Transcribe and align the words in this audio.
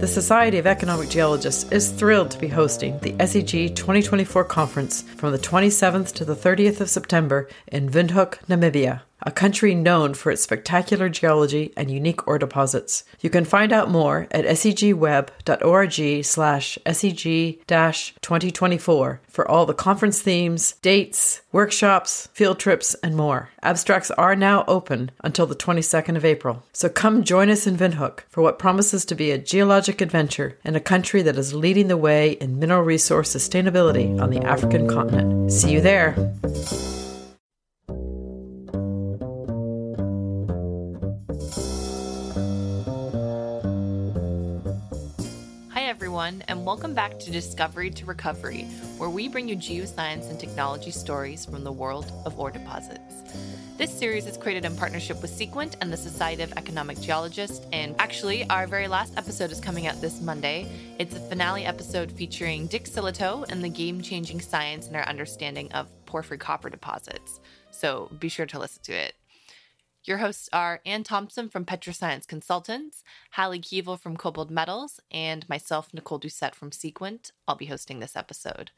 The 0.00 0.06
Society 0.06 0.56
of 0.56 0.66
Economic 0.66 1.10
Geologists 1.10 1.70
is 1.70 1.90
thrilled 1.90 2.30
to 2.30 2.38
be 2.38 2.48
hosting 2.48 2.98
the 3.00 3.12
SEG 3.12 3.76
2024 3.76 4.44
conference 4.44 5.02
from 5.02 5.30
the 5.30 5.38
27th 5.38 6.14
to 6.14 6.24
the 6.24 6.34
30th 6.34 6.80
of 6.80 6.88
September 6.88 7.50
in 7.68 7.90
Windhoek, 7.90 8.38
Namibia 8.46 9.02
a 9.22 9.30
country 9.30 9.74
known 9.74 10.12
for 10.14 10.30
its 10.30 10.42
spectacular 10.42 11.08
geology 11.08 11.72
and 11.76 11.90
unique 11.90 12.26
ore 12.26 12.38
deposits. 12.38 13.04
You 13.20 13.30
can 13.30 13.44
find 13.44 13.72
out 13.72 13.90
more 13.90 14.26
at 14.30 14.44
segweb.org 14.44 16.24
slash 16.24 16.78
seg-2024 16.86 19.18
for 19.28 19.50
all 19.50 19.66
the 19.66 19.74
conference 19.74 20.20
themes, 20.20 20.74
dates, 20.82 21.40
workshops, 21.52 22.28
field 22.32 22.58
trips, 22.58 22.94
and 23.02 23.16
more. 23.16 23.50
Abstracts 23.62 24.10
are 24.12 24.36
now 24.36 24.64
open 24.66 25.10
until 25.22 25.46
the 25.46 25.54
22nd 25.54 26.16
of 26.16 26.24
April. 26.24 26.62
So 26.72 26.88
come 26.88 27.24
join 27.24 27.50
us 27.50 27.66
in 27.66 27.76
Windhoek 27.76 28.20
for 28.28 28.42
what 28.42 28.58
promises 28.58 29.04
to 29.06 29.14
be 29.14 29.30
a 29.30 29.38
geologic 29.38 30.00
adventure 30.00 30.58
in 30.64 30.76
a 30.76 30.80
country 30.80 31.22
that 31.22 31.36
is 31.36 31.54
leading 31.54 31.88
the 31.88 31.96
way 31.96 32.32
in 32.32 32.58
mineral 32.58 32.82
resource 32.82 33.34
sustainability 33.34 34.20
on 34.20 34.30
the 34.30 34.44
African 34.44 34.88
continent. 34.88 35.52
See 35.52 35.72
you 35.72 35.80
there. 35.80 36.14
Everyone, 46.20 46.44
and 46.48 46.66
welcome 46.66 46.92
back 46.92 47.18
to 47.18 47.30
Discovery 47.30 47.88
to 47.92 48.04
Recovery, 48.04 48.64
where 48.98 49.08
we 49.08 49.26
bring 49.26 49.48
you 49.48 49.56
geoscience 49.56 50.28
and 50.28 50.38
technology 50.38 50.90
stories 50.90 51.46
from 51.46 51.64
the 51.64 51.72
world 51.72 52.12
of 52.26 52.38
ore 52.38 52.50
deposits. 52.50 53.22
This 53.78 53.90
series 53.90 54.26
is 54.26 54.36
created 54.36 54.66
in 54.66 54.76
partnership 54.76 55.22
with 55.22 55.30
Seequent 55.30 55.78
and 55.80 55.90
the 55.90 55.96
Society 55.96 56.42
of 56.42 56.52
Economic 56.58 57.00
Geologists, 57.00 57.64
and 57.72 57.94
actually, 57.98 58.44
our 58.50 58.66
very 58.66 58.86
last 58.86 59.16
episode 59.16 59.50
is 59.50 59.60
coming 59.60 59.86
out 59.86 59.98
this 60.02 60.20
Monday. 60.20 60.70
It's 60.98 61.16
a 61.16 61.20
finale 61.20 61.64
episode 61.64 62.12
featuring 62.12 62.66
Dick 62.66 62.84
Sillitoe 62.84 63.50
and 63.50 63.64
the 63.64 63.70
game 63.70 64.02
changing 64.02 64.42
science 64.42 64.88
and 64.88 64.96
our 64.96 65.08
understanding 65.08 65.72
of 65.72 65.88
porphyry 66.04 66.36
copper 66.36 66.68
deposits. 66.68 67.40
So 67.70 68.10
be 68.20 68.28
sure 68.28 68.44
to 68.44 68.58
listen 68.58 68.82
to 68.82 68.92
it. 68.92 69.14
Your 70.04 70.18
hosts 70.18 70.48
are 70.50 70.80
Ann 70.86 71.04
Thompson 71.04 71.50
from 71.50 71.66
Petroscience 71.66 72.26
Consultants, 72.26 73.04
Hallie 73.32 73.60
Keevil 73.60 74.00
from 74.00 74.16
Kobold 74.16 74.50
Metals, 74.50 74.98
and 75.10 75.46
myself, 75.46 75.92
Nicole 75.92 76.18
Doucette 76.18 76.54
from 76.54 76.72
Seequent. 76.72 77.32
I'll 77.46 77.54
be 77.54 77.66
hosting 77.66 78.00
this 78.00 78.16
episode. 78.16 78.70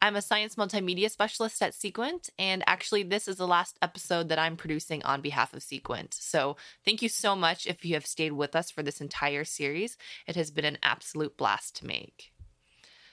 I'm 0.00 0.14
a 0.14 0.22
science 0.22 0.54
multimedia 0.54 1.10
specialist 1.10 1.60
at 1.60 1.74
Seequent, 1.74 2.30
and 2.38 2.62
actually, 2.68 3.02
this 3.02 3.26
is 3.26 3.36
the 3.36 3.48
last 3.48 3.78
episode 3.82 4.28
that 4.28 4.38
I'm 4.38 4.56
producing 4.56 5.02
on 5.02 5.20
behalf 5.20 5.54
of 5.54 5.62
Seequent. 5.62 6.14
So, 6.14 6.56
thank 6.84 7.02
you 7.02 7.08
so 7.08 7.34
much 7.34 7.66
if 7.66 7.84
you 7.84 7.94
have 7.94 8.06
stayed 8.06 8.32
with 8.32 8.54
us 8.54 8.70
for 8.70 8.84
this 8.84 9.00
entire 9.00 9.44
series. 9.44 9.96
It 10.28 10.36
has 10.36 10.52
been 10.52 10.64
an 10.64 10.78
absolute 10.84 11.36
blast 11.36 11.74
to 11.76 11.86
make. 11.86 12.32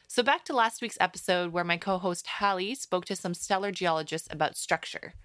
So, 0.07 0.21
back 0.21 0.45
to 0.45 0.55
last 0.55 0.81
week's 0.81 0.97
episode 0.99 1.53
where 1.53 1.63
my 1.63 1.77
co 1.77 1.97
host 1.97 2.27
Hallie 2.27 2.75
spoke 2.75 3.05
to 3.05 3.15
some 3.15 3.33
stellar 3.33 3.71
geologists 3.71 4.27
about 4.29 4.57
structure. 4.57 5.15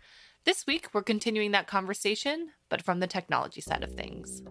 This 0.47 0.65
week, 0.65 0.91
we're 0.93 1.03
continuing 1.03 1.51
that 1.51 1.67
conversation, 1.67 2.51
but 2.69 2.81
from 2.81 3.01
the 3.01 3.09
technology 3.09 3.61
side 3.61 3.83
of 3.83 3.91
things. 3.95 4.43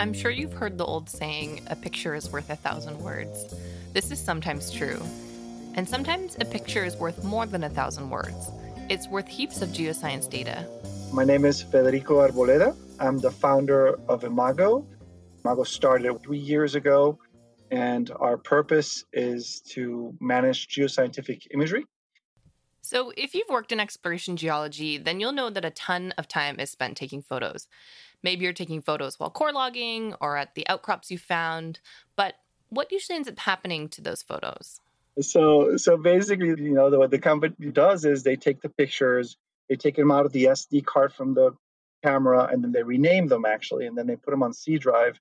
I'm 0.00 0.12
sure 0.12 0.32
you've 0.32 0.52
heard 0.52 0.78
the 0.78 0.84
old 0.84 1.08
saying, 1.08 1.60
a 1.68 1.76
picture 1.76 2.16
is 2.16 2.32
worth 2.32 2.50
a 2.50 2.56
thousand 2.56 2.98
words. 2.98 3.54
This 3.92 4.10
is 4.10 4.18
sometimes 4.18 4.72
true. 4.72 5.00
And 5.76 5.88
sometimes 5.88 6.36
a 6.40 6.44
picture 6.44 6.84
is 6.84 6.96
worth 6.96 7.22
more 7.22 7.46
than 7.46 7.62
a 7.62 7.70
thousand 7.70 8.10
words. 8.10 8.50
It's 8.88 9.06
worth 9.06 9.28
heaps 9.28 9.62
of 9.62 9.68
geoscience 9.68 10.28
data. 10.28 10.66
My 11.12 11.22
name 11.22 11.44
is 11.44 11.62
Federico 11.62 12.26
Arboleda. 12.26 12.74
I'm 12.98 13.18
the 13.18 13.30
founder 13.30 13.94
of 14.08 14.24
Imago. 14.24 14.84
Imago 15.44 15.62
started 15.62 16.20
three 16.20 16.38
years 16.38 16.74
ago 16.74 17.16
and 17.70 18.10
our 18.18 18.36
purpose 18.36 19.04
is 19.12 19.60
to 19.60 20.14
manage 20.20 20.68
geoscientific 20.68 21.46
imagery. 21.52 21.86
So, 22.82 23.12
if 23.16 23.34
you've 23.34 23.48
worked 23.48 23.72
in 23.72 23.80
exploration 23.80 24.36
geology, 24.36 24.96
then 24.96 25.20
you'll 25.20 25.32
know 25.32 25.50
that 25.50 25.64
a 25.64 25.70
ton 25.70 26.12
of 26.16 26.26
time 26.26 26.58
is 26.58 26.70
spent 26.70 26.96
taking 26.96 27.22
photos. 27.22 27.68
Maybe 28.22 28.44
you're 28.44 28.52
taking 28.52 28.80
photos 28.80 29.20
while 29.20 29.30
core 29.30 29.52
logging 29.52 30.14
or 30.20 30.36
at 30.36 30.54
the 30.54 30.66
outcrops 30.68 31.10
you 31.10 31.18
found, 31.18 31.80
but 32.16 32.34
what 32.70 32.90
usually 32.90 33.16
ends 33.16 33.28
up 33.28 33.38
happening 33.38 33.88
to 33.90 34.00
those 34.00 34.22
photos? 34.22 34.80
So, 35.20 35.76
so 35.76 35.96
basically, 35.96 36.48
you 36.48 36.72
know, 36.72 36.88
what 36.90 37.10
the 37.10 37.18
company 37.18 37.54
does 37.70 38.04
is 38.04 38.22
they 38.22 38.36
take 38.36 38.62
the 38.62 38.68
pictures, 38.68 39.36
they 39.68 39.76
take 39.76 39.96
them 39.96 40.10
out 40.10 40.24
of 40.24 40.32
the 40.32 40.44
SD 40.44 40.84
card 40.84 41.12
from 41.12 41.34
the 41.34 41.52
camera, 42.02 42.48
and 42.50 42.62
then 42.64 42.72
they 42.72 42.82
rename 42.82 43.26
them 43.26 43.44
actually, 43.44 43.86
and 43.86 43.98
then 43.98 44.06
they 44.06 44.16
put 44.16 44.30
them 44.30 44.42
on 44.42 44.52
C 44.54 44.78
drive, 44.78 45.20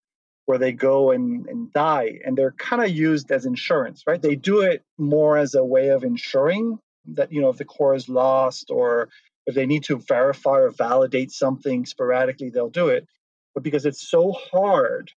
where 0.50 0.58
they 0.58 0.72
go 0.72 1.12
and, 1.12 1.46
and 1.46 1.72
die 1.74 2.18
and 2.26 2.36
they're 2.36 2.54
kind 2.54 2.82
of 2.82 2.90
used 2.90 3.32
as 3.32 3.46
insurance 3.46 4.06
right? 4.08 4.20
They 4.20 4.36
do 4.36 4.62
it 4.62 4.84
more 4.98 5.38
as 5.38 5.54
a 5.54 5.64
way 5.64 5.90
of 5.90 6.04
ensuring 6.04 6.80
that 7.14 7.32
you 7.32 7.40
know 7.40 7.50
if 7.50 7.58
the 7.58 7.66
core 7.66 7.94
is 7.94 8.10
lost 8.10 8.72
or 8.72 9.10
if 9.46 9.54
they 9.54 9.68
need 9.68 9.84
to 9.84 9.98
verify 9.98 10.58
or 10.58 10.72
validate 10.72 11.32
something 11.32 11.86
sporadically 11.86 12.50
they'll 12.50 12.72
do 12.72 12.88
it. 12.88 13.08
But 13.54 13.62
because 13.62 13.86
it's 13.86 14.10
so 14.10 14.32
hard 14.32 15.12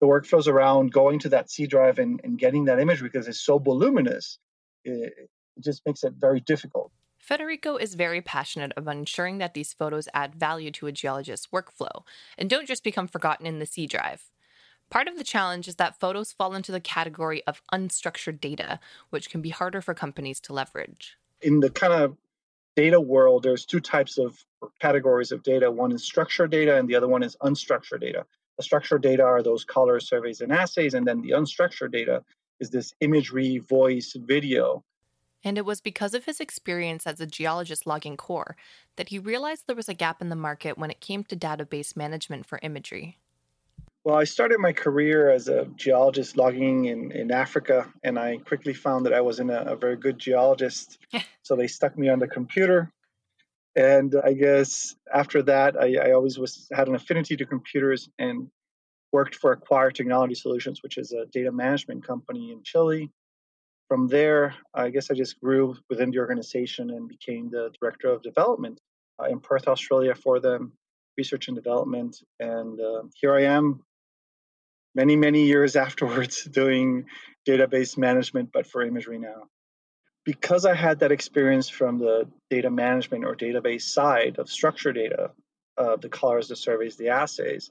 the 0.00 0.06
workflows 0.06 0.48
around 0.48 0.92
going 0.92 1.18
to 1.18 1.28
that 1.28 1.50
c 1.50 1.66
drive 1.66 1.98
and, 1.98 2.18
and 2.24 2.38
getting 2.38 2.64
that 2.64 2.80
image 2.80 3.02
because 3.02 3.28
it's 3.28 3.42
so 3.42 3.58
voluminous 3.58 4.38
it, 4.86 5.12
it 5.58 5.62
just 5.62 5.82
makes 5.84 6.04
it 6.04 6.14
very 6.18 6.40
difficult. 6.40 6.90
Federico 7.18 7.76
is 7.76 7.96
very 7.96 8.22
passionate 8.22 8.72
about 8.78 8.96
ensuring 8.96 9.36
that 9.38 9.52
these 9.52 9.74
photos 9.74 10.08
add 10.14 10.34
value 10.34 10.70
to 10.70 10.86
a 10.86 10.92
geologist's 10.92 11.48
workflow 11.48 12.02
and 12.38 12.48
don't 12.48 12.66
just 12.66 12.82
become 12.82 13.06
forgotten 13.06 13.44
in 13.44 13.58
the 13.58 13.66
C 13.66 13.86
drive. 13.86 14.30
Part 14.90 15.06
of 15.06 15.16
the 15.16 15.24
challenge 15.24 15.68
is 15.68 15.76
that 15.76 16.00
photos 16.00 16.32
fall 16.32 16.54
into 16.54 16.72
the 16.72 16.80
category 16.80 17.46
of 17.46 17.62
unstructured 17.72 18.40
data, 18.40 18.80
which 19.10 19.30
can 19.30 19.40
be 19.40 19.50
harder 19.50 19.80
for 19.80 19.94
companies 19.94 20.40
to 20.40 20.52
leverage. 20.52 21.16
In 21.42 21.60
the 21.60 21.70
kind 21.70 21.92
of 21.92 22.16
data 22.74 23.00
world, 23.00 23.44
there's 23.44 23.64
two 23.64 23.78
types 23.78 24.18
of 24.18 24.44
categories 24.80 25.30
of 25.30 25.44
data. 25.44 25.70
One 25.70 25.92
is 25.92 26.02
structured 26.02 26.50
data, 26.50 26.76
and 26.76 26.88
the 26.88 26.96
other 26.96 27.06
one 27.06 27.22
is 27.22 27.36
unstructured 27.40 28.00
data. 28.00 28.26
The 28.56 28.64
structured 28.64 29.02
data 29.02 29.22
are 29.22 29.42
those 29.42 29.64
collar 29.64 30.00
surveys 30.00 30.40
and 30.40 30.52
assays, 30.52 30.94
and 30.94 31.06
then 31.06 31.20
the 31.20 31.30
unstructured 31.30 31.92
data 31.92 32.24
is 32.58 32.70
this 32.70 32.92
imagery, 33.00 33.58
voice, 33.58 34.16
video. 34.16 34.84
And 35.44 35.56
it 35.56 35.64
was 35.64 35.80
because 35.80 36.14
of 36.14 36.24
his 36.24 36.40
experience 36.40 37.06
as 37.06 37.20
a 37.20 37.26
geologist 37.26 37.86
logging 37.86 38.16
core 38.16 38.56
that 38.96 39.08
he 39.08 39.18
realized 39.18 39.66
there 39.66 39.76
was 39.76 39.88
a 39.88 39.94
gap 39.94 40.20
in 40.20 40.28
the 40.28 40.36
market 40.36 40.76
when 40.76 40.90
it 40.90 41.00
came 41.00 41.24
to 41.24 41.36
database 41.36 41.96
management 41.96 42.44
for 42.44 42.58
imagery. 42.62 43.16
Well, 44.02 44.16
I 44.16 44.24
started 44.24 44.60
my 44.60 44.72
career 44.72 45.28
as 45.28 45.48
a 45.48 45.66
geologist 45.76 46.38
logging 46.38 46.86
in, 46.86 47.12
in 47.12 47.30
Africa, 47.30 47.92
and 48.02 48.18
I 48.18 48.38
quickly 48.38 48.72
found 48.72 49.04
that 49.04 49.12
I 49.12 49.20
wasn't 49.20 49.50
a, 49.50 49.72
a 49.72 49.76
very 49.76 49.96
good 49.96 50.18
geologist. 50.18 50.98
so 51.42 51.54
they 51.54 51.66
stuck 51.66 51.98
me 51.98 52.08
on 52.08 52.18
the 52.18 52.26
computer. 52.26 52.90
And 53.76 54.14
I 54.24 54.32
guess 54.32 54.94
after 55.12 55.42
that, 55.42 55.78
I, 55.78 55.96
I 55.96 56.12
always 56.12 56.38
was 56.38 56.66
had 56.72 56.88
an 56.88 56.94
affinity 56.94 57.36
to 57.36 57.44
computers 57.44 58.08
and 58.18 58.48
worked 59.12 59.34
for 59.34 59.52
Acquire 59.52 59.90
Technology 59.90 60.34
Solutions, 60.34 60.82
which 60.82 60.96
is 60.96 61.12
a 61.12 61.26
data 61.26 61.52
management 61.52 62.06
company 62.06 62.52
in 62.52 62.62
Chile. 62.64 63.10
From 63.88 64.08
there, 64.08 64.54
I 64.72 64.88
guess 64.88 65.10
I 65.10 65.14
just 65.14 65.38
grew 65.40 65.76
within 65.90 66.10
the 66.10 66.20
organization 66.20 66.88
and 66.90 67.06
became 67.06 67.50
the 67.50 67.70
director 67.78 68.08
of 68.08 68.22
development 68.22 68.80
uh, 69.20 69.26
in 69.26 69.40
Perth, 69.40 69.68
Australia 69.68 70.14
for 70.14 70.40
them, 70.40 70.72
research 71.18 71.48
and 71.48 71.56
development. 71.56 72.16
And 72.38 72.80
uh, 72.80 73.02
here 73.20 73.34
I 73.34 73.42
am 73.42 73.82
many, 74.94 75.16
many 75.16 75.44
years 75.46 75.76
afterwards 75.86 76.44
doing 76.44 77.06
database 77.46 77.96
management, 77.96 78.50
but 78.52 78.66
for 78.66 78.82
imagery 78.82 79.18
now. 79.18 79.48
Because 80.24 80.66
I 80.66 80.74
had 80.74 81.00
that 81.00 81.12
experience 81.12 81.68
from 81.68 81.98
the 81.98 82.28
data 82.50 82.70
management 82.70 83.24
or 83.24 83.34
database 83.34 83.82
side 83.82 84.38
of 84.38 84.50
structured 84.50 84.96
data, 84.96 85.30
uh, 85.78 85.96
the 85.96 86.10
collars, 86.10 86.48
the 86.48 86.56
surveys, 86.56 86.96
the 86.96 87.08
assays, 87.08 87.70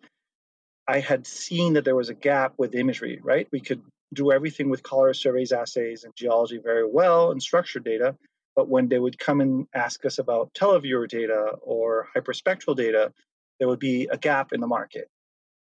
I 0.88 1.00
had 1.00 1.28
seen 1.28 1.74
that 1.74 1.86
there 1.86 1.96
was 1.96 2.10
a 2.10 2.16
gap 2.16 2.56
with 2.58 2.74
imagery, 2.74 3.20
right? 3.22 3.48
We 3.52 3.60
could 3.60 3.84
do 4.14 4.32
everything 4.32 4.70
with 4.70 4.82
collar 4.82 5.14
surveys, 5.14 5.52
assays, 5.52 6.04
and 6.04 6.16
geology 6.16 6.58
very 6.58 6.90
well 6.90 7.32
and 7.32 7.42
structured 7.42 7.84
data. 7.84 8.16
But 8.56 8.68
when 8.68 8.90
they 8.90 8.98
would 8.98 9.20
come 9.20 9.40
and 9.40 9.68
ask 9.76 10.04
us 10.06 10.18
about 10.18 10.52
televiewer 10.56 11.08
data 11.08 11.54
or 11.62 12.08
hyperspectral 12.16 12.76
data, 12.76 13.14
there 13.60 13.68
would 13.68 13.80
be 13.80 14.08
a 14.12 14.18
gap 14.18 14.52
in 14.52 14.62
the 14.62 14.68
market. 14.68 15.10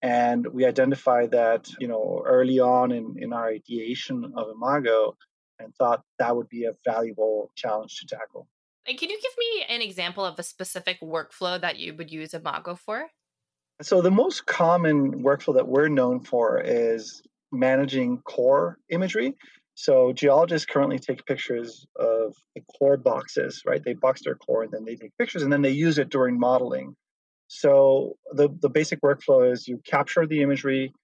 And 0.02 0.46
we 0.48 0.66
identified 0.66 1.30
that, 1.30 1.70
you 1.78 1.86
know, 1.86 2.22
early 2.26 2.58
on 2.58 2.90
in, 2.90 3.14
in 3.18 3.32
our 3.32 3.48
ideation 3.48 4.32
of 4.36 4.48
Imago 4.50 5.16
and 5.60 5.72
thought 5.76 6.02
that 6.18 6.34
would 6.34 6.48
be 6.48 6.64
a 6.64 6.72
valuable 6.84 7.52
challenge 7.54 8.00
to 8.00 8.06
tackle. 8.06 8.48
And 8.86 8.98
can 8.98 9.10
you 9.10 9.20
give 9.20 9.32
me 9.38 9.64
an 9.76 9.80
example 9.80 10.24
of 10.24 10.38
a 10.38 10.42
specific 10.42 11.00
workflow 11.00 11.60
that 11.60 11.78
you 11.78 11.94
would 11.94 12.10
use 12.10 12.34
Imago 12.34 12.74
for? 12.74 13.06
So 13.80 14.02
the 14.02 14.10
most 14.10 14.44
common 14.44 15.22
workflow 15.22 15.54
that 15.54 15.68
we're 15.68 15.88
known 15.88 16.20
for 16.20 16.60
is 16.60 17.22
managing 17.52 18.18
core 18.18 18.78
imagery. 18.90 19.34
So 19.74 20.12
geologists 20.12 20.66
currently 20.66 20.98
take 20.98 21.24
pictures 21.26 21.86
of 21.96 22.34
the 22.54 22.62
core 22.76 22.96
boxes, 22.96 23.62
right? 23.64 23.82
They 23.82 23.94
box 23.94 24.22
their 24.24 24.34
core 24.34 24.64
and 24.64 24.72
then 24.72 24.84
they 24.84 24.96
take 24.96 25.16
pictures 25.16 25.42
and 25.42 25.52
then 25.52 25.62
they 25.62 25.70
use 25.70 25.98
it 25.98 26.10
during 26.10 26.38
modeling 26.38 26.96
So 27.54 28.16
the, 28.32 28.48
the 28.62 28.70
basic 28.70 29.02
workflow 29.02 29.52
is 29.52 29.68
you 29.68 29.78
capture 29.84 30.26
the 30.26 30.40
imagery 30.40 30.94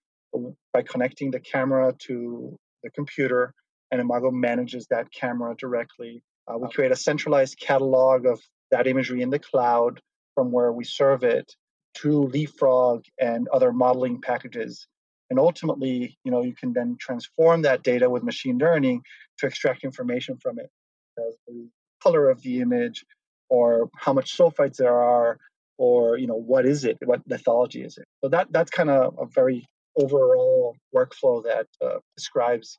by 0.72 0.80
connecting 0.80 1.30
the 1.30 1.40
camera 1.40 1.94
to 2.06 2.56
the 2.82 2.88
computer, 2.88 3.52
and 3.90 4.00
Imago 4.00 4.30
manages 4.30 4.86
that 4.86 5.12
camera 5.12 5.54
directly. 5.58 6.22
Uh, 6.46 6.56
we 6.56 6.70
create 6.70 6.90
a 6.90 6.96
centralized 6.96 7.58
catalog 7.60 8.24
of 8.24 8.40
that 8.70 8.86
imagery 8.86 9.20
in 9.20 9.28
the 9.28 9.38
cloud 9.38 10.00
from 10.34 10.50
where 10.50 10.72
we 10.72 10.84
serve 10.84 11.22
it 11.22 11.54
to 11.96 12.22
Leapfrog 12.22 13.04
and 13.20 13.46
other 13.48 13.70
modeling 13.70 14.22
packages. 14.22 14.86
And 15.28 15.38
ultimately, 15.38 16.16
you 16.24 16.30
know, 16.30 16.42
you 16.42 16.54
can 16.54 16.72
then 16.72 16.96
transform 16.98 17.60
that 17.62 17.82
data 17.82 18.08
with 18.08 18.22
machine 18.22 18.56
learning 18.56 19.02
to 19.40 19.46
extract 19.46 19.84
information 19.84 20.38
from 20.38 20.58
it, 20.58 20.70
as 21.18 21.36
the 21.46 21.68
color 22.02 22.30
of 22.30 22.40
the 22.40 22.62
image, 22.62 23.04
or 23.50 23.90
how 23.98 24.14
much 24.14 24.34
sulfides 24.34 24.76
there 24.76 24.98
are, 24.98 25.38
or 25.78 26.18
you 26.18 26.26
know, 26.26 26.36
what 26.36 26.66
is 26.66 26.84
it? 26.84 26.98
What 27.04 27.26
lithology 27.28 27.86
is 27.86 27.96
it? 27.96 28.04
So 28.22 28.28
that 28.28 28.52
that's 28.52 28.70
kind 28.70 28.90
of 28.90 29.16
a 29.18 29.26
very 29.26 29.66
overall 29.96 30.76
workflow 30.94 31.42
that 31.44 31.66
uh, 31.80 31.98
describes 32.16 32.78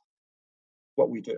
what 0.94 1.10
we 1.10 1.20
do. 1.20 1.36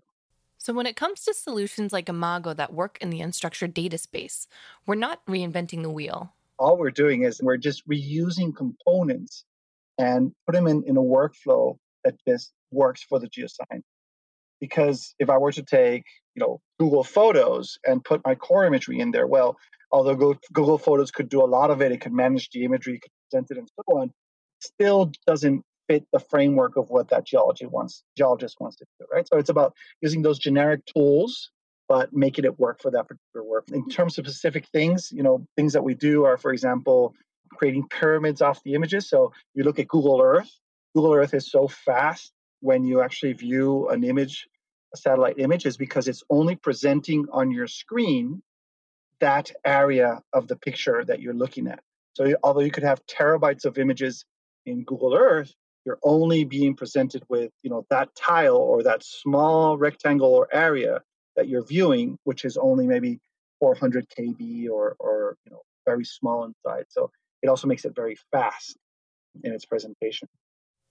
So, 0.59 0.73
when 0.73 0.87
it 0.87 0.94
comes 0.94 1.25
to 1.25 1.35
solutions 1.35 1.93
like 1.93 2.09
Imago 2.09 2.55
that 2.55 2.73
work 2.73 2.99
in 3.00 3.11
the 3.11 3.20
unstructured 3.20 3.75
data 3.75 3.99
space, 3.99 4.47
we're 4.87 4.94
not 4.94 5.25
reinventing 5.26 5.82
the 5.82 5.91
wheel. 5.91 6.32
All 6.59 6.79
we're 6.79 6.91
doing 6.93 7.23
is 7.23 7.41
we're 7.43 7.56
just 7.56 7.87
reusing 7.88 8.55
components 8.55 9.44
and 9.99 10.32
put 10.47 10.55
them 10.55 10.69
in, 10.69 10.85
in 10.87 10.97
a 10.97 11.03
workflow 11.03 11.76
that 12.05 12.15
just 12.26 12.53
works 12.70 13.03
for 13.03 13.19
the 13.19 13.29
geoscience. 13.29 13.82
Because 14.62 15.12
if 15.19 15.29
I 15.29 15.38
were 15.38 15.50
to 15.50 15.64
take, 15.64 16.05
you 16.37 16.41
know, 16.41 16.61
Google 16.79 17.03
Photos 17.03 17.79
and 17.85 18.05
put 18.05 18.25
my 18.25 18.37
core 18.37 18.64
imagery 18.64 19.00
in 19.00 19.11
there, 19.11 19.26
well, 19.26 19.56
although 19.91 20.37
Google 20.53 20.79
Photos 20.79 21.11
could 21.11 21.29
do 21.29 21.43
a 21.43 21.50
lot 21.56 21.73
of 21.73 21.82
it, 21.82 21.91
it 21.91 22.00
could 22.00 22.12
manage 22.12 22.49
the 22.50 22.64
imagery, 22.64 23.00
could 23.00 23.11
present 23.29 23.50
it, 23.50 23.59
and 23.59 23.69
so 23.75 23.99
on, 23.99 24.12
still 24.61 25.11
doesn't 25.26 25.64
fit 25.88 26.06
the 26.12 26.20
framework 26.20 26.76
of 26.76 26.91
what 26.91 27.09
that 27.09 27.26
geology 27.26 27.67
wants 27.67 28.05
geologist 28.17 28.56
wants 28.61 28.76
to 28.76 28.85
do, 29.00 29.06
right? 29.12 29.26
So 29.26 29.37
it's 29.37 29.50
about 29.50 29.75
using 30.00 30.23
those 30.23 30.38
generic 30.38 30.87
tools, 30.87 31.50
but 31.88 32.12
making 32.12 32.44
it 32.44 32.56
work 32.61 32.81
for 32.81 32.93
that 32.93 33.08
particular 33.08 33.44
work. 33.44 33.65
In 33.73 33.88
terms 33.88 34.17
of 34.17 34.26
specific 34.26 34.69
things, 34.69 35.11
you 35.11 35.25
know, 35.25 35.44
things 35.56 35.73
that 35.73 35.82
we 35.82 35.94
do 35.94 36.25
are, 36.25 36.38
for 36.38 36.53
example, 36.53 37.15
creating 37.50 37.88
pyramids 37.88 38.41
off 38.41 38.62
the 38.62 38.75
images. 38.75 39.08
So 39.08 39.32
you 39.55 39.65
look 39.65 39.81
at 39.81 39.88
Google 39.88 40.20
Earth. 40.23 40.50
Google 40.94 41.15
Earth 41.15 41.35
is 41.35 41.50
so 41.50 41.67
fast 41.67 42.32
when 42.61 42.85
you 42.85 43.03
actually 43.03 43.32
view 43.32 43.88
an 43.88 44.05
image, 44.05 44.47
satellite 44.97 45.39
image, 45.39 45.67
is 45.67 45.77
because 45.77 46.09
it's 46.09 46.23
only 46.31 46.56
presenting 46.56 47.27
on 47.33 47.50
your 47.50 47.67
screen 47.67 48.43
that 49.21 49.53
area 49.65 50.21
of 50.33 50.49
the 50.49 50.56
picture 50.56 51.05
that 51.05 51.21
you're 51.21 51.35
looking 51.35 51.69
at. 51.69 51.81
So 52.15 52.35
although 52.43 52.61
you 52.61 52.71
could 52.71 52.83
have 52.83 53.05
terabytes 53.06 53.65
of 53.65 53.79
images 53.79 54.25
in 54.67 54.85
Google 54.85 55.15
Earth, 55.15 55.55
you're 55.85 55.99
only 56.03 56.44
being 56.44 56.75
presented 56.75 57.23
with 57.29 57.50
you 57.62 57.71
know 57.71 57.87
that 57.91 58.15
tile 58.15 58.56
or 58.56 58.83
that 58.83 59.03
small 59.03 59.77
rectangle 59.77 60.33
or 60.33 60.49
area 60.53 61.03
that 61.37 61.49
you're 61.49 61.65
viewing 61.65 62.19
which 62.25 62.44
is 62.44 62.56
only 62.56 62.87
maybe 62.87 63.19
400 63.61 64.06
kb 64.09 64.69
or 64.71 64.97
or 64.99 65.37
you 65.44 65.53
know 65.53 65.62
very 65.87 66.05
small 66.05 66.44
inside 66.44 66.85
so 66.89 67.11
it 67.43 67.49
also 67.49 67.67
makes 67.67 67.85
it 67.85 67.94
very 67.94 68.17
fast 68.31 68.77
in 69.43 69.53
its 69.53 69.65
presentation 69.65 70.29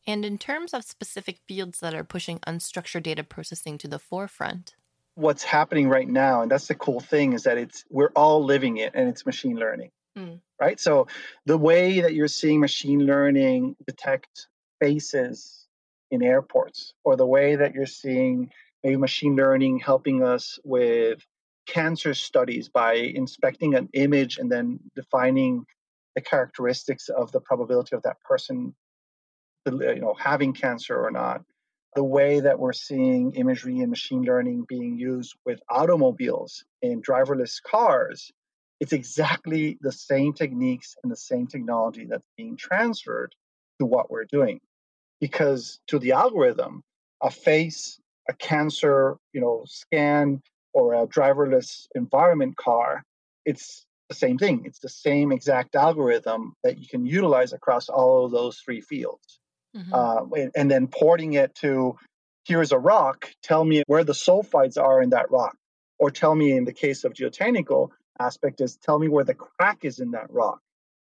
and 0.08 0.26
in 0.26 0.38
terms 0.38 0.74
of 0.74 0.84
specific 0.84 1.40
fields 1.48 1.80
that 1.80 1.94
are 1.94 2.04
pushing 2.04 2.40
unstructured 2.40 3.04
data 3.04 3.24
processing 3.24 3.78
to 3.78 3.88
the 3.88 4.00
forefront 4.00 4.76
what's 5.16 5.44
happening 5.44 5.90
right 5.90 6.08
now 6.08 6.42
and 6.42 6.52
that's 6.52 6.68
the 6.68 6.76
cool 6.76 7.00
thing 7.00 7.34
is 7.34 7.44
that 7.44 7.58
it's 7.58 7.84
we're 7.90 8.12
all 8.16 8.44
living 8.44 8.78
it 8.78 8.92
and 8.96 9.10
it's 9.10 9.26
machine 9.26 9.58
learning 9.58 9.92
mm. 10.18 10.40
right 10.60 10.80
so 10.80 11.08
the 11.46 11.58
way 11.58 12.02
that 12.02 12.14
you're 12.14 12.28
seeing 12.28 12.60
machine 12.60 13.06
learning 13.06 13.76
detect 13.86 14.48
faces 14.80 15.68
in 16.10 16.24
airports 16.24 16.94
or 17.04 17.16
the 17.16 17.26
way 17.26 17.56
that 17.56 17.74
you're 17.74 17.86
seeing 17.86 18.50
maybe 18.84 18.96
machine 18.96 19.36
learning 19.36 19.80
helping 19.80 20.24
us 20.24 20.60
with 20.64 21.20
cancer 21.68 22.14
studies 22.14 22.70
by 22.70 22.94
inspecting 22.94 23.76
an 23.76 23.90
image 23.94 24.38
and 24.38 24.52
then 24.52 24.80
defining 24.96 25.66
the 26.16 26.22
characteristics 26.22 27.10
of 27.10 27.32
the 27.32 27.40
probability 27.40 27.96
of 27.96 28.02
that 28.04 28.20
person 28.22 28.74
you 29.66 30.02
know 30.02 30.16
having 30.20 30.54
cancer 30.54 30.96
or 30.96 31.12
not 31.12 31.44
the 31.96 32.04
way 32.04 32.40
that 32.40 32.58
we're 32.58 32.74
seeing 32.74 33.34
imagery 33.36 33.80
and 33.80 33.90
machine 33.90 34.24
learning 34.24 34.66
being 34.68 34.98
used 34.98 35.36
with 35.46 35.60
automobiles 35.70 36.64
in 36.82 37.02
driverless 37.02 37.62
cars 37.62 38.32
it's 38.82 38.94
exactly 38.94 39.78
the 39.82 39.92
same 39.92 40.34
techniques 40.34 40.96
and 41.04 41.12
the 41.12 41.16
same 41.16 41.46
technology 41.46 42.08
that's 42.10 42.28
being 42.36 42.58
transferred 42.58 43.36
to 43.80 43.86
what 43.86 44.10
we're 44.10 44.26
doing 44.26 44.60
because 45.20 45.80
to 45.88 46.00
the 46.00 46.14
algorithm, 46.14 46.82
a 47.22 47.30
face, 47.30 48.00
a 48.28 48.34
cancer, 48.34 49.18
you 49.34 49.40
know, 49.40 49.64
scan 49.68 50.42
or 50.74 50.96
a 50.96 51.06
driverless 51.06 51.86
environment 51.94 52.58
car, 52.58 53.04
it's 53.46 53.86
the 54.10 54.16
same 54.16 54.40
thing. 54.40 54.64
It's 54.66 54.80
the 54.80 54.90
same 54.90 55.32
exact 55.32 55.76
algorithm 55.76 56.54
that 56.64 56.80
you 56.80 56.88
can 56.88 57.06
utilize 57.06 57.54
across 57.54 57.88
all 57.88 58.26
of 58.26 58.32
those 58.32 58.58
three 58.58 58.82
fields. 58.82 59.40
Mm-hmm. 59.76 59.94
Uh, 59.94 60.50
and, 60.56 60.70
then 60.70 60.88
porting 60.88 61.34
it 61.34 61.56
to 61.56 61.98
here's 62.46 62.72
a 62.72 62.78
rock, 62.78 63.30
tell 63.42 63.64
me 63.64 63.84
where 63.88 64.04
the 64.04 64.14
sulfides 64.14 64.78
are 64.78 65.02
in 65.02 65.12
that 65.12 65.32
rock. 65.32 65.56
Or 65.98 66.12
tell 66.12 66.34
me 66.36 66.52
in 66.52 66.66
the 66.66 66.74
case 66.74 67.04
of 67.04 67.14
geotechnical 67.14 67.90
aspect 68.20 68.60
is 68.60 68.76
tell 68.76 69.00
me 69.00 69.08
where 69.08 69.24
the 69.24 69.36
crack 69.36 69.86
is 69.86 70.00
in 70.00 70.12
that 70.12 70.32
rock. 70.32 70.60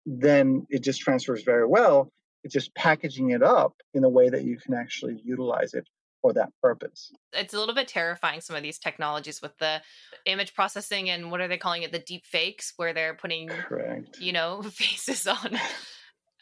Then 0.06 0.67
it 0.69 0.83
just 0.83 1.01
transfers 1.01 1.43
very 1.43 1.67
well 1.67 2.11
it's 2.45 2.53
just 2.53 2.75
packaging 2.75 3.31
it 3.31 3.43
up 3.43 3.75
in 3.95 4.05
a 4.05 4.09
way 4.09 4.29
that 4.29 4.45
you 4.45 4.59
can 4.59 4.75
actually 4.75 5.21
utilize 5.25 5.73
it 5.73 5.89
for 6.21 6.33
that 6.35 6.50
purpose. 6.62 7.11
It's 7.33 7.55
a 7.55 7.59
little 7.59 7.75
bit 7.75 7.89
terrifying 7.89 8.41
some 8.43 8.55
of 8.55 8.62
these 8.62 8.79
technologies 8.79 9.43
with 9.43 9.57
the 9.59 9.81
image 10.27 10.55
processing 10.55 11.11
and 11.11 11.31
what 11.31 11.41
are 11.41 11.49
they 11.49 11.57
calling 11.57 11.83
it 11.83 11.93
the 11.93 11.99
deep 11.99 12.25
fakes 12.27 12.75
where 12.77 12.93
they're 12.93 13.15
putting 13.15 13.49
Correct. 13.49 14.21
you 14.21 14.33
know 14.33 14.62
faces 14.71 15.27
on 15.27 15.59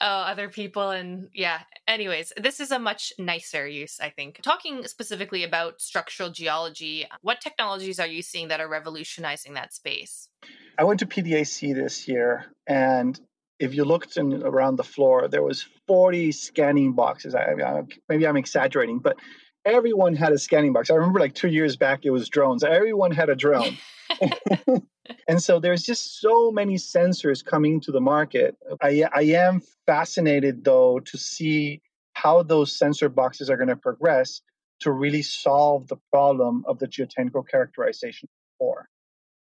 uh, 0.03 0.05
other 0.05 0.49
people 0.49 0.91
and 0.91 1.29
yeah 1.33 1.61
anyways 1.87 2.33
this 2.37 2.59
is 2.61 2.73
a 2.73 2.79
much 2.79 3.13
nicer 3.19 3.67
use 3.67 4.01
i 4.01 4.11
think 4.11 4.41
talking 4.43 4.85
specifically 4.87 5.45
about 5.45 5.81
structural 5.81 6.29
geology 6.29 7.07
what 7.23 7.41
technologies 7.41 8.01
are 8.01 8.07
you 8.07 8.21
seeing 8.21 8.49
that 8.49 8.61
are 8.61 8.69
revolutionizing 8.69 9.55
that 9.55 9.73
space 9.73 10.29
i 10.77 10.85
went 10.85 10.99
to 10.99 11.07
pdac 11.07 11.75
this 11.75 12.09
year 12.09 12.47
and 12.67 13.21
if 13.63 13.75
you 13.75 13.85
looked 13.85 14.17
in, 14.17 14.43
around 14.43 14.75
the 14.75 14.83
floor, 14.83 15.29
there 15.29 15.43
was 15.43 15.65
40 15.87 16.33
scanning 16.33 16.95
boxes. 16.95 17.33
I, 17.33 17.53
I, 17.65 17.83
maybe 18.09 18.27
I'm 18.27 18.37
exaggerating, 18.37 18.99
but 18.99 19.17
everyone 19.65 20.17
had 20.17 20.33
a 20.33 20.39
scanning 20.39 20.73
box. 20.73 20.91
I 20.91 20.95
remember 20.95 21.21
like 21.21 21.35
two 21.35 21.49
years 21.49 21.77
back, 21.77 22.01
it 22.03 22.11
was 22.11 22.29
drones. 22.29 22.65
Everyone 22.65 23.13
had 23.13 23.29
a 23.29 23.37
drone. 23.37 23.79
and 25.29 25.43
so 25.43 25.59
there's 25.61 25.83
just 25.83 26.21
so 26.21 26.51
many 26.51 26.77
sensors 26.77 27.45
coming 27.45 27.81
to 27.81 27.93
the 27.93 28.01
market. 28.01 28.57
I, 28.81 29.05
I 29.13 29.23
am 29.23 29.63
fascinated 29.87 30.65
though 30.65 31.01
to 31.01 31.19
see 31.19 31.81
how 32.15 32.43
those 32.43 32.77
sensor 32.77 33.09
boxes 33.09 33.51
are 33.51 33.57
going 33.57 33.69
to 33.69 33.77
progress 33.77 34.43
to 34.81 34.91
really 34.91 35.23
solve 35.23 35.89
the 35.89 35.97
problem 36.11 36.65
of 36.67 36.79
the 36.79 36.89
geotechnical 36.89 37.49
characterization 37.49 38.29
core 38.59 38.89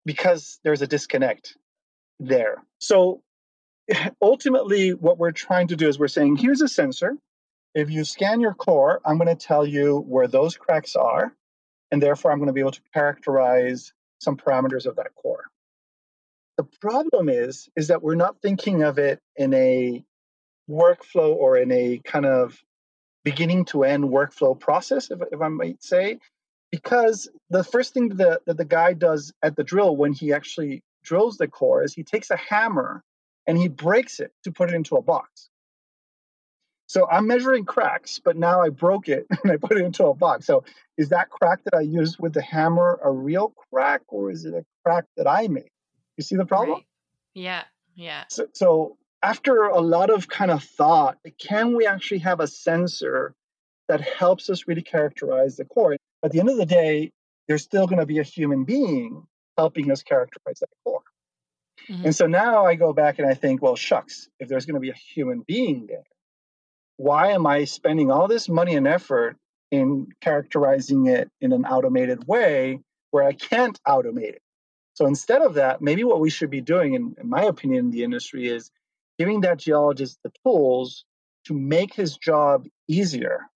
because 0.06 0.60
there's 0.64 0.82
a 0.82 0.88
disconnect 0.88 1.58
there. 2.20 2.64
So 2.80 3.22
ultimately, 4.22 4.92
what 4.92 5.18
we're 5.18 5.32
trying 5.32 5.68
to 5.68 5.76
do 5.76 5.88
is 5.88 6.00
we're 6.00 6.08
saying, 6.08 6.38
here's 6.38 6.62
a 6.62 6.68
sensor. 6.68 7.16
If 7.74 7.90
you 7.90 8.04
scan 8.04 8.42
your 8.42 8.54
core, 8.54 9.02
I'm 9.06 9.18
going 9.18 9.36
to 9.36 9.36
tell 9.36 9.66
you 9.66 10.00
where 10.00 10.28
those 10.28 10.58
cracks 10.58 10.96
are. 10.96 11.34
And 11.92 12.02
therefore, 12.02 12.32
I'm 12.32 12.38
going 12.38 12.48
to 12.48 12.54
be 12.54 12.62
able 12.62 12.72
to 12.72 12.82
characterize 12.94 13.94
some 14.22 14.38
parameters 14.38 14.86
of 14.86 14.96
that 14.98 15.16
core. 15.16 15.46
The 16.58 16.64
problem 16.80 17.28
is, 17.28 17.70
is 17.76 17.88
that 17.88 18.04
we're 18.04 18.16
not 18.16 18.42
thinking 18.42 18.84
of 18.84 19.00
it 19.00 19.20
in 19.36 19.54
a 19.54 20.04
workflow 20.70 21.34
or 21.34 21.58
in 21.58 21.72
a 21.72 22.00
kind 22.06 22.26
of 22.26 22.62
beginning 23.24 23.66
to 23.66 23.84
end 23.84 24.04
workflow 24.04 24.60
process, 24.60 25.12
if, 25.12 25.20
if 25.32 25.42
I 25.42 25.48
might 25.48 25.84
say, 25.84 26.20
because 26.72 27.30
the 27.50 27.64
first 27.64 27.94
thing 27.94 28.10
that, 28.10 28.42
that 28.46 28.58
the 28.58 28.66
guy 28.66 28.94
does 28.94 29.34
at 29.42 29.56
the 29.56 29.64
drill 29.64 29.96
when 29.96 30.14
he 30.14 30.34
actually 30.34 30.84
drills 31.04 31.38
the 31.38 31.48
core 31.48 31.84
is 31.84 31.94
he 31.94 32.04
takes 32.04 32.30
a 32.30 32.38
hammer 32.38 33.04
and 33.48 33.58
he 33.58 33.68
breaks 33.68 34.20
it 34.20 34.32
to 34.44 34.52
put 34.52 34.70
it 34.70 34.76
into 34.76 34.96
a 34.96 35.02
box. 35.02 35.50
So 36.92 37.08
I'm 37.10 37.26
measuring 37.26 37.64
cracks, 37.64 38.20
but 38.20 38.36
now 38.36 38.62
I 38.62 38.68
broke 38.68 39.08
it 39.08 39.26
and 39.44 39.50
I 39.50 39.56
put 39.56 39.78
it 39.78 39.86
into 39.86 40.08
a 40.08 40.14
box. 40.14 40.46
So 40.46 40.66
is 40.98 41.08
that 41.10 41.30
crack 41.30 41.64
that 41.64 41.74
I 41.74 41.80
used 41.80 42.18
with 42.20 42.34
the 42.34 42.42
hammer 42.42 43.00
a 43.02 43.10
real 43.10 43.54
crack 43.72 44.02
or 44.10 44.30
is 44.30 44.44
it 44.44 44.54
a 44.54 44.66
crack 44.84 45.06
that 45.16 45.26
I 45.26 45.48
made? 45.48 45.70
You 46.18 46.26
see 46.26 46.36
the 46.36 46.46
problem? 46.46 46.80
Right. 46.80 46.86
Yeah, 47.34 47.64
yeah. 47.96 48.26
So, 48.28 48.48
so 48.52 48.98
after 49.24 49.64
a 49.68 49.80
lot 49.80 50.10
of 50.10 50.28
kind 50.28 50.52
of 50.52 50.66
thought, 50.66 51.18
can 51.40 51.78
we 51.78 51.88
actually 51.88 52.20
have 52.20 52.42
a 52.42 52.48
sensor 52.48 53.36
that 53.88 54.02
helps 54.02 54.50
us 54.50 54.68
really 54.68 54.82
characterize 54.82 55.56
the 55.56 55.64
core? 55.64 55.96
At 56.24 56.32
the 56.32 56.42
end 56.42 56.50
of 56.50 56.58
the 56.58 56.66
day, 56.66 57.12
there's 57.48 57.64
still 57.64 57.88
going 57.88 58.00
to 58.00 58.06
be 58.06 58.20
a 58.20 58.24
human 58.24 58.66
being 58.66 59.24
helping 59.58 59.92
us 59.92 60.04
characterize 60.04 60.60
that 60.60 60.68
core. 60.84 61.04
Mm-hmm. 61.90 62.08
And 62.08 62.14
so 62.14 62.28
now 62.28 62.66
I 62.66 62.76
go 62.76 62.92
back 62.92 63.18
and 63.18 63.30
I 63.30 63.34
think, 63.34 63.62
well, 63.62 63.78
shucks, 63.78 64.28
if 64.42 64.50
there's 64.50 64.66
going 64.66 64.74
to 64.76 64.82
be 64.82 64.90
a 64.90 65.02
human 65.16 65.46
being 65.48 65.88
there, 65.88 66.04
why 67.02 67.32
am 67.32 67.48
I 67.48 67.66
spending 67.66 68.12
all 68.12 68.28
this 68.28 68.48
money 68.48 68.76
and 68.76 68.88
effort 68.88 69.36
in 69.72 70.10
characterizing 70.22 71.08
it 71.08 71.32
in 71.42 71.52
an 71.52 71.66
automated 71.66 72.28
way 72.28 72.80
where 73.10 73.24
I 73.24 73.34
can't 73.34 73.80
automate 73.88 74.36
it? 74.36 74.42
So 74.94 75.08
instead 75.08 75.42
of 75.42 75.56
that, 75.56 75.82
maybe 75.82 76.04
what 76.04 76.20
we 76.20 76.30
should 76.30 76.52
be 76.52 76.62
doing, 76.62 76.94
in, 76.94 77.16
in 77.20 77.28
my 77.28 77.44
opinion, 77.44 77.86
in 77.86 77.92
the 77.92 78.04
industry 78.04 78.48
is 78.48 78.70
giving 79.18 79.42
that 79.42 79.58
geologist 79.58 80.20
the 80.24 80.32
tools 80.46 81.04
to 81.46 81.56
make 81.56 81.92
his 81.92 82.18
job 82.18 82.68
easier. 82.88 83.48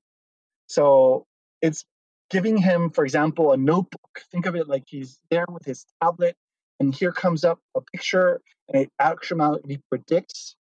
So 0.66 1.28
it's 1.62 1.86
giving 2.32 2.58
him, 2.58 2.90
for 2.90 3.04
example, 3.04 3.52
a 3.52 3.58
notebook. 3.58 4.24
Think 4.32 4.48
of 4.48 4.56
it 4.56 4.68
like 4.68 4.86
he's 4.88 5.20
there 5.30 5.46
with 5.48 5.66
his 5.66 5.86
tablet, 6.02 6.36
and 6.80 6.96
here 6.96 7.12
comes 7.12 7.44
up 7.44 7.60
a 7.76 7.82
picture, 7.82 8.42
and 8.68 8.82
it 8.84 8.90
actually 9.00 9.80
predicts 9.90 10.56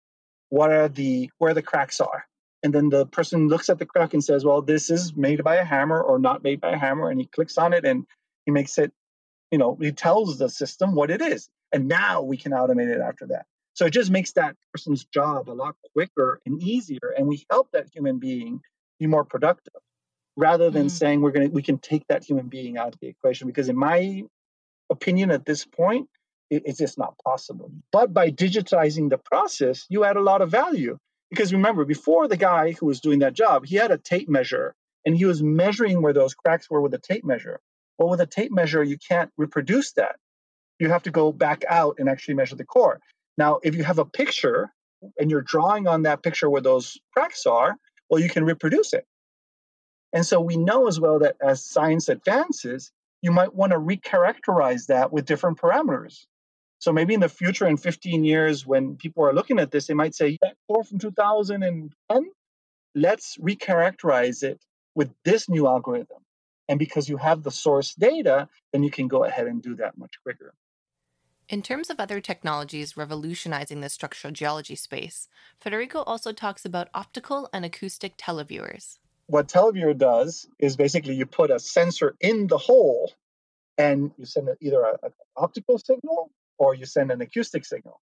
what 0.49 0.73
are 0.73 0.89
the 0.89 1.31
where 1.39 1.55
the 1.55 1.63
cracks 1.63 2.01
are. 2.01 2.25
And 2.63 2.73
then 2.73 2.91
the 2.91 3.07
person 3.07 3.49
looks 3.49 3.69
at 3.69 3.79
the 3.79 3.87
crack 3.87 4.15
and 4.15 4.23
says, 4.23 4.45
"Well, 4.45 4.63
this 4.63 4.91
is 4.91 5.17
made 5.17 5.43
by 5.43 5.57
a 5.57 5.65
hammer 5.65 6.01
or 6.01 6.19
not 6.19 6.43
made 6.45 6.61
by 6.61 6.73
a 6.73 6.79
hammer," 6.79 7.11
and 7.11 7.21
he 7.21 7.27
clicks 7.27 7.59
on 7.59 7.73
it 7.73 7.85
and 7.85 8.07
he 8.47 8.53
makes 8.53 8.79
it, 8.79 8.93
you 9.51 9.59
know, 9.59 9.77
he 9.81 9.93
tells 9.93 10.39
the 10.39 10.49
system 10.49 10.95
what 10.95 11.11
it 11.11 11.21
is, 11.21 11.49
and 11.73 11.89
now 11.89 12.23
we 12.23 12.37
can 12.37 12.53
automate 12.53 12.95
it 12.95 13.01
after 13.01 13.27
that. 13.29 13.47
So 13.75 13.87
it 13.87 13.91
just 13.91 14.11
makes 14.11 14.33
that 14.33 14.57
person's 14.73 15.05
job 15.05 15.49
a 15.49 15.53
lot 15.53 15.77
quicker 15.93 16.41
and 16.47 16.63
easier, 16.63 17.15
and 17.17 17.27
we 17.27 17.45
help 17.51 17.71
that 17.73 17.89
human 17.93 18.19
being 18.19 18.61
be 18.99 19.07
more 19.07 19.25
productive 19.25 19.83
rather 20.37 20.71
than 20.71 20.87
mm. 20.87 20.91
saying 20.91 21.21
we're 21.21 21.31
going 21.31 21.49
to 21.49 21.55
we 21.55 21.63
can 21.63 21.79
take 21.79 22.07
that 22.09 22.25
human 22.25 22.49
being 22.49 22.79
out 22.79 22.95
of 22.95 23.01
the 23.01 23.09
equation 23.09 23.47
because 23.47 23.69
in 23.69 23.77
my 23.77 24.23
opinion 24.91 25.31
at 25.31 25.45
this 25.45 25.65
point 25.65 26.09
it, 26.51 26.63
it's 26.65 26.79
just 26.79 26.99
not 26.99 27.15
possible 27.25 27.71
but 27.91 28.15
by 28.15 28.31
digitizing 28.31 29.11
the 29.11 29.19
process 29.19 29.85
you 29.89 30.05
add 30.05 30.17
a 30.17 30.23
lot 30.23 30.41
of 30.41 30.51
value 30.51 30.97
because 31.33 31.51
remember 31.51 31.87
before 31.87 32.29
the 32.29 32.37
guy 32.37 32.73
who 32.73 32.85
was 32.85 33.01
doing 33.01 33.21
that 33.21 33.33
job 33.33 33.65
he 33.65 33.77
had 33.77 33.91
a 33.91 33.97
tape 33.97 34.29
measure 34.29 34.75
and 35.07 35.17
he 35.17 35.25
was 35.25 35.43
measuring 35.43 36.03
where 36.03 36.13
those 36.13 36.35
cracks 36.35 36.69
were 36.69 36.83
with 36.83 36.93
a 36.93 36.99
tape 36.99 37.25
measure. 37.25 37.59
Well 37.99 38.11
with 38.11 38.21
a 38.21 38.27
tape 38.27 38.53
measure 38.53 38.83
you 38.83 38.99
can't 38.99 39.31
reproduce 39.39 39.93
that. 39.93 40.17
You 40.79 40.91
have 40.91 41.05
to 41.05 41.11
go 41.11 41.33
back 41.33 41.65
out 41.67 41.97
and 41.99 42.09
actually 42.09 42.35
measure 42.35 42.57
the 42.57 42.67
core. 42.67 43.01
Now 43.39 43.61
if 43.63 43.75
you 43.75 43.83
have 43.83 43.99
a 43.99 44.05
picture 44.05 44.71
and 45.19 45.31
you're 45.31 45.41
drawing 45.41 45.89
on 45.89 46.03
that 46.03 46.23
picture 46.23 46.51
where 46.51 46.61
those 46.61 46.99
cracks 47.15 47.47
are 47.47 47.77
well 48.11 48.21
you 48.21 48.29
can 48.29 48.45
reproduce 48.45 48.93
it. 48.93 49.07
And 50.13 50.27
so 50.27 50.39
we 50.39 50.59
know 50.59 50.87
as 50.87 51.01
well 51.01 51.21
that 51.21 51.37
as 51.41 51.65
science 51.65 52.11
advances, 52.11 52.93
you 53.23 53.33
might 53.33 53.55
want 53.55 53.73
to 53.73 53.79
recharacterize 53.79 54.89
that 54.89 55.11
with 55.11 55.25
different 55.25 55.59
parameters. 55.59 56.27
So 56.83 56.93
maybe 56.93 57.15
in 57.15 57.21
the 57.21 57.29
future, 57.29 57.69
in 57.69 57.77
15 57.77 58.25
years, 58.25 58.67
when 58.67 58.97
people 58.97 59.25
are 59.25 59.33
looking 59.33 59.61
at 59.61 59.71
this, 59.71 59.87
they 59.87 59.95
might 59.95 60.17
say, 60.17 60.37
that 60.43 60.57
core 60.67 60.83
from 60.83 60.99
2010, 60.99 62.31
let's 62.97 63.37
recharacterize 63.37 64.43
it 64.43 64.61
with 64.97 65.13
this 65.25 65.49
new 65.49 65.69
algorithm. 65.69 66.19
And 66.69 66.81
because 66.81 67.09
you 67.09 67.19
have 67.19 67.45
the 67.45 67.53
source 67.53 67.95
data, 67.95 68.49
then 68.73 68.83
you 68.83 68.91
can 68.91 69.07
go 69.07 69.23
ahead 69.23 69.47
and 69.47 69.63
do 69.63 69.77
that 69.77 69.97
much 69.97 70.15
quicker. 70.25 70.55
In 71.49 71.63
terms 71.63 71.89
of 71.89 72.01
other 72.01 72.21
technologies 72.21 72.97
revolutionizing 72.97 73.81
the 73.81 73.89
structural 73.89 74.33
geology 74.33 74.75
space, 74.75 75.29
Federico 75.61 76.03
also 76.03 76.33
talks 76.33 76.65
about 76.65 76.89
optical 76.95 77.49
and 77.53 77.65
acoustic 77.65 78.17
televiewers 78.17 78.99
what 79.27 79.49
Televiewer 79.49 79.97
does 79.97 80.47
is 80.59 80.77
basically 80.77 81.15
you 81.15 81.25
put 81.25 81.51
a 81.51 81.59
sensor 81.59 82.15
in 82.21 82.49
the 82.49 82.59
hole 82.59 83.11
and 83.79 84.11
you 84.19 84.27
send 84.27 84.51
either 84.61 84.85
an 84.85 85.13
optical 85.37 85.79
signal 85.79 86.31
or 86.59 86.75
you 86.75 86.87
send 86.87 87.11
an 87.11 87.21
acoustic 87.21 87.65
signal. 87.65 88.01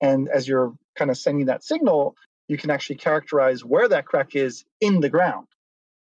And 0.00 0.28
as 0.28 0.48
you're 0.48 0.74
kind 0.96 1.10
of 1.10 1.18
sending 1.18 1.46
that 1.46 1.62
signal, 1.62 2.16
you 2.48 2.56
can 2.56 2.70
actually 2.70 2.96
characterize 2.96 3.64
where 3.64 3.88
that 3.88 4.06
crack 4.06 4.34
is 4.34 4.64
in 4.80 5.00
the 5.00 5.10
ground. 5.10 5.46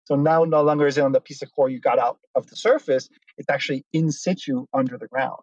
So 0.04 0.14
now 0.14 0.44
no 0.44 0.62
longer 0.62 0.86
is 0.86 0.98
it 0.98 1.02
on 1.02 1.12
the 1.12 1.20
piece 1.20 1.42
of 1.42 1.52
core 1.52 1.68
you 1.68 1.80
got 1.80 1.98
out 1.98 2.18
of 2.34 2.46
the 2.48 2.56
surface, 2.56 3.08
it's 3.38 3.50
actually 3.50 3.84
in 3.92 4.12
situ 4.12 4.66
under 4.72 4.98
the 4.98 5.08
ground. 5.08 5.40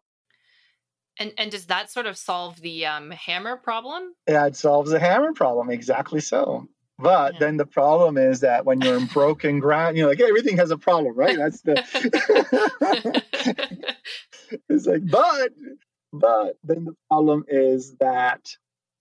And 1.20 1.32
and 1.38 1.52
does 1.52 1.68
that 1.68 1.92
sort 1.92 2.08
of 2.08 2.18
solve 2.18 2.60
the 2.62 2.88
um, 2.88 3.12
hammer 3.12 3.58
problem? 3.58 4.14
Yeah, 4.28 4.48
it 4.48 4.56
solves 4.56 4.92
the 4.92 5.00
hammer 5.00 5.34
problem. 5.34 5.70
Exactly 5.70 6.22
so. 6.22 6.68
But 6.98 7.34
yeah. 7.34 7.40
then 7.40 7.58
the 7.58 7.66
problem 7.66 8.18
is 8.18 8.40
that 8.42 8.66
when 8.66 8.82
you're 8.82 8.98
in 8.98 9.06
broken 9.08 9.60
ground, 9.60 9.98
you 9.98 10.04
know, 10.04 10.10
like 10.10 10.22
everything 10.22 10.58
has 10.58 10.72
a 10.72 10.78
problem, 10.78 11.16
right? 11.16 11.38
That's 11.38 11.62
the. 11.62 11.84
it's 14.70 14.86
like, 14.86 15.10
but, 15.10 15.50
but 16.14 16.58
then 16.64 16.86
the 16.86 16.96
problem 17.10 17.44
is 17.48 17.96
that 17.96 18.56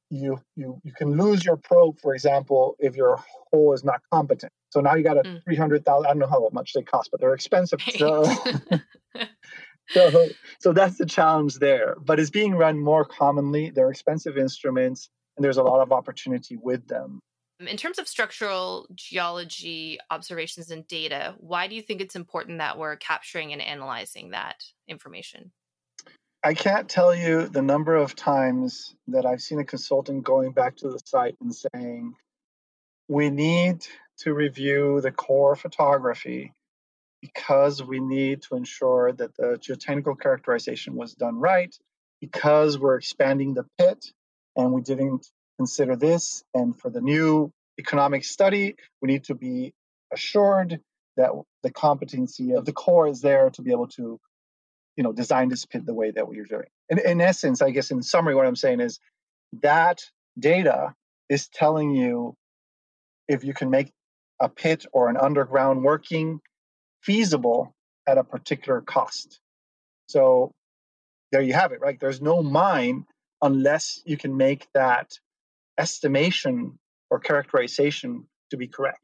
you 0.08 0.40
you 0.56 0.80
you 0.82 0.92
can 0.92 1.16
lose 1.16 1.44
your 1.44 1.56
probe, 1.56 2.00
for 2.00 2.14
example, 2.14 2.76
if 2.78 2.96
your 2.96 3.22
hole 3.50 3.72
is 3.74 3.84
not 3.84 4.00
competent. 4.10 4.52
So 4.70 4.80
now 4.80 4.94
you 4.94 5.04
got 5.04 5.18
a 5.18 5.22
mm. 5.22 5.44
three 5.44 5.56
hundred 5.56 5.84
thousand. 5.84 6.06
I 6.06 6.08
don't 6.10 6.18
know 6.18 6.26
how 6.26 6.48
much 6.52 6.72
they 6.72 6.82
cost, 6.82 7.10
but 7.10 7.20
they're 7.20 7.34
expensive. 7.34 7.80
So, 7.98 8.24
so, 9.88 10.28
so 10.58 10.72
that's 10.72 10.96
the 10.96 11.06
challenge 11.06 11.56
there. 11.56 11.96
But 12.02 12.18
it's 12.18 12.30
being 12.30 12.54
run 12.54 12.78
more 12.78 13.04
commonly. 13.04 13.70
They're 13.70 13.90
expensive 13.90 14.38
instruments, 14.38 15.10
and 15.36 15.44
there's 15.44 15.58
a 15.58 15.62
lot 15.62 15.82
of 15.82 15.92
opportunity 15.92 16.56
with 16.56 16.86
them. 16.88 17.20
In 17.60 17.76
terms 17.76 17.98
of 17.98 18.08
structural 18.08 18.88
geology 18.94 19.98
observations 20.10 20.70
and 20.70 20.86
data, 20.88 21.34
why 21.38 21.68
do 21.68 21.76
you 21.76 21.82
think 21.82 22.00
it's 22.00 22.16
important 22.16 22.58
that 22.58 22.78
we're 22.78 22.96
capturing 22.96 23.52
and 23.52 23.62
analyzing 23.62 24.30
that 24.30 24.64
information? 24.88 25.52
I 26.44 26.54
can't 26.54 26.88
tell 26.88 27.14
you 27.14 27.46
the 27.46 27.62
number 27.62 27.94
of 27.94 28.16
times 28.16 28.96
that 29.06 29.24
I've 29.24 29.40
seen 29.40 29.60
a 29.60 29.64
consultant 29.64 30.24
going 30.24 30.50
back 30.50 30.76
to 30.78 30.88
the 30.88 30.98
site 31.04 31.36
and 31.40 31.54
saying, 31.54 32.14
we 33.06 33.30
need 33.30 33.86
to 34.18 34.34
review 34.34 35.00
the 35.00 35.12
core 35.12 35.54
photography 35.54 36.52
because 37.20 37.80
we 37.80 38.00
need 38.00 38.42
to 38.42 38.56
ensure 38.56 39.12
that 39.12 39.36
the 39.36 39.56
geotechnical 39.56 40.18
characterization 40.18 40.96
was 40.96 41.14
done 41.14 41.38
right, 41.38 41.72
because 42.20 42.76
we're 42.76 42.96
expanding 42.96 43.54
the 43.54 43.64
pit 43.78 44.04
and 44.56 44.72
we 44.72 44.82
didn't 44.82 45.24
consider 45.58 45.94
this. 45.94 46.42
And 46.52 46.76
for 46.76 46.90
the 46.90 47.00
new 47.00 47.52
economic 47.78 48.24
study, 48.24 48.74
we 49.00 49.06
need 49.06 49.24
to 49.24 49.36
be 49.36 49.72
assured 50.12 50.80
that 51.16 51.30
the 51.62 51.70
competency 51.70 52.52
of 52.52 52.64
the 52.64 52.72
core 52.72 53.06
is 53.06 53.20
there 53.20 53.50
to 53.50 53.62
be 53.62 53.70
able 53.70 53.88
to, 53.88 54.18
you 54.96 55.04
know, 55.04 55.12
design 55.12 55.50
pit 55.70 55.86
the 55.86 55.94
way 55.94 56.10
that 56.10 56.28
we're 56.28 56.44
doing. 56.44 56.68
In, 56.88 56.98
in 56.98 57.20
essence, 57.20 57.62
I 57.62 57.70
guess 57.70 57.90
in 57.90 58.02
summary, 58.02 58.34
what 58.34 58.46
I'm 58.46 58.56
saying 58.56 58.80
is 58.80 58.98
that 59.62 60.02
data 60.38 60.94
is 61.28 61.48
telling 61.48 61.94
you 61.94 62.34
if 63.28 63.44
you 63.44 63.54
can 63.54 63.70
make 63.70 63.90
a 64.40 64.48
pit 64.48 64.86
or 64.92 65.08
an 65.08 65.16
underground 65.16 65.82
working 65.82 66.40
feasible 67.00 67.74
at 68.06 68.18
a 68.18 68.24
particular 68.24 68.80
cost. 68.80 69.40
So 70.08 70.52
there 71.30 71.42
you 71.42 71.54
have 71.54 71.72
it, 71.72 71.80
right? 71.80 71.98
There's 71.98 72.20
no 72.20 72.42
mine 72.42 73.06
unless 73.40 74.02
you 74.04 74.16
can 74.16 74.36
make 74.36 74.68
that 74.74 75.12
estimation 75.78 76.78
or 77.10 77.18
characterization 77.18 78.26
to 78.50 78.56
be 78.56 78.68
correct. 78.68 79.00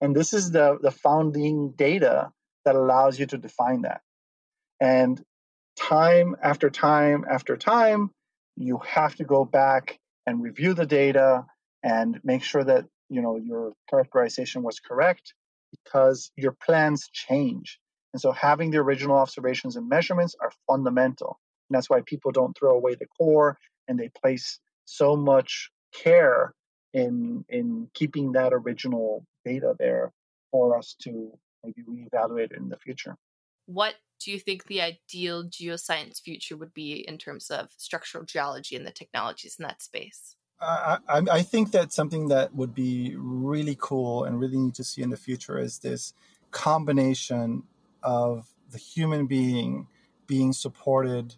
And 0.00 0.14
this 0.14 0.32
is 0.32 0.50
the, 0.50 0.78
the 0.80 0.90
founding 0.90 1.72
data 1.72 2.30
that 2.64 2.76
allows 2.76 3.18
you 3.18 3.26
to 3.26 3.38
define 3.38 3.82
that. 3.82 4.00
And 4.80 5.20
time 5.76 6.36
after 6.42 6.70
time 6.70 7.24
after 7.30 7.56
time, 7.56 8.10
you 8.56 8.78
have 8.86 9.14
to 9.16 9.24
go 9.24 9.44
back 9.44 9.98
and 10.26 10.42
review 10.42 10.74
the 10.74 10.86
data 10.86 11.44
and 11.82 12.20
make 12.22 12.44
sure 12.44 12.62
that 12.62 12.84
you 13.08 13.22
know 13.22 13.36
your 13.36 13.72
characterization 13.90 14.62
was 14.62 14.80
correct 14.80 15.34
because 15.70 16.30
your 16.36 16.52
plans 16.52 17.08
change. 17.12 17.78
And 18.12 18.20
so 18.20 18.32
having 18.32 18.70
the 18.70 18.78
original 18.78 19.16
observations 19.16 19.76
and 19.76 19.88
measurements 19.88 20.36
are 20.40 20.52
fundamental. 20.66 21.38
And 21.68 21.76
that's 21.76 21.88
why 21.88 22.02
people 22.02 22.30
don't 22.30 22.56
throw 22.56 22.76
away 22.76 22.94
the 22.94 23.06
core 23.06 23.58
and 23.88 23.98
they 23.98 24.10
place 24.20 24.60
so 24.84 25.16
much 25.16 25.70
care 25.94 26.52
in 26.92 27.44
in 27.48 27.88
keeping 27.94 28.32
that 28.32 28.52
original 28.52 29.24
data 29.44 29.74
there 29.78 30.12
for 30.50 30.76
us 30.76 30.94
to 31.02 31.32
maybe 31.64 31.82
reevaluate 31.88 32.52
it 32.52 32.58
in 32.58 32.68
the 32.68 32.76
future. 32.76 33.16
What 33.66 33.94
do 34.20 34.30
you 34.30 34.38
think 34.38 34.66
the 34.66 34.80
ideal 34.80 35.44
geoscience 35.44 36.20
future 36.20 36.56
would 36.56 36.74
be 36.74 37.04
in 37.06 37.18
terms 37.18 37.50
of 37.50 37.70
structural 37.76 38.24
geology 38.24 38.76
and 38.76 38.86
the 38.86 38.92
technologies 38.92 39.56
in 39.58 39.64
that 39.64 39.82
space? 39.82 40.36
I, 40.60 40.98
I 41.08 41.42
think 41.42 41.72
that 41.72 41.92
something 41.92 42.28
that 42.28 42.54
would 42.54 42.74
be 42.74 43.16
really 43.16 43.76
cool 43.80 44.24
and 44.24 44.38
really 44.38 44.58
need 44.58 44.74
to 44.74 44.84
see 44.84 45.02
in 45.02 45.10
the 45.10 45.16
future 45.16 45.58
is 45.58 45.80
this 45.80 46.14
combination 46.52 47.64
of 48.02 48.46
the 48.70 48.78
human 48.78 49.26
being 49.26 49.88
being 50.26 50.52
supported 50.52 51.34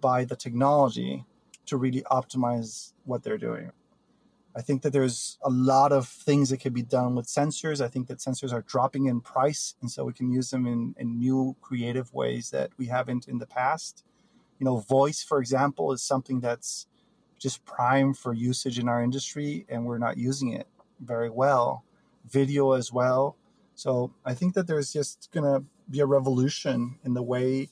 by 0.00 0.24
the 0.24 0.36
technology 0.36 1.24
to 1.66 1.76
really 1.76 2.02
optimize 2.02 2.92
what 3.04 3.22
they're 3.22 3.36
doing. 3.36 3.72
I 4.54 4.60
think 4.60 4.82
that 4.82 4.92
there's 4.92 5.38
a 5.42 5.48
lot 5.48 5.92
of 5.92 6.06
things 6.06 6.50
that 6.50 6.60
can 6.60 6.74
be 6.74 6.82
done 6.82 7.14
with 7.14 7.26
sensors. 7.26 7.82
I 7.82 7.88
think 7.88 8.08
that 8.08 8.18
sensors 8.18 8.52
are 8.52 8.62
dropping 8.62 9.06
in 9.06 9.20
price, 9.20 9.74
and 9.80 9.90
so 9.90 10.04
we 10.04 10.12
can 10.12 10.30
use 10.30 10.50
them 10.50 10.66
in, 10.66 10.94
in 10.98 11.18
new 11.18 11.56
creative 11.62 12.12
ways 12.12 12.50
that 12.50 12.70
we 12.76 12.86
haven't 12.86 13.28
in 13.28 13.38
the 13.38 13.46
past. 13.46 14.04
You 14.58 14.66
know, 14.66 14.78
voice, 14.78 15.22
for 15.22 15.38
example, 15.38 15.92
is 15.92 16.02
something 16.02 16.40
that's 16.40 16.86
just 17.38 17.64
prime 17.64 18.12
for 18.12 18.34
usage 18.34 18.78
in 18.78 18.88
our 18.88 19.02
industry, 19.02 19.64
and 19.70 19.86
we're 19.86 19.98
not 19.98 20.18
using 20.18 20.52
it 20.52 20.68
very 21.00 21.30
well. 21.30 21.84
Video 22.28 22.72
as 22.72 22.92
well. 22.92 23.36
So 23.74 24.12
I 24.24 24.34
think 24.34 24.54
that 24.54 24.66
there's 24.66 24.92
just 24.92 25.30
going 25.32 25.44
to 25.44 25.64
be 25.90 26.00
a 26.00 26.06
revolution 26.06 26.98
in 27.04 27.14
the 27.14 27.22
way 27.22 27.70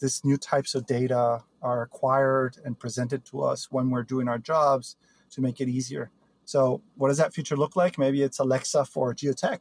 these 0.00 0.24
new 0.24 0.36
types 0.36 0.74
of 0.74 0.86
data 0.86 1.42
are 1.60 1.82
acquired 1.82 2.56
and 2.64 2.78
presented 2.78 3.24
to 3.26 3.42
us 3.42 3.68
when 3.70 3.90
we're 3.90 4.02
doing 4.02 4.28
our 4.28 4.38
jobs 4.38 4.96
to 5.30 5.40
make 5.40 5.60
it 5.60 5.68
easier. 5.68 6.10
So, 6.44 6.82
what 6.96 7.08
does 7.08 7.18
that 7.18 7.34
future 7.34 7.56
look 7.56 7.76
like? 7.76 7.98
Maybe 7.98 8.22
it's 8.22 8.38
Alexa 8.38 8.86
for 8.86 9.14
geotech. 9.14 9.60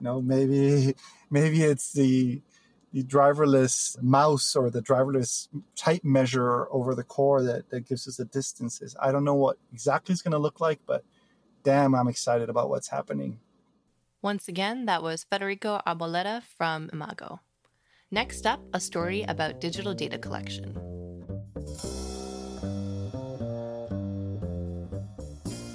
You 0.00 0.04
know, 0.04 0.22
maybe 0.22 0.94
maybe 1.30 1.62
it's 1.62 1.92
the 1.92 2.42
the 2.92 3.02
driverless 3.02 4.00
mouse 4.00 4.54
or 4.54 4.70
the 4.70 4.80
driverless 4.80 5.48
type 5.74 6.04
measure 6.04 6.68
over 6.70 6.94
the 6.94 7.02
core 7.02 7.42
that, 7.42 7.68
that 7.70 7.88
gives 7.88 8.06
us 8.06 8.18
the 8.18 8.24
distances. 8.24 8.94
I 9.02 9.10
don't 9.10 9.24
know 9.24 9.34
what 9.34 9.58
exactly 9.72 10.12
it's 10.12 10.22
going 10.22 10.30
to 10.30 10.38
look 10.38 10.60
like, 10.60 10.78
but 10.86 11.02
damn, 11.64 11.96
I'm 11.96 12.06
excited 12.06 12.48
about 12.48 12.68
what's 12.68 12.88
happening. 12.88 13.40
Once 14.22 14.46
again, 14.46 14.86
that 14.86 15.02
was 15.02 15.24
Federico 15.24 15.80
Arboleda 15.84 16.44
from 16.44 16.88
Imago. 16.92 17.40
Next 18.12 18.46
up, 18.46 18.60
a 18.72 18.78
story 18.78 19.24
about 19.24 19.60
digital 19.60 19.92
data 19.92 20.16
collection. 20.16 21.03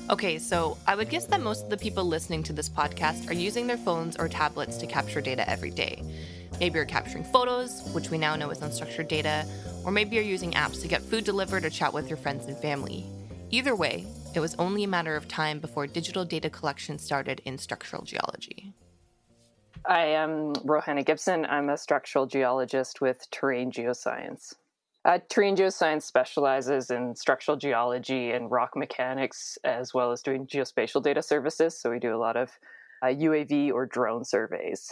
Okay, 0.10 0.40
so 0.40 0.76
I 0.88 0.96
would 0.96 1.10
guess 1.10 1.26
that 1.26 1.40
most 1.40 1.66
of 1.66 1.70
the 1.70 1.78
people 1.78 2.04
listening 2.04 2.42
to 2.44 2.54
this 2.54 2.68
podcast 2.68 3.30
are 3.30 3.36
using 3.36 3.68
their 3.68 3.78
phones 3.78 4.16
or 4.18 4.28
tablets 4.28 4.78
to 4.78 4.88
capture 4.88 5.22
data 5.22 5.48
every 5.48 5.70
day. 5.70 6.02
Maybe 6.60 6.78
you're 6.78 6.86
capturing 6.86 7.24
photos, 7.26 7.88
which 7.94 8.10
we 8.10 8.18
now 8.18 8.36
know 8.36 8.50
is 8.50 8.60
unstructured 8.60 9.08
data, 9.08 9.46
or 9.86 9.92
maybe 9.92 10.16
you're 10.16 10.26
using 10.26 10.54
apps 10.54 10.82
to 10.82 10.88
get 10.88 11.04
food 11.04 11.26
delivered 11.26 11.64
or 11.64 11.70
chat 11.70 11.94
with 11.94 12.10
your 12.10 12.18
friends 12.18 12.48
and 12.48 12.58
family. 12.58 13.06
Either 13.52 13.76
way, 13.76 14.08
it 14.34 14.40
was 14.40 14.56
only 14.56 14.84
a 14.84 14.88
matter 14.88 15.16
of 15.16 15.28
time 15.28 15.60
before 15.60 15.86
digital 15.86 16.26
data 16.26 16.50
collection 16.50 16.98
started 16.98 17.40
in 17.46 17.60
structural 17.60 18.02
geology. 18.02 18.74
I 19.86 20.06
am 20.06 20.54
Rohanna 20.66 21.04
Gibson. 21.04 21.46
I'm 21.46 21.70
a 21.70 21.78
structural 21.78 22.26
geologist 22.26 23.00
with 23.00 23.30
Terrane 23.30 23.72
Geoscience. 23.72 24.56
Uh, 25.06 25.20
Terrane 25.30 25.56
Geoscience 25.56 26.04
specializes 26.04 26.92
in 26.92 27.16
structural 27.16 27.56
geology 27.56 28.32
and 28.32 28.52
rock 28.52 28.76
mechanics, 28.76 29.58
as 29.64 29.94
well 29.94 30.12
as 30.12 30.22
doing 30.22 30.46
geospatial 30.46 31.02
data 31.02 31.22
services. 31.22 31.80
So 31.80 31.90
we 31.90 32.00
do 32.00 32.14
a 32.14 32.18
lot 32.18 32.36
of 32.36 32.52
uh, 33.02 33.08
UAV 33.08 33.72
or 33.72 33.86
drone 33.86 34.26
surveys. 34.26 34.92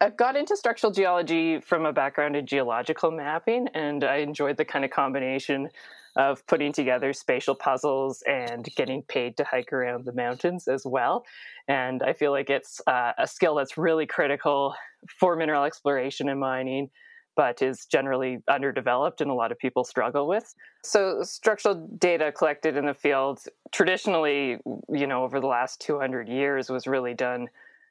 I 0.00 0.10
got 0.10 0.34
into 0.34 0.56
structural 0.56 0.92
geology 0.92 1.60
from 1.60 1.86
a 1.86 1.92
background 1.92 2.34
in 2.36 2.46
geological 2.46 3.10
mapping, 3.10 3.68
and 3.74 4.02
I 4.02 4.16
enjoyed 4.16 4.56
the 4.56 4.64
kind 4.64 4.84
of 4.84 4.90
combination 4.90 5.68
of 6.16 6.44
putting 6.46 6.72
together 6.72 7.12
spatial 7.12 7.54
puzzles 7.54 8.22
and 8.26 8.64
getting 8.76 9.02
paid 9.02 9.36
to 9.36 9.44
hike 9.44 9.72
around 9.72 10.04
the 10.04 10.12
mountains 10.12 10.66
as 10.66 10.84
well. 10.84 11.24
And 11.68 12.02
I 12.02 12.12
feel 12.12 12.32
like 12.32 12.50
it's 12.50 12.80
uh, 12.88 13.12
a 13.18 13.26
skill 13.26 13.54
that's 13.54 13.78
really 13.78 14.06
critical 14.06 14.74
for 15.06 15.36
mineral 15.36 15.64
exploration 15.64 16.28
and 16.28 16.40
mining, 16.40 16.90
but 17.38 17.62
is 17.62 17.86
generally 17.86 18.42
underdeveloped 18.48 19.20
and 19.20 19.30
a 19.30 19.34
lot 19.34 19.52
of 19.52 19.58
people 19.60 19.84
struggle 19.84 20.26
with. 20.26 20.56
So, 20.82 21.22
structural 21.22 21.76
data 21.96 22.32
collected 22.32 22.76
in 22.76 22.84
the 22.84 22.94
field 22.94 23.38
traditionally, 23.70 24.58
you 24.92 25.06
know, 25.06 25.22
over 25.22 25.38
the 25.38 25.46
last 25.46 25.80
200 25.80 26.28
years 26.28 26.68
was 26.68 26.88
really 26.88 27.14
done 27.14 27.46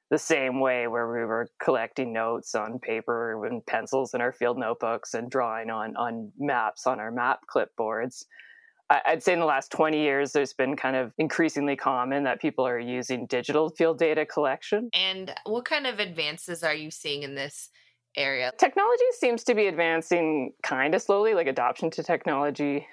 the 0.10 0.18
same 0.18 0.60
way 0.60 0.88
where 0.88 1.10
we 1.10 1.24
were 1.24 1.48
collecting 1.64 2.12
notes 2.12 2.56
on 2.56 2.78
paper 2.80 3.46
and 3.46 3.66
pencils 3.66 4.14
in 4.14 4.20
our 4.20 4.34
field 4.34 4.58
notebooks 4.58 5.14
and 5.14 5.32
drawing 5.32 5.70
on 5.70 5.96
on 5.96 6.30
maps 6.38 6.86
on 6.86 7.00
our 7.00 7.10
map 7.12 7.40
clipboards. 7.48 8.26
I'd 8.90 9.24
say 9.24 9.32
in 9.32 9.40
the 9.40 9.46
last 9.46 9.72
20 9.72 9.98
years, 9.98 10.34
there's 10.34 10.54
been 10.54 10.76
kind 10.76 10.98
of 10.98 11.14
increasingly 11.18 11.78
common 11.78 12.24
that 12.24 12.42
people 12.42 12.68
are 12.68 12.80
using 12.80 13.26
digital 13.28 13.70
field 13.70 13.98
data 13.98 14.26
collection. 14.26 14.90
And 14.94 15.34
what 15.46 15.66
kind 15.66 15.88
of 15.88 16.00
advances 16.00 16.64
are 16.64 16.74
you 16.74 16.92
seeing 16.92 17.24
in 17.24 17.36
this 17.36 17.70
area? 18.18 18.52
Technology 18.58 19.04
seems 19.18 19.44
to 19.46 19.56
be 19.56 19.68
advancing 19.68 20.54
kind 20.64 20.94
of 20.96 21.02
slowly, 21.02 21.34
like 21.34 21.48
adoption 21.48 21.90
to 21.92 22.04
technology 22.04 22.88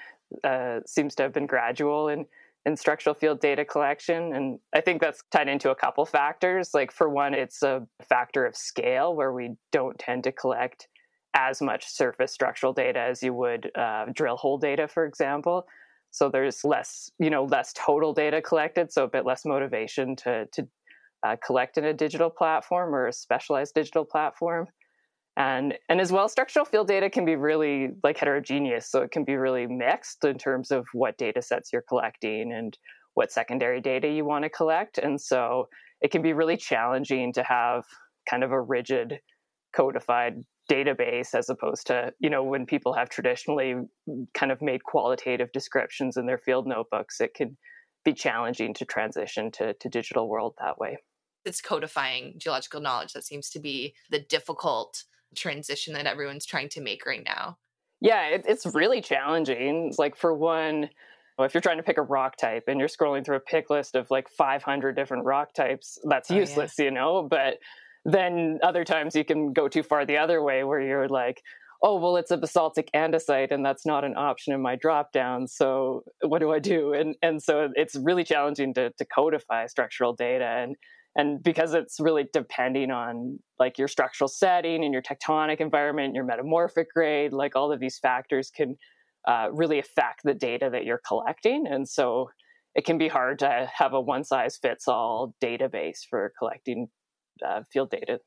uh, 0.45 0.81
seems 0.87 1.15
to 1.17 1.23
have 1.25 1.33
been 1.33 1.47
gradual. 1.47 2.09
And 2.09 2.27
in 2.67 2.77
structural 2.77 3.15
field 3.15 3.41
data 3.41 3.65
collection. 3.65 4.35
And 4.35 4.59
I 4.75 4.81
think 4.81 5.01
that's 5.01 5.23
tied 5.31 5.49
into 5.49 5.71
a 5.71 5.75
couple 5.75 6.05
factors. 6.07 6.73
Like, 6.73 6.91
for 6.91 7.09
one, 7.09 7.35
it's 7.35 7.63
a 7.63 7.87
factor 8.09 8.47
of 8.47 8.57
scale 8.57 9.15
where 9.15 9.33
we 9.33 9.57
don't 9.71 9.99
tend 9.99 10.25
to 10.25 10.33
collect 10.33 10.89
as 11.35 11.61
much 11.61 11.87
surface 11.87 12.33
structural 12.33 12.73
data 12.73 13.01
as 13.01 13.23
you 13.23 13.35
would 13.35 13.71
uh, 13.77 14.07
drill 14.13 14.37
hole 14.37 14.57
data, 14.57 14.89
for 14.89 15.05
example. 15.05 15.67
So 16.11 16.29
there's 16.29 16.65
less, 16.65 17.11
you 17.19 17.29
know, 17.29 17.45
less 17.45 17.73
total 17.77 18.15
data 18.15 18.41
collected, 18.41 18.93
so 18.93 19.05
a 19.05 19.09
bit 19.09 19.27
less 19.27 19.45
motivation 19.45 20.15
to 20.17 20.47
to 20.53 20.69
uh, 21.25 21.37
collect 21.45 21.77
in 21.77 21.85
a 21.87 21.93
digital 21.93 22.31
platform 22.31 22.95
or 22.95 23.09
a 23.09 23.13
specialized 23.13 23.75
digital 23.75 24.05
platform 24.05 24.69
and 25.37 25.75
and 25.88 26.01
as 26.01 26.12
well 26.12 26.29
structural 26.29 26.64
field 26.64 26.87
data 26.87 27.11
can 27.11 27.25
be 27.25 27.37
really 27.37 27.90
like 28.03 28.18
heterogeneous 28.18 28.90
so 28.90 29.03
it 29.03 29.11
can 29.11 29.25
be 29.25 29.37
really 29.37 29.66
mixed 29.66 30.25
in 30.25 30.38
terms 30.38 30.70
of 30.70 30.87
what 30.92 31.18
data 31.18 31.42
sets 31.42 31.73
you're 31.73 31.83
collecting 31.83 32.53
and 32.53 32.79
what 33.14 33.33
secondary 33.33 33.81
data 33.81 34.09
you 34.09 34.25
want 34.25 34.42
to 34.44 34.51
collect. 34.51 34.99
And 34.99 35.20
so 35.20 35.68
it 36.01 36.11
can 36.11 36.23
be 36.23 36.33
really 36.33 36.57
challenging 36.57 37.33
to 37.33 37.42
have 37.42 37.85
kind 38.29 38.44
of 38.44 38.53
a 38.53 38.61
rigid 38.61 39.20
codified 39.75 40.44
database 40.70 41.35
as 41.35 41.51
opposed 41.51 41.87
to 41.87 42.11
you 42.20 42.31
know 42.31 42.42
when 42.42 42.64
people 42.64 42.94
have 42.94 43.11
traditionally 43.11 43.75
kind 44.33 44.51
of 44.51 44.62
made 44.62 44.83
qualitative 44.83 45.53
descriptions 45.53 46.16
in 46.16 46.25
their 46.25 46.38
field 46.38 46.66
notebooks 46.66 47.20
it 47.20 47.35
can 47.35 47.55
be 48.05 48.12
challenging 48.12 48.75
to 48.75 48.85
transition 48.85 49.51
to, 49.51 49.75
to 49.75 49.88
digital 49.88 50.29
world 50.29 50.55
that 50.61 50.79
way. 50.79 50.99
It's 51.44 51.61
codifying 51.61 52.35
geological 52.38 52.81
knowledge 52.81 53.12
that 53.12 53.25
seems 53.25 53.51
to 53.51 53.59
be 53.59 53.94
the 54.11 54.20
difficult 54.20 55.05
transition 55.35 55.94
that 55.94 56.07
everyone's 56.07 56.47
trying 56.47 56.68
to 56.70 56.81
make 56.81 57.07
right 57.07 57.25
now? 57.25 57.59
Yeah, 58.01 58.27
it, 58.29 58.44
it's 58.47 58.66
really 58.66 59.01
challenging. 59.01 59.92
Like, 59.99 60.16
for 60.16 60.35
one, 60.35 60.90
if 61.38 61.55
you're 61.55 61.61
trying 61.61 61.79
to 61.79 61.83
pick 61.83 61.99
a 61.99 62.03
rock 62.03 62.37
type 62.37 62.64
and 62.68 62.79
you're 62.79 62.88
scrolling 62.88 63.25
through 63.25 63.37
a 63.37 63.40
pick 63.40 63.70
list 63.70 63.94
of 63.94 64.11
like 64.11 64.29
500 64.29 64.94
different 64.94 65.25
rock 65.25 65.53
types, 65.55 65.99
that's 66.09 66.31
oh, 66.31 66.35
useless, 66.35 66.75
yeah. 66.79 66.87
you 66.87 66.90
know? 66.90 67.27
But 67.29 67.59
then 68.05 68.59
other 68.62 68.85
times 68.85 69.16
you 69.16 69.25
can 69.25 69.53
go 69.53 69.68
too 69.68 69.83
far 69.83 70.05
the 70.05 70.18
other 70.18 70.42
way 70.42 70.64
where 70.64 70.81
you're 70.81 71.09
like, 71.09 71.42
oh, 71.83 71.99
well, 71.99 72.16
it's 72.16 72.31
a 72.31 72.37
basaltic 72.37 72.90
andesite 72.94 73.51
and 73.51 73.64
that's 73.64 73.85
not 73.85 74.05
an 74.05 74.16
option 74.16 74.55
in 74.55 74.62
my 74.62 74.77
drop 74.77 75.12
down. 75.12 75.47
So 75.47 76.05
what 76.23 76.38
do 76.38 76.53
I 76.53 76.59
do? 76.59 76.94
And, 76.94 77.14
and 77.20 77.42
so 77.42 77.68
it's 77.75 77.94
really 77.94 78.25
challenging 78.25 78.73
to, 78.75 78.90
to 78.90 79.05
codify 79.05 79.66
structural 79.66 80.14
data. 80.14 80.47
And 80.47 80.77
and 81.16 81.42
because 81.42 81.74
it's 81.74 82.00
really 82.00 82.27
depending 82.33 82.90
on 82.90 83.38
like 83.59 83.79
your 83.79 83.88
structural 83.88 84.29
setting 84.29 84.85
and 84.85 84.92
your 84.92 85.03
tectonic 85.03 85.61
environment 85.61 86.14
your 86.14 86.24
metamorphic 86.24 86.92
grade 86.92 87.33
like 87.33 87.57
all 87.57 87.72
of 87.72 87.81
these 87.81 87.98
factors 87.98 88.50
can 88.50 88.77
uh, 89.27 89.48
really 89.53 89.79
affect 89.79 90.20
the 90.24 90.35
data 90.35 90.68
that 90.70 90.85
you're 90.85 91.00
collecting. 91.07 91.66
And 91.66 91.88
so 91.88 92.31
it 92.74 92.85
can 92.85 92.98
be 92.98 93.09
hard 93.09 93.38
to 93.40 93.70
have 93.72 93.94
a 93.94 94.00
one 94.00 94.24
size 94.24 94.57
fits 94.57 94.88
all 94.88 95.35
database 95.42 96.00
for 96.09 96.33
collecting 96.38 96.88
uh, 97.44 97.62
field 97.72 97.90
data. 97.90 98.20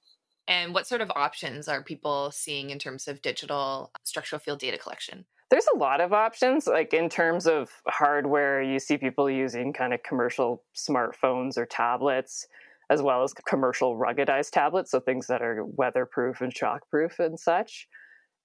And 0.48 0.74
what 0.74 0.88
sort 0.88 1.02
of 1.02 1.12
options 1.16 1.68
are 1.68 1.84
people 1.84 2.32
seeing 2.32 2.70
in 2.70 2.80
terms 2.80 3.08
of 3.08 3.22
digital 3.22 3.92
structural 4.04 4.40
field 4.40 4.60
data 4.60 4.78
collection? 4.78 5.26
There's 5.50 5.68
a 5.74 5.78
lot 5.78 6.02
of 6.02 6.14
options 6.14 6.68
like 6.68 6.94
in 6.94 7.10
terms 7.10 7.48
of 7.48 7.70
hardware 7.88 8.62
you 8.62 8.80
see 8.80 8.98
people 8.98 9.30
using 9.30 9.74
kind 9.74 9.94
of 9.94 10.04
commercial 10.04 10.64
smartphones 10.76 11.58
or 11.58 11.66
tablets 11.66 12.48
as 12.90 13.02
well 13.02 13.24
as 13.24 13.34
commercial 13.34 13.98
ruggedized 13.98 14.52
tablets, 14.52 14.92
so 14.92 15.00
things 15.00 15.28
that 15.28 15.42
are 15.42 15.66
weatherproof 15.66 16.42
and 16.42 16.54
shockproof 16.54 17.20
and 17.20 17.40
such. 17.40 17.88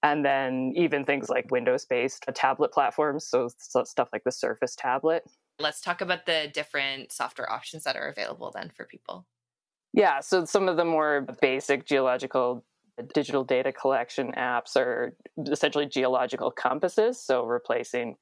And 0.01 0.25
then 0.25 0.73
even 0.75 1.05
things 1.05 1.29
like 1.29 1.49
Windows 1.49 1.85
based 1.85 2.25
tablet 2.33 2.73
platforms, 2.73 3.25
so, 3.25 3.49
stuff 3.57 4.09
like 4.11 4.25
the 4.25 4.31
Surface 4.31 4.75
tablet. 4.75 5.23
Let's 5.59 5.79
talk 5.79 6.01
about 6.01 6.25
the 6.25 6.49
different 6.53 7.11
software 7.11 7.49
options 7.49 7.85
that 7.85 7.95
are 7.95 8.09
available 8.09 8.51
then 8.53 8.69
for 8.75 8.85
people. 8.85 9.25
Yeah, 9.93 10.19
so 10.19 10.43
some 10.43 10.67
of 10.67 10.75
the 10.75 10.85
more 10.85 11.25
basic 11.41 11.85
geological 11.85 12.65
digital 13.13 13.43
data 13.43 13.71
collection 13.71 14.31
apps 14.37 14.75
are 14.75 15.15
essentially 15.49 15.85
geological 15.85 16.51
compasses, 16.51 17.19
so 17.21 17.45
replacing 17.45 18.15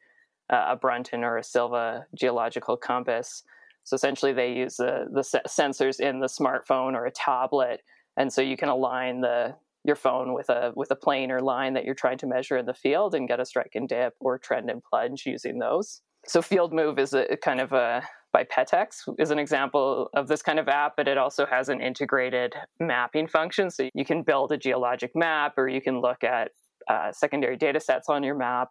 uh, 0.51 0.65
a 0.69 0.75
Brunton 0.75 1.23
or 1.23 1.37
a 1.37 1.43
Silva 1.43 2.05
geological 2.13 2.77
compass 2.77 3.43
so 3.83 3.95
essentially, 3.95 4.33
they 4.33 4.53
use 4.53 4.77
the 4.77 5.05
the 5.11 5.21
sensors 5.47 5.99
in 5.99 6.19
the 6.19 6.27
smartphone 6.27 6.93
or 6.93 7.05
a 7.05 7.11
tablet, 7.11 7.81
and 8.17 8.31
so 8.31 8.41
you 8.41 8.57
can 8.57 8.69
align 8.69 9.21
the 9.21 9.55
your 9.83 9.95
phone 9.95 10.33
with 10.33 10.49
a 10.49 10.71
with 10.75 10.91
a 10.91 10.95
plane 10.95 11.31
or 11.31 11.41
line 11.41 11.73
that 11.73 11.85
you're 11.85 11.95
trying 11.95 12.17
to 12.19 12.27
measure 12.27 12.57
in 12.57 12.65
the 12.65 12.73
field 12.73 13.15
and 13.15 13.27
get 13.27 13.39
a 13.39 13.45
strike 13.45 13.71
and 13.73 13.89
dip 13.89 14.13
or 14.19 14.37
trend 14.37 14.69
and 14.69 14.83
plunge 14.83 15.25
using 15.25 15.59
those. 15.59 16.01
So 16.27 16.41
FieldMove 16.41 16.99
is 16.99 17.13
a 17.13 17.35
kind 17.37 17.59
of 17.59 17.71
a 17.71 18.03
by 18.31 18.45
Petex 18.45 19.09
is 19.19 19.31
an 19.31 19.39
example 19.39 20.09
of 20.13 20.27
this 20.27 20.41
kind 20.41 20.59
of 20.59 20.67
app, 20.69 20.93
but 20.95 21.07
it 21.07 21.17
also 21.17 21.45
has 21.45 21.67
an 21.67 21.81
integrated 21.81 22.53
mapping 22.79 23.27
function. 23.27 23.69
So 23.69 23.89
you 23.93 24.05
can 24.05 24.23
build 24.23 24.51
a 24.51 24.57
geologic 24.57 25.11
map 25.15 25.57
or 25.57 25.67
you 25.67 25.81
can 25.81 25.99
look 25.99 26.23
at 26.23 26.51
uh, 26.87 27.11
secondary 27.11 27.57
data 27.57 27.79
sets 27.79 28.07
on 28.07 28.23
your 28.23 28.35
map 28.35 28.69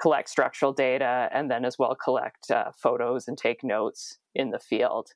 collect 0.00 0.28
structural 0.28 0.72
data, 0.72 1.28
and 1.32 1.50
then 1.50 1.64
as 1.64 1.78
well 1.78 1.94
collect 1.94 2.50
uh, 2.50 2.70
photos 2.76 3.28
and 3.28 3.36
take 3.36 3.62
notes 3.62 4.18
in 4.34 4.50
the 4.50 4.58
field. 4.58 5.10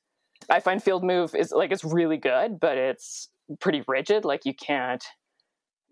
I 0.49 0.59
find 0.59 0.81
FieldMove 0.81 1.35
is 1.35 1.51
like 1.51 1.71
it's 1.71 1.83
really 1.83 2.17
good, 2.17 2.59
but 2.59 2.77
it's 2.77 3.29
pretty 3.59 3.83
rigid. 3.87 4.25
Like 4.25 4.45
you 4.45 4.53
can't 4.53 5.03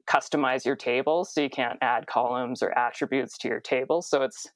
customize 0.08 0.66
your 0.66 0.76
tables, 0.76 1.34
so 1.34 1.42
you 1.42 1.50
can't 1.50 1.80
add 1.82 2.08
columns 2.08 2.62
or 2.62 2.78
attributes 2.78 3.38
to 3.40 3.48
your 3.48 3.62
tables. 3.62 4.10
So 4.10 4.22
it's 4.22 4.48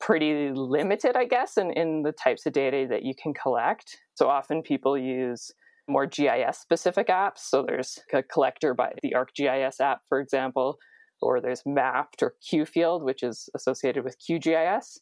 pretty 0.00 0.50
limited, 0.52 1.16
I 1.16 1.24
guess, 1.24 1.56
in, 1.56 1.70
in 1.72 2.02
the 2.02 2.12
types 2.12 2.44
of 2.44 2.52
data 2.52 2.86
that 2.90 3.02
you 3.02 3.14
can 3.20 3.32
collect. 3.32 3.98
So 4.14 4.28
often 4.28 4.62
people 4.62 4.98
use 4.98 5.50
more 5.88 6.06
GIS 6.06 6.58
specific 6.58 7.08
apps. 7.08 7.38
So 7.38 7.62
there's 7.62 8.00
a 8.12 8.22
collector 8.22 8.74
by 8.74 8.92
the 9.02 9.14
ArcGIS 9.16 9.80
app, 9.80 10.00
for 10.08 10.20
example, 10.20 10.78
or 11.22 11.40
there's 11.40 11.62
Mapped 11.66 12.22
or 12.22 12.34
QField, 12.50 13.02
which 13.02 13.22
is 13.22 13.48
associated 13.54 14.04
with 14.04 14.16
QGIS. 14.18 14.98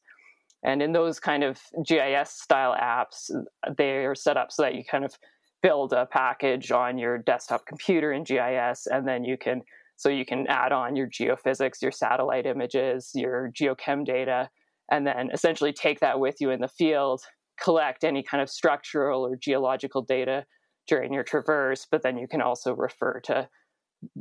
And 0.65 0.81
in 0.81 0.93
those 0.93 1.21
kind 1.21 1.45
of 1.45 1.61
GIS 1.87 2.31
style 2.31 2.75
apps, 2.81 3.31
they 3.77 4.07
are 4.07 4.15
set 4.15 4.37
up 4.37 4.51
so 4.51 4.63
that 4.63 4.75
you 4.75 4.83
kind 4.91 5.05
of 5.05 5.19
build 5.63 5.93
a 5.93 6.07
package 6.07 6.71
on 6.71 6.99
your 6.99 7.19
desktop 7.19 7.67
computer 7.67 8.13
in 8.13 8.25
GIS, 8.25 8.87
and 8.87 9.07
then 9.07 9.25
you 9.25 9.37
can 9.37 9.63
so 9.97 10.09
you 10.09 10.25
can 10.25 10.47
add 10.49 10.73
on 10.73 10.97
your 10.97 11.07
geophysics, 11.07 11.81
your 11.81 11.93
satellite 11.93 12.47
images, 12.47 13.13
your 13.15 13.51
geochem 13.53 14.05
data, 14.05 14.51
and 14.91 15.07
then 15.07 15.31
essentially 15.33 15.73
take 15.73 16.01
that 16.01 16.19
with 16.19 16.37
you 16.41 16.51
in 16.51 16.61
the 16.61 16.69
field, 16.69 17.23
collect 17.63 18.03
any 18.03 18.23
kind 18.23 18.43
of 18.43 18.51
structural 18.51 19.25
or 19.25 19.37
geological 19.37 20.03
data 20.03 20.45
during 20.89 21.13
your 21.13 21.23
traverse, 21.23 21.87
but 21.91 22.03
then 22.03 22.19
you 22.19 22.27
can 22.27 22.43
also 22.43 22.75
refer 22.75 23.21
to 23.21 23.49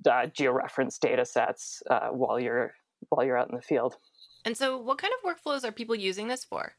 uh, 0.06 0.28
georeference 0.28 1.00
data 1.00 1.26
sets 1.26 1.82
uh, 1.90 2.10
while 2.10 2.40
you're 2.40 2.74
while 3.10 3.26
you're 3.26 3.38
out 3.38 3.50
in 3.50 3.56
the 3.56 3.62
field. 3.62 3.98
And 4.46 4.58
so, 4.58 4.78
what 4.78 4.98
kind 4.98 5.14
of 5.14 5.30
workflows 5.30 5.64
are 5.64 5.72
people 5.72 5.96
using 5.96 6.28
this 6.28 6.44
for? 6.44 6.74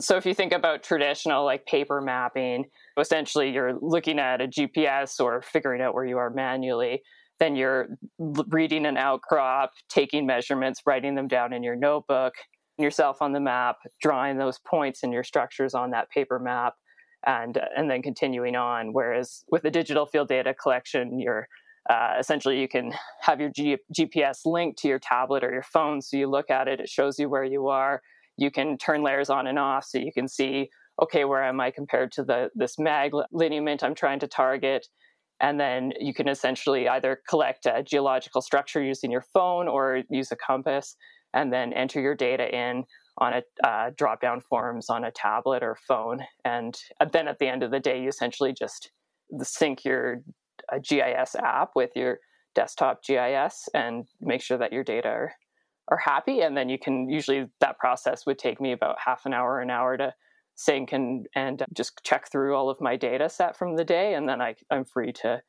So, 0.00 0.16
if 0.16 0.26
you 0.26 0.34
think 0.34 0.52
about 0.52 0.82
traditional 0.82 1.44
like 1.44 1.66
paper 1.66 2.00
mapping, 2.00 2.66
essentially 2.98 3.50
you're 3.50 3.74
looking 3.80 4.18
at 4.18 4.40
a 4.40 4.48
GPS 4.48 5.20
or 5.20 5.42
figuring 5.42 5.80
out 5.80 5.94
where 5.94 6.04
you 6.04 6.18
are 6.18 6.30
manually. 6.30 7.02
Then 7.38 7.56
you're 7.56 7.88
reading 8.18 8.84
an 8.84 8.98
outcrop, 8.98 9.72
taking 9.88 10.26
measurements, 10.26 10.82
writing 10.84 11.14
them 11.14 11.26
down 11.26 11.54
in 11.54 11.62
your 11.62 11.74
notebook, 11.74 12.34
yourself 12.76 13.22
on 13.22 13.32
the 13.32 13.40
map, 13.40 13.76
drawing 14.02 14.36
those 14.36 14.58
points 14.58 15.02
in 15.02 15.10
your 15.10 15.24
structures 15.24 15.72
on 15.72 15.90
that 15.92 16.10
paper 16.10 16.38
map, 16.38 16.74
and 17.26 17.58
and 17.76 17.90
then 17.90 18.02
continuing 18.02 18.56
on. 18.56 18.92
Whereas 18.92 19.44
with 19.50 19.62
the 19.62 19.70
digital 19.70 20.04
field 20.04 20.28
data 20.28 20.52
collection, 20.54 21.18
you're 21.18 21.48
uh, 21.90 22.14
essentially 22.20 22.60
you 22.60 22.68
can 22.68 22.92
have 23.20 23.40
your 23.40 23.50
G- 23.50 23.76
GPS 23.92 24.46
linked 24.46 24.78
to 24.78 24.88
your 24.88 25.00
tablet 25.00 25.42
or 25.42 25.52
your 25.52 25.64
phone, 25.64 26.00
so 26.00 26.16
you 26.16 26.30
look 26.30 26.48
at 26.48 26.68
it, 26.68 26.78
it 26.78 26.88
shows 26.88 27.18
you 27.18 27.28
where 27.28 27.44
you 27.44 27.66
are. 27.66 28.00
You 28.36 28.50
can 28.50 28.78
turn 28.78 29.02
layers 29.02 29.28
on 29.28 29.48
and 29.48 29.58
off, 29.58 29.84
so 29.84 29.98
you 29.98 30.12
can 30.12 30.28
see 30.28 30.70
okay 31.02 31.24
where 31.24 31.42
am 31.42 31.60
I 31.60 31.72
compared 31.72 32.12
to 32.12 32.22
the 32.22 32.50
this 32.54 32.78
mag 32.78 33.12
lineament 33.32 33.82
I'm 33.82 33.96
trying 33.96 34.20
to 34.20 34.28
target. 34.28 34.86
And 35.40 35.58
then 35.58 35.92
you 35.98 36.14
can 36.14 36.28
essentially 36.28 36.86
either 36.86 37.22
collect 37.28 37.66
a 37.66 37.82
geological 37.82 38.42
structure 38.42 38.82
using 38.82 39.10
your 39.10 39.24
phone 39.32 39.66
or 39.68 40.02
use 40.10 40.30
a 40.30 40.36
compass, 40.36 40.94
and 41.34 41.52
then 41.52 41.72
enter 41.72 42.00
your 42.00 42.14
data 42.14 42.54
in 42.54 42.84
on 43.18 43.32
a 43.32 43.66
uh, 43.68 43.90
drop 43.96 44.20
down 44.20 44.40
forms 44.40 44.88
on 44.88 45.02
a 45.02 45.10
tablet 45.10 45.64
or 45.64 45.76
phone. 45.88 46.20
And 46.44 46.78
then 47.12 47.26
at 47.26 47.40
the 47.40 47.48
end 47.48 47.64
of 47.64 47.72
the 47.72 47.80
day, 47.80 48.00
you 48.00 48.08
essentially 48.08 48.52
just 48.52 48.90
sync 49.42 49.84
your 49.84 50.22
a 50.70 50.80
GIS 50.80 51.34
app 51.36 51.70
with 51.74 51.90
your 51.94 52.18
desktop 52.54 53.02
GIS 53.04 53.68
and 53.74 54.06
make 54.20 54.42
sure 54.42 54.58
that 54.58 54.72
your 54.72 54.84
data 54.84 55.08
are, 55.08 55.32
are 55.88 55.98
happy. 55.98 56.40
And 56.40 56.56
then 56.56 56.68
you 56.68 56.78
can 56.78 57.08
usually 57.08 57.46
that 57.60 57.78
process 57.78 58.26
would 58.26 58.38
take 58.38 58.60
me 58.60 58.72
about 58.72 58.96
half 59.04 59.26
an 59.26 59.34
hour, 59.34 59.60
an 59.60 59.70
hour 59.70 59.96
to 59.96 60.14
sync 60.60 60.92
and 60.92 61.26
and 61.34 61.64
just 61.74 62.00
check 62.04 62.30
through 62.30 62.54
all 62.54 62.68
of 62.68 62.80
my 62.80 62.96
data 62.96 63.28
set 63.28 63.56
from 63.56 63.76
the 63.76 63.84
day, 63.84 64.14
and 64.14 64.28
then 64.28 64.42
I, 64.42 64.54
I'm 64.70 64.84
free 64.84 65.12
to 65.22 65.40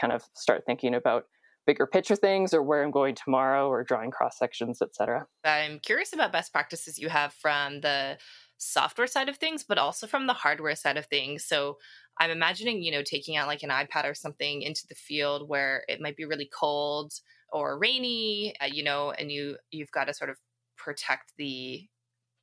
kind 0.00 0.12
of 0.12 0.22
start 0.34 0.62
thinking 0.64 0.94
about 0.94 1.24
bigger 1.66 1.86
picture 1.86 2.16
things 2.16 2.54
or 2.54 2.62
where 2.62 2.82
I'm 2.82 2.90
going 2.90 3.14
tomorrow 3.14 3.68
or 3.68 3.84
drawing 3.84 4.10
cross 4.10 4.38
sections, 4.38 4.80
etc. 4.80 5.26
I'm 5.44 5.80
curious 5.80 6.12
about 6.12 6.32
best 6.32 6.52
practices 6.52 6.98
you 6.98 7.08
have 7.08 7.32
from 7.34 7.80
the 7.80 8.16
software 8.60 9.06
side 9.06 9.28
of 9.28 9.36
things, 9.36 9.64
but 9.64 9.78
also 9.78 10.06
from 10.06 10.26
the 10.26 10.34
hardware 10.34 10.76
side 10.76 10.98
of 10.98 11.06
things. 11.06 11.44
So 11.44 11.78
I'm 12.18 12.30
imagining, 12.30 12.82
you 12.82 12.92
know, 12.92 13.02
taking 13.02 13.36
out 13.36 13.48
like 13.48 13.62
an 13.62 13.70
iPad 13.70 14.04
or 14.04 14.14
something 14.14 14.62
into 14.62 14.86
the 14.86 14.94
field 14.94 15.48
where 15.48 15.84
it 15.88 16.00
might 16.00 16.16
be 16.16 16.26
really 16.26 16.48
cold 16.52 17.12
or 17.52 17.78
rainy, 17.78 18.54
uh, 18.60 18.66
you 18.66 18.84
know, 18.84 19.10
and 19.12 19.32
you 19.32 19.56
you've 19.70 19.90
got 19.90 20.04
to 20.04 20.14
sort 20.14 20.30
of 20.30 20.36
protect 20.76 21.32
the 21.38 21.88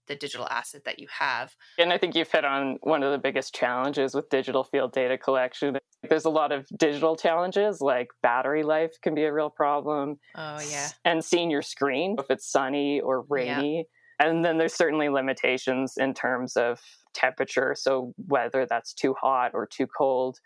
the 0.08 0.16
digital 0.16 0.48
asset 0.48 0.86
that 0.86 1.00
you 1.00 1.08
have. 1.12 1.54
And 1.78 1.94
I 1.94 1.98
think 1.98 2.16
you've 2.16 2.32
hit 2.32 2.46
on 2.46 2.78
one 2.82 3.04
of 3.04 3.12
the 3.12 3.18
biggest 3.18 3.54
challenges 3.54 4.16
with 4.16 4.30
digital 4.30 4.64
field 4.64 4.94
data 4.94 5.18
collection. 5.18 5.78
There's 6.10 6.26
a 6.26 6.30
lot 6.30 6.52
of 6.52 6.66
digital 6.78 7.16
challenges, 7.16 7.82
like 7.82 8.08
battery 8.24 8.64
life 8.64 8.94
can 9.04 9.16
be 9.16 9.26
a 9.26 9.34
real 9.34 9.50
problem. 9.50 10.16
Oh, 10.34 10.60
yeah. 10.62 10.90
And 11.04 11.24
seeing 11.24 11.52
your 11.52 11.62
screen, 11.62 12.16
if 12.18 12.32
it's 12.32 12.50
sunny 12.50 13.02
or 13.02 13.26
rainy. 13.30 13.86
And 14.20 14.44
then 14.44 14.58
there's 14.58 14.74
certainly 14.74 15.10
limitations 15.10 15.94
in 15.98 16.14
terms 16.14 16.58
of 16.58 16.82
temperature. 17.14 17.76
So 17.78 18.14
whether 18.28 18.66
that's 18.66 18.94
too 18.94 19.16
hot 19.20 19.52
or 19.54 19.68
too 19.68 19.88
cold 19.88 20.40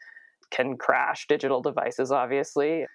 can 0.52 0.78
crash 0.78 1.26
digital 1.28 1.62
devices, 1.62 2.12
obviously. 2.12 2.86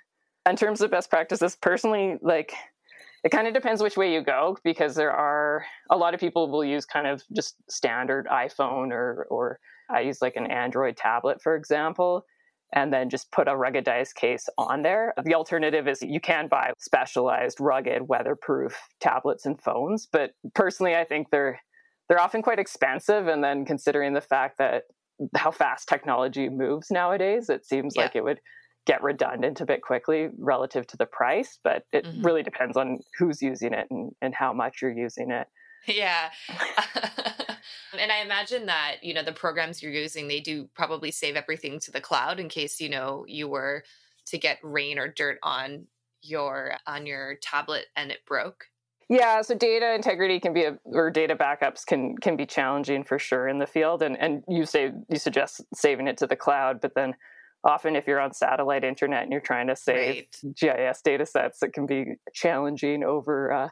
In 0.48 0.56
terms 0.56 0.80
of 0.80 0.90
best 0.90 1.10
practices, 1.10 1.56
personally, 1.56 2.16
like 2.20 2.52
it 3.24 3.30
kind 3.30 3.48
of 3.48 3.54
depends 3.54 3.82
which 3.82 3.96
way 3.96 4.12
you 4.12 4.22
go 4.22 4.56
because 4.62 4.94
there 4.94 5.10
are 5.10 5.64
a 5.90 5.96
lot 5.96 6.14
of 6.14 6.20
people 6.20 6.48
will 6.48 6.64
use 6.64 6.84
kind 6.84 7.06
of 7.06 7.22
just 7.34 7.56
standard 7.68 8.26
iPhone 8.26 8.92
or 8.92 9.26
or 9.30 9.58
I 9.90 10.00
use 10.00 10.20
like 10.20 10.36
an 10.36 10.46
Android 10.46 10.96
tablet, 10.96 11.40
for 11.42 11.56
example, 11.56 12.24
and 12.72 12.92
then 12.92 13.08
just 13.08 13.30
put 13.30 13.48
a 13.48 13.52
ruggedized 13.52 14.14
case 14.14 14.48
on 14.58 14.82
there. 14.82 15.14
The 15.24 15.34
alternative 15.34 15.86
is 15.88 16.02
you 16.02 16.20
can 16.20 16.48
buy 16.48 16.72
specialized, 16.78 17.58
rugged, 17.60 18.08
weatherproof 18.08 18.76
tablets 19.00 19.46
and 19.46 19.60
phones, 19.60 20.06
but 20.10 20.32
personally, 20.54 20.96
I 20.96 21.04
think 21.04 21.30
they're 21.30 21.60
they're 22.08 22.20
often 22.20 22.42
quite 22.42 22.58
expensive. 22.58 23.26
And 23.26 23.42
then 23.42 23.64
considering 23.64 24.14
the 24.14 24.20
fact 24.20 24.58
that 24.58 24.84
how 25.34 25.50
fast 25.50 25.88
technology 25.88 26.48
moves 26.48 26.90
nowadays, 26.90 27.48
it 27.48 27.66
seems 27.66 27.94
yeah. 27.96 28.02
like 28.02 28.16
it 28.16 28.24
would 28.24 28.40
get 28.86 29.02
redundant 29.02 29.60
a 29.60 29.66
bit 29.66 29.82
quickly 29.82 30.28
relative 30.38 30.86
to 30.86 30.96
the 30.96 31.06
price, 31.06 31.58
but 31.64 31.82
it 31.92 32.04
mm-hmm. 32.04 32.24
really 32.24 32.42
depends 32.42 32.76
on 32.76 33.00
who's 33.18 33.42
using 33.42 33.72
it 33.72 33.86
and, 33.90 34.12
and 34.22 34.34
how 34.34 34.52
much 34.52 34.80
you're 34.80 34.96
using 34.96 35.30
it. 35.30 35.48
Yeah. 35.86 36.30
and 37.98 38.12
I 38.12 38.22
imagine 38.22 38.66
that, 38.66 38.96
you 39.02 39.14
know, 39.14 39.22
the 39.22 39.32
programs 39.32 39.82
you're 39.82 39.92
using, 39.92 40.28
they 40.28 40.40
do 40.40 40.68
probably 40.74 41.10
save 41.10 41.36
everything 41.36 41.78
to 41.80 41.90
the 41.90 42.00
cloud 42.00 42.40
in 42.40 42.48
case, 42.48 42.80
you 42.80 42.88
know, 42.88 43.24
you 43.28 43.48
were 43.48 43.84
to 44.26 44.38
get 44.38 44.58
rain 44.62 44.98
or 44.98 45.08
dirt 45.08 45.38
on 45.42 45.86
your 46.22 46.76
on 46.86 47.06
your 47.06 47.36
tablet 47.36 47.86
and 47.96 48.10
it 48.10 48.24
broke. 48.26 48.66
Yeah, 49.08 49.40
so 49.42 49.54
data 49.54 49.94
integrity 49.94 50.40
can 50.40 50.52
be 50.52 50.64
a, 50.64 50.78
or 50.84 51.10
data 51.10 51.36
backups 51.36 51.86
can 51.86 52.16
can 52.18 52.36
be 52.36 52.46
challenging 52.46 53.04
for 53.04 53.18
sure 53.18 53.46
in 53.46 53.58
the 53.58 53.66
field 53.66 54.02
and 54.02 54.18
and 54.18 54.42
you 54.48 54.66
say 54.66 54.92
you 55.08 55.18
suggest 55.18 55.62
saving 55.74 56.08
it 56.08 56.16
to 56.18 56.26
the 56.26 56.36
cloud, 56.36 56.80
but 56.80 56.94
then 56.94 57.14
often 57.64 57.96
if 57.96 58.06
you're 58.06 58.20
on 58.20 58.32
satellite 58.32 58.84
internet 58.84 59.22
and 59.22 59.32
you're 59.32 59.40
trying 59.40 59.68
to 59.68 59.76
save 59.76 60.26
right. 60.42 60.54
GIS 60.56 61.02
data 61.02 61.26
sets, 61.26 61.62
it 61.62 61.72
can 61.72 61.86
be 61.86 62.14
challenging 62.32 63.04
over 63.04 63.52
uh, 63.52 63.68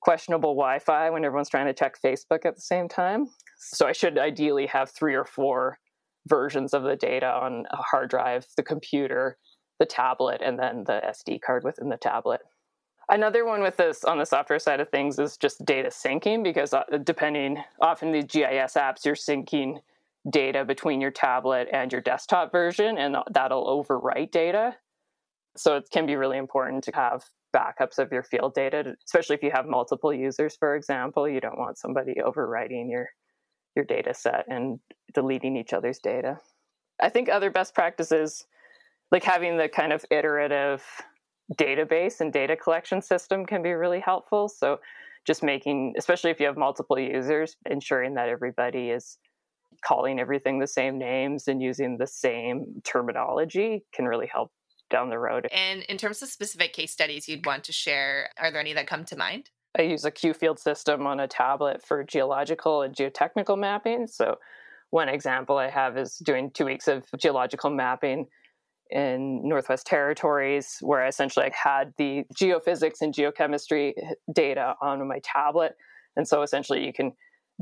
questionable 0.00 0.54
Wi 0.54 0.78
Fi 0.80 1.10
when 1.10 1.24
everyone's 1.24 1.48
trying 1.48 1.66
to 1.66 1.72
check 1.72 2.00
Facebook 2.00 2.44
at 2.44 2.56
the 2.56 2.62
same 2.62 2.88
time. 2.88 3.28
So 3.64 3.86
I 3.86 3.92
should 3.92 4.18
ideally 4.18 4.66
have 4.66 4.90
three 4.90 5.14
or 5.14 5.24
four 5.24 5.78
versions 6.26 6.74
of 6.74 6.82
the 6.82 6.96
data 6.96 7.26
on 7.26 7.64
a 7.70 7.76
hard 7.76 8.10
drive, 8.10 8.46
the 8.56 8.62
computer, 8.62 9.38
the 9.78 9.86
tablet, 9.86 10.40
and 10.44 10.58
then 10.58 10.84
the 10.84 11.00
SD 11.04 11.40
card 11.40 11.64
within 11.64 11.88
the 11.88 11.96
tablet. 11.96 12.40
Another 13.08 13.44
one 13.44 13.62
with 13.62 13.76
this 13.76 14.04
on 14.04 14.18
the 14.18 14.24
software 14.24 14.58
side 14.58 14.80
of 14.80 14.88
things 14.88 15.18
is 15.18 15.36
just 15.36 15.64
data 15.64 15.88
syncing 15.88 16.42
because 16.42 16.72
uh, 16.72 16.84
depending, 17.04 17.62
often 17.80 18.12
the 18.12 18.22
GIS 18.22 18.74
apps, 18.74 19.04
you're 19.04 19.14
syncing 19.14 19.78
data 20.30 20.64
between 20.64 21.00
your 21.00 21.10
tablet 21.10 21.68
and 21.72 21.90
your 21.92 22.00
desktop 22.00 22.52
version, 22.52 22.96
and 22.98 23.16
that'll 23.32 23.66
overwrite 23.66 24.30
data. 24.30 24.76
So 25.56 25.76
it 25.76 25.88
can 25.92 26.06
be 26.06 26.16
really 26.16 26.38
important 26.38 26.84
to 26.84 26.92
have 26.94 27.24
backups 27.54 27.98
of 27.98 28.10
your 28.12 28.22
field 28.22 28.54
data, 28.54 28.94
especially 29.04 29.36
if 29.36 29.42
you 29.42 29.50
have 29.50 29.66
multiple 29.66 30.12
users, 30.12 30.56
for 30.56 30.74
example. 30.74 31.28
You 31.28 31.40
don't 31.40 31.58
want 31.58 31.78
somebody 31.78 32.14
overwriting 32.24 32.90
your 32.90 33.08
your 33.74 33.84
data 33.84 34.14
set 34.14 34.44
and 34.48 34.78
deleting 35.14 35.56
each 35.56 35.72
other's 35.72 35.98
data. 35.98 36.38
I 37.00 37.08
think 37.08 37.28
other 37.28 37.50
best 37.50 37.74
practices, 37.74 38.46
like 39.10 39.24
having 39.24 39.56
the 39.56 39.68
kind 39.68 39.92
of 39.92 40.04
iterative 40.10 40.84
database 41.54 42.20
and 42.20 42.32
data 42.32 42.56
collection 42.56 43.02
system, 43.02 43.44
can 43.44 43.62
be 43.62 43.72
really 43.72 44.00
helpful. 44.00 44.48
So 44.48 44.78
just 45.26 45.42
making, 45.42 45.94
especially 45.96 46.30
if 46.30 46.40
you 46.40 46.46
have 46.46 46.56
multiple 46.56 46.98
users, 46.98 47.56
ensuring 47.68 48.14
that 48.14 48.28
everybody 48.28 48.90
is 48.90 49.18
calling 49.84 50.20
everything 50.20 50.58
the 50.58 50.66
same 50.66 50.98
names 50.98 51.48
and 51.48 51.60
using 51.62 51.96
the 51.98 52.06
same 52.06 52.82
terminology 52.84 53.84
can 53.92 54.04
really 54.06 54.26
help 54.26 54.52
down 54.90 55.08
the 55.08 55.18
road. 55.18 55.48
And 55.50 55.82
in 55.84 55.96
terms 55.96 56.22
of 56.22 56.28
specific 56.28 56.72
case 56.72 56.92
studies 56.92 57.28
you'd 57.28 57.46
want 57.46 57.64
to 57.64 57.72
share, 57.72 58.28
are 58.38 58.50
there 58.50 58.60
any 58.60 58.74
that 58.74 58.86
come 58.86 59.04
to 59.06 59.16
mind? 59.16 59.50
I 59.78 59.82
use 59.82 60.04
a 60.04 60.10
QField 60.10 60.58
system 60.58 61.06
on 61.06 61.20
a 61.20 61.28
tablet 61.28 61.82
for 61.82 62.04
geological 62.04 62.82
and 62.82 62.94
geotechnical 62.94 63.58
mapping. 63.58 64.06
So, 64.06 64.38
one 64.90 65.08
example 65.08 65.56
I 65.56 65.70
have 65.70 65.96
is 65.96 66.18
doing 66.18 66.50
two 66.50 66.66
weeks 66.66 66.86
of 66.86 67.06
geological 67.18 67.70
mapping 67.70 68.26
in 68.90 69.40
Northwest 69.48 69.86
Territories, 69.86 70.76
where 70.82 71.06
essentially 71.06 71.46
I 71.46 71.52
had 71.54 71.94
the 71.96 72.24
geophysics 72.34 73.00
and 73.00 73.14
geochemistry 73.14 73.94
data 74.32 74.74
on 74.82 75.08
my 75.08 75.20
tablet. 75.24 75.76
And 76.16 76.28
so 76.28 76.42
essentially 76.42 76.84
you 76.84 76.92
can 76.92 77.12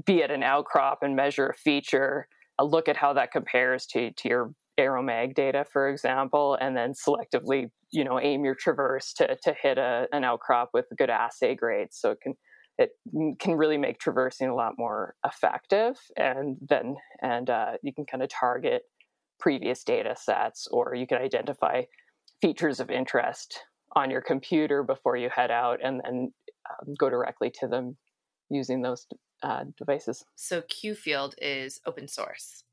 be 0.05 0.25
at 0.25 0.33
an 0.33 0.43
outcrop 0.43 1.03
and 1.03 1.15
measure 1.15 1.47
a 1.47 1.55
feature, 1.55 2.27
uh, 2.59 2.65
look 2.65 2.89
at 2.89 2.97
how 2.97 3.13
that 3.13 3.31
compares 3.31 3.87
to, 3.87 4.11
to 4.11 4.29
your 4.29 4.55
aeromag 4.81 5.35
data, 5.35 5.65
for 5.73 5.89
example, 5.89 6.57
and 6.61 6.77
then 6.77 6.93
selectively, 6.93 7.71
you 7.91 8.05
know, 8.05 8.19
aim 8.21 8.45
your 8.45 8.55
traverse 8.55 9.13
to, 9.15 9.37
to 9.45 9.55
hit 9.63 9.79
a, 9.79 10.07
an 10.13 10.25
outcrop 10.25 10.71
with 10.73 10.87
good 10.97 11.11
assay 11.11 11.55
grades. 11.55 11.97
So 12.01 12.13
it 12.13 12.21
can 12.23 12.35
it 12.79 12.91
can 13.39 13.57
really 13.57 13.77
make 13.77 13.99
traversing 13.99 14.49
a 14.49 14.55
lot 14.55 14.73
more 14.79 15.15
effective, 15.25 15.97
and 16.17 16.57
then 16.67 16.97
and 17.21 17.51
uh, 17.51 17.73
you 17.83 17.93
can 17.93 18.07
kind 18.07 18.23
of 18.23 18.31
target 18.31 18.83
previous 19.39 19.85
data 19.85 20.15
sets, 20.17 20.67
or 20.71 20.95
you 20.95 21.07
can 21.07 21.19
identify 21.19 21.83
features 22.41 22.81
of 22.81 22.91
interest 22.91 23.61
on 23.97 24.11
your 24.11 24.23
computer 24.23 24.83
before 24.83 25.17
you 25.17 25.29
head 25.29 25.51
out, 25.51 25.79
and 25.85 26.01
then 26.05 26.33
um, 26.71 26.95
go 26.99 27.11
directly 27.11 27.51
to 27.61 27.69
them 27.69 27.97
using 28.49 28.83
those 28.83 29.07
uh, 29.43 29.65
devices. 29.77 30.25
So 30.37 30.63
QField 30.63 31.35
is 31.41 31.81
open 31.87 32.09
source, 32.09 32.65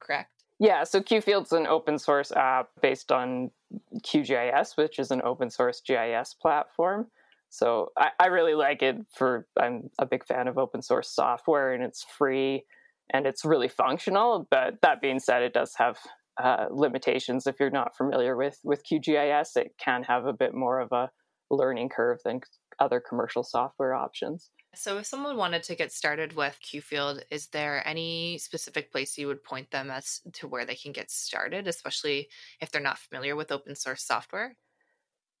correct? 0.00 0.33
Yeah, 0.60 0.84
so 0.84 1.00
QField's 1.00 1.52
an 1.52 1.66
open 1.66 1.98
source 1.98 2.30
app 2.32 2.68
based 2.80 3.10
on 3.10 3.50
QGIS, 3.98 4.76
which 4.76 4.98
is 4.98 5.10
an 5.10 5.20
open 5.24 5.50
source 5.50 5.80
GIS 5.80 6.34
platform. 6.34 7.08
So 7.50 7.92
I, 7.96 8.10
I, 8.18 8.26
really 8.26 8.54
like 8.54 8.82
it 8.82 8.96
for 9.12 9.46
I'm 9.60 9.90
a 10.00 10.06
big 10.06 10.24
fan 10.24 10.48
of 10.48 10.58
open 10.58 10.82
source 10.82 11.08
software 11.08 11.72
and 11.72 11.84
it's 11.84 12.02
free 12.02 12.64
and 13.12 13.26
it's 13.26 13.44
really 13.44 13.68
functional. 13.68 14.46
But 14.50 14.80
that 14.82 15.00
being 15.00 15.20
said, 15.20 15.42
it 15.42 15.52
does 15.52 15.74
have 15.76 15.98
uh, 16.42 16.66
limitations. 16.70 17.46
If 17.46 17.60
you're 17.60 17.70
not 17.70 17.96
familiar 17.96 18.36
with 18.36 18.58
with 18.64 18.82
QGIS, 18.84 19.56
it 19.56 19.74
can 19.78 20.02
have 20.04 20.26
a 20.26 20.32
bit 20.32 20.52
more 20.52 20.80
of 20.80 20.90
a 20.90 21.10
learning 21.50 21.90
curve 21.90 22.18
than 22.24 22.40
other 22.80 23.00
commercial 23.00 23.44
software 23.44 23.94
options. 23.94 24.50
So, 24.76 24.98
if 24.98 25.06
someone 25.06 25.36
wanted 25.36 25.62
to 25.64 25.74
get 25.74 25.92
started 25.92 26.34
with 26.34 26.58
QField, 26.62 27.22
is 27.30 27.48
there 27.48 27.86
any 27.86 28.38
specific 28.38 28.90
place 28.92 29.16
you 29.18 29.26
would 29.26 29.42
point 29.44 29.70
them 29.70 29.90
as 29.90 30.20
to 30.34 30.48
where 30.48 30.64
they 30.64 30.74
can 30.74 30.92
get 30.92 31.10
started, 31.10 31.66
especially 31.68 32.28
if 32.60 32.70
they're 32.70 32.80
not 32.80 32.98
familiar 32.98 33.36
with 33.36 33.52
open 33.52 33.74
source 33.74 34.02
software? 34.02 34.56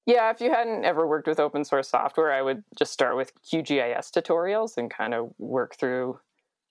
Yeah, 0.06 0.30
if 0.30 0.40
you 0.40 0.50
hadn't 0.50 0.84
ever 0.84 1.06
worked 1.06 1.26
with 1.26 1.40
open 1.40 1.64
source 1.64 1.88
software, 1.88 2.32
I 2.32 2.42
would 2.42 2.62
just 2.78 2.92
start 2.92 3.16
with 3.16 3.32
QGIS 3.42 4.10
tutorials 4.10 4.76
and 4.76 4.90
kind 4.90 5.14
of 5.14 5.32
work 5.38 5.76
through, 5.76 6.18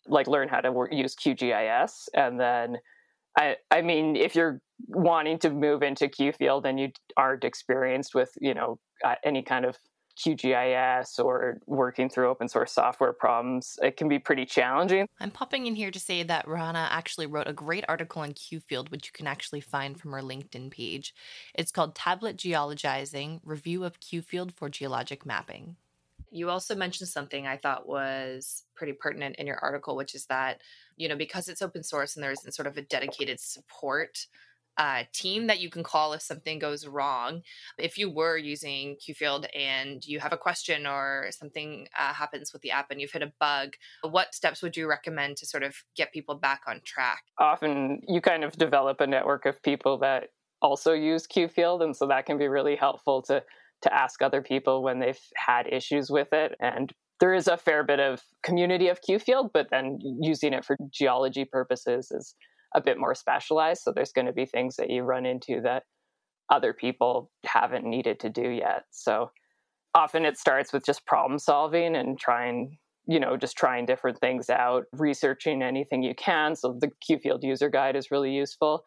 like, 0.08 0.28
learn 0.28 0.50
how 0.50 0.62
to 0.62 0.72
work, 0.72 0.94
use 0.94 1.16
QGIS. 1.16 2.10
And 2.14 2.40
then, 2.40 2.78
I, 3.38 3.58
I 3.72 3.82
mean, 3.82 4.16
if 4.16 4.36
you're 4.36 4.62
wanting 4.88 5.40
to 5.40 5.50
move 5.50 5.82
into 5.82 6.08
QField 6.08 6.66
and 6.66 6.80
you 6.80 6.92
aren't 7.18 7.44
experienced 7.44 8.14
with, 8.14 8.32
you 8.40 8.54
know, 8.54 8.80
any 9.24 9.42
kind 9.42 9.66
of 9.66 9.78
QGIS 10.18 11.24
or 11.24 11.60
working 11.66 12.10
through 12.10 12.30
open 12.30 12.48
source 12.48 12.72
software 12.72 13.14
problems, 13.14 13.78
it 13.82 13.98
can 13.98 14.08
be 14.08 14.20
pretty 14.20 14.46
challenging. 14.46 15.08
I'm 15.20 15.32
popping 15.32 15.66
in 15.66 15.76
here 15.76 15.92
to 15.92 16.00
say 16.00 16.24
that 16.24 16.48
Rana 16.48 16.88
actually 16.92 17.28
wrote 17.28 17.48
a 17.48 17.54
great 17.54 17.86
article 17.88 18.22
on 18.22 18.34
QField, 18.34 18.92
which 18.92 19.08
you 19.08 19.12
can 19.14 19.28
actually 19.28 19.62
find 19.62 20.00
from 20.00 20.12
her 20.12 20.22
LinkedIn 20.22 20.72
page. 20.72 21.14
It's 21.56 21.72
called 21.72 21.96
Tablet 21.96 22.38
Geologizing 22.38 23.42
Review 23.44 23.84
of 23.84 24.00
QField 24.00 24.54
for 24.54 24.70
Geologic 24.70 25.26
Mapping. 25.26 25.76
You 26.32 26.50
also 26.50 26.76
mentioned 26.76 27.10
something 27.10 27.46
I 27.46 27.58
thought 27.58 27.88
was 27.88 28.64
pretty 28.74 28.94
pertinent 28.94 29.36
in 29.36 29.46
your 29.46 29.58
article, 29.58 29.96
which 29.96 30.16
is 30.16 30.26
that, 30.26 30.62
you 30.98 31.08
know, 31.08 31.16
because 31.16 31.48
it's 31.48 31.62
open 31.62 31.84
source 31.84 32.16
and 32.16 32.24
there 32.24 32.32
isn't 32.32 32.56
sort 32.56 32.68
of 32.68 32.76
a 32.76 32.82
dedicated 32.82 33.40
support 33.40 34.26
uh, 34.78 35.04
team 35.14 35.48
that 35.48 35.60
you 35.60 35.70
can 35.70 35.84
call 35.84 36.14
if 36.14 36.22
something 36.22 36.60
goes 36.60 36.88
wrong. 36.88 37.42
If 37.78 37.98
you 37.98 38.10
were 38.10 38.38
using 38.38 38.98
QField 38.98 39.46
and 39.56 40.06
you 40.06 40.20
have 40.20 40.34
a 40.34 40.38
question 40.38 40.88
or 40.88 41.28
something 41.32 41.88
uh, 41.98 42.14
happens 42.14 42.52
with 42.54 42.62
the 42.62 42.72
app 42.72 42.90
and 42.90 43.00
you've 43.00 43.12
hit 43.12 43.22
a 43.22 43.32
bug, 43.40 43.74
what 44.02 44.34
steps 44.34 44.62
would 44.62 44.76
you 44.76 44.88
recommend 44.90 45.38
to 45.38 45.46
sort 45.46 45.64
of 45.64 45.76
get 45.96 46.12
people 46.12 46.36
back 46.36 46.62
on 46.68 46.82
track? 46.84 47.24
Often 47.40 48.02
you 48.08 48.22
kind 48.22 48.44
of 48.44 48.54
develop 48.54 49.02
a 49.02 49.08
network 49.08 49.46
of 49.46 49.62
people 49.62 49.98
that 50.00 50.30
also 50.62 50.94
use 50.94 51.28
QField, 51.28 51.84
and 51.84 51.96
so 51.96 52.08
that 52.08 52.26
can 52.26 52.38
be 52.38 52.48
really 52.48 52.76
helpful 52.76 53.22
to 53.24 53.44
to 53.82 53.94
ask 53.94 54.22
other 54.22 54.42
people 54.42 54.82
when 54.82 55.00
they've 55.00 55.20
had 55.36 55.68
issues 55.68 56.10
with 56.10 56.32
it 56.32 56.56
and 56.62 56.94
there 57.20 57.34
is 57.34 57.48
a 57.48 57.56
fair 57.56 57.84
bit 57.84 58.02
of 58.02 58.22
community 58.44 58.90
of 58.90 59.00
QField, 59.02 59.52
but 59.54 59.68
then 59.72 59.98
using 60.20 60.52
it 60.52 60.66
for 60.66 60.76
geology 60.92 61.46
purposes 61.46 62.12
is 62.12 62.36
a 62.76 62.82
bit 62.82 62.98
more 63.00 63.16
specialized. 63.16 63.84
So 63.84 63.92
there's 63.92 64.12
going 64.12 64.28
to 64.28 64.34
be 64.34 64.46
things 64.46 64.76
that 64.78 64.90
you 64.90 65.04
run 65.04 65.26
into 65.26 65.62
that 65.62 65.84
other 66.50 66.74
people 66.74 67.32
haven't 67.46 67.86
needed 67.86 68.20
to 68.22 68.30
do 68.30 68.50
yet. 68.50 68.84
So 68.92 69.32
often 69.96 70.26
it 70.26 70.38
starts 70.38 70.74
with 70.74 70.86
just 70.86 71.06
problem 71.06 71.40
solving 71.40 71.96
and 71.96 72.20
trying, 72.20 72.78
you 73.08 73.20
know, 73.20 73.38
just 73.38 73.58
trying 73.58 73.86
different 73.86 74.20
things 74.20 74.50
out, 74.50 74.86
researching 74.94 75.62
anything 75.62 76.04
you 76.04 76.16
can. 76.16 76.56
So 76.56 76.78
the 76.80 76.92
QField 77.10 77.44
user 77.44 77.70
guide 77.70 77.96
is 77.96 78.12
really 78.12 78.32
useful. 78.32 78.84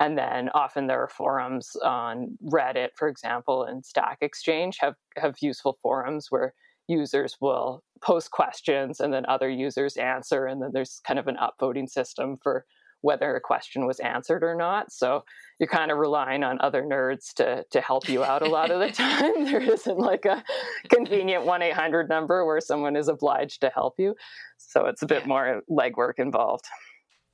And 0.00 0.18
then 0.18 0.48
often 0.54 0.86
there 0.86 1.00
are 1.00 1.08
forums 1.08 1.76
on 1.84 2.36
Reddit, 2.52 2.90
for 2.96 3.06
example, 3.08 3.64
and 3.64 3.84
Stack 3.84 4.18
Exchange 4.20 4.78
have, 4.80 4.94
have 5.16 5.36
useful 5.40 5.78
forums 5.82 6.26
where 6.30 6.52
users 6.88 7.36
will 7.40 7.82
post 8.02 8.30
questions 8.30 9.00
and 9.00 9.12
then 9.12 9.24
other 9.26 9.48
users 9.48 9.96
answer. 9.96 10.46
And 10.46 10.60
then 10.60 10.70
there's 10.72 11.00
kind 11.06 11.18
of 11.18 11.28
an 11.28 11.36
upvoting 11.36 11.88
system 11.88 12.36
for 12.42 12.66
whether 13.04 13.36
a 13.36 13.40
question 13.40 13.86
was 13.86 14.00
answered 14.00 14.42
or 14.42 14.54
not. 14.54 14.90
So 14.90 15.24
you're 15.60 15.68
kind 15.68 15.90
of 15.90 15.98
relying 15.98 16.42
on 16.42 16.58
other 16.60 16.82
nerds 16.82 17.34
to 17.34 17.64
to 17.70 17.80
help 17.82 18.08
you 18.08 18.24
out 18.24 18.40
a 18.40 18.48
lot 18.48 18.70
of 18.70 18.80
the 18.80 18.90
time. 19.04 19.44
there 19.50 19.60
isn't 19.60 19.98
like 19.98 20.24
a 20.24 20.42
convenient 20.88 21.44
1-800 21.44 22.08
number 22.08 22.46
where 22.46 22.62
someone 22.62 22.96
is 22.96 23.08
obliged 23.08 23.60
to 23.60 23.68
help 23.68 23.94
you. 23.98 24.14
So 24.56 24.86
it's 24.86 25.02
a 25.02 25.06
bit 25.06 25.22
yeah. 25.22 25.28
more 25.28 25.62
legwork 25.70 26.14
involved. 26.18 26.64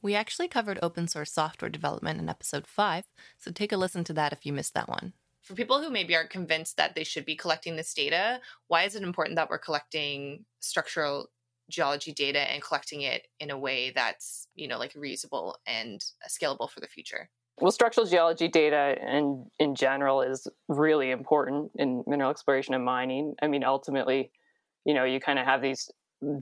We 0.02 0.16
actually 0.16 0.48
covered 0.48 0.80
open 0.82 1.06
source 1.06 1.32
software 1.32 1.70
development 1.70 2.18
in 2.18 2.28
episode 2.28 2.66
5, 2.66 3.04
so 3.38 3.52
take 3.52 3.70
a 3.70 3.76
listen 3.76 4.02
to 4.04 4.14
that 4.14 4.32
if 4.32 4.46
you 4.46 4.52
missed 4.52 4.74
that 4.74 4.88
one. 4.88 5.12
For 5.42 5.54
people 5.54 5.80
who 5.82 5.90
maybe 5.90 6.16
aren't 6.16 6.30
convinced 6.30 6.78
that 6.78 6.94
they 6.94 7.04
should 7.04 7.26
be 7.26 7.36
collecting 7.36 7.76
this 7.76 7.92
data, 7.92 8.40
why 8.68 8.84
is 8.84 8.96
it 8.96 9.02
important 9.02 9.36
that 9.36 9.50
we're 9.50 9.58
collecting 9.58 10.46
structural 10.60 11.28
geology 11.70 12.12
data 12.12 12.40
and 12.40 12.62
collecting 12.62 13.02
it 13.02 13.26
in 13.38 13.50
a 13.50 13.58
way 13.58 13.92
that's 13.94 14.48
you 14.54 14.68
know 14.68 14.78
like 14.78 14.92
reusable 14.94 15.54
and 15.66 16.04
uh, 16.24 16.28
scalable 16.28 16.70
for 16.70 16.80
the 16.80 16.88
future. 16.88 17.30
Well 17.60 17.72
structural 17.72 18.06
geology 18.06 18.48
data 18.48 18.96
in 19.06 19.46
in 19.58 19.74
general 19.74 20.22
is 20.22 20.46
really 20.68 21.10
important 21.10 21.72
in 21.76 22.04
mineral 22.06 22.30
exploration 22.30 22.74
and 22.74 22.84
mining. 22.84 23.34
I 23.42 23.48
mean 23.48 23.64
ultimately 23.64 24.30
you 24.84 24.94
know 24.94 25.04
you 25.04 25.20
kind 25.20 25.38
of 25.38 25.46
have 25.46 25.62
these 25.62 25.90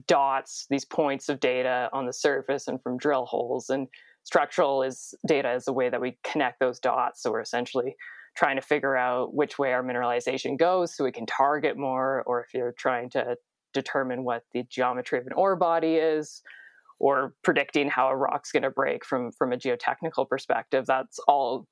dots 0.07 0.65
these 0.69 0.83
points 0.83 1.29
of 1.29 1.39
data 1.39 1.89
on 1.93 2.05
the 2.05 2.13
surface 2.13 2.67
and 2.67 2.81
from 2.83 2.97
drill 2.97 3.25
holes 3.25 3.69
and 3.69 3.87
structural 4.23 4.83
is 4.83 5.13
data 5.25 5.53
is 5.53 5.67
a 5.67 5.73
way 5.73 5.89
that 5.89 6.01
we 6.01 6.17
connect 6.23 6.59
those 6.59 6.79
dots. 6.79 7.23
So 7.23 7.31
we're 7.31 7.41
essentially 7.41 7.95
trying 8.35 8.55
to 8.55 8.61
figure 8.61 8.95
out 8.95 9.33
which 9.33 9.57
way 9.57 9.73
our 9.73 9.83
mineralization 9.83 10.57
goes 10.57 10.95
so 10.95 11.03
we 11.03 11.11
can 11.11 11.25
target 11.25 11.77
more 11.77 12.23
or 12.25 12.41
if 12.41 12.53
you're 12.53 12.73
trying 12.73 13.09
to 13.09 13.35
determine 13.73 14.23
what 14.23 14.43
the 14.53 14.63
geometry 14.69 15.19
of 15.19 15.27
an 15.27 15.33
ore 15.33 15.55
body 15.55 15.95
is 15.95 16.41
or 16.99 17.33
predicting 17.43 17.89
how 17.89 18.09
a 18.09 18.15
rock's 18.15 18.51
going 18.51 18.63
to 18.63 18.69
break 18.69 19.05
from 19.05 19.31
from 19.31 19.53
a 19.53 19.57
geotechnical 19.57 20.27
perspective 20.27 20.85
that's 20.85 21.19
all 21.27 21.67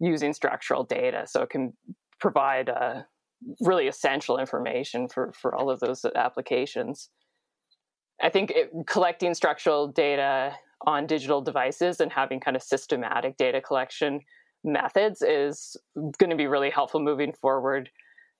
using 0.00 0.32
structural 0.32 0.84
data. 0.84 1.24
So 1.26 1.42
it 1.42 1.50
can 1.50 1.74
provide 2.18 2.70
uh, 2.70 3.02
really 3.60 3.88
essential 3.88 4.38
information 4.38 5.08
for 5.08 5.32
for 5.32 5.54
all 5.54 5.70
of 5.70 5.80
those 5.80 6.04
applications. 6.16 7.10
I 8.22 8.28
think 8.28 8.50
it, 8.50 8.70
collecting 8.86 9.34
structural 9.34 9.88
data 9.88 10.54
on 10.86 11.06
digital 11.06 11.40
devices 11.42 12.00
and 12.00 12.12
having 12.12 12.40
kind 12.40 12.56
of 12.56 12.62
systematic 12.62 13.36
data 13.36 13.60
collection 13.60 14.20
methods 14.64 15.22
is 15.22 15.76
going 16.18 16.30
to 16.30 16.36
be 16.36 16.46
really 16.46 16.70
helpful 16.70 17.00
moving 17.00 17.32
forward 17.32 17.90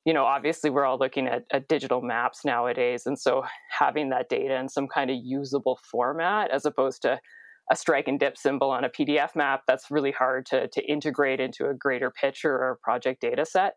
you 0.05 0.15
know, 0.15 0.25
obviously 0.25 0.71
we're 0.71 0.87
all 0.87 0.99
looking 0.99 1.27
at, 1.27 1.45
at, 1.53 1.69
digital 1.69 2.01
maps 2.01 2.45
nowadays. 2.45 3.03
And 3.07 3.19
so 3.19 3.45
having 3.71 4.09
that 4.11 4.29
data 4.29 4.57
in 4.57 4.69
some 4.69 4.89
kind 4.89 5.11
of 5.11 5.19
usable 5.23 5.79
format 5.91 6.51
as 6.51 6.65
opposed 6.65 7.03
to 7.03 7.21
a 7.71 7.77
strike 7.77 8.09
and 8.09 8.19
dip 8.19 8.37
symbol 8.37 8.71
on 8.71 8.85
a 8.85 8.89
PDF 8.89 9.37
map, 9.37 9.63
that's 9.67 9.91
really 9.91 10.11
hard 10.11 10.47
to, 10.47 10.69
to 10.69 10.83
integrate 10.91 11.39
into 11.39 11.69
a 11.69 11.75
greater 11.75 12.11
picture 12.11 12.53
or 12.53 12.79
project 12.83 13.21
data 13.21 13.45
set. 13.45 13.75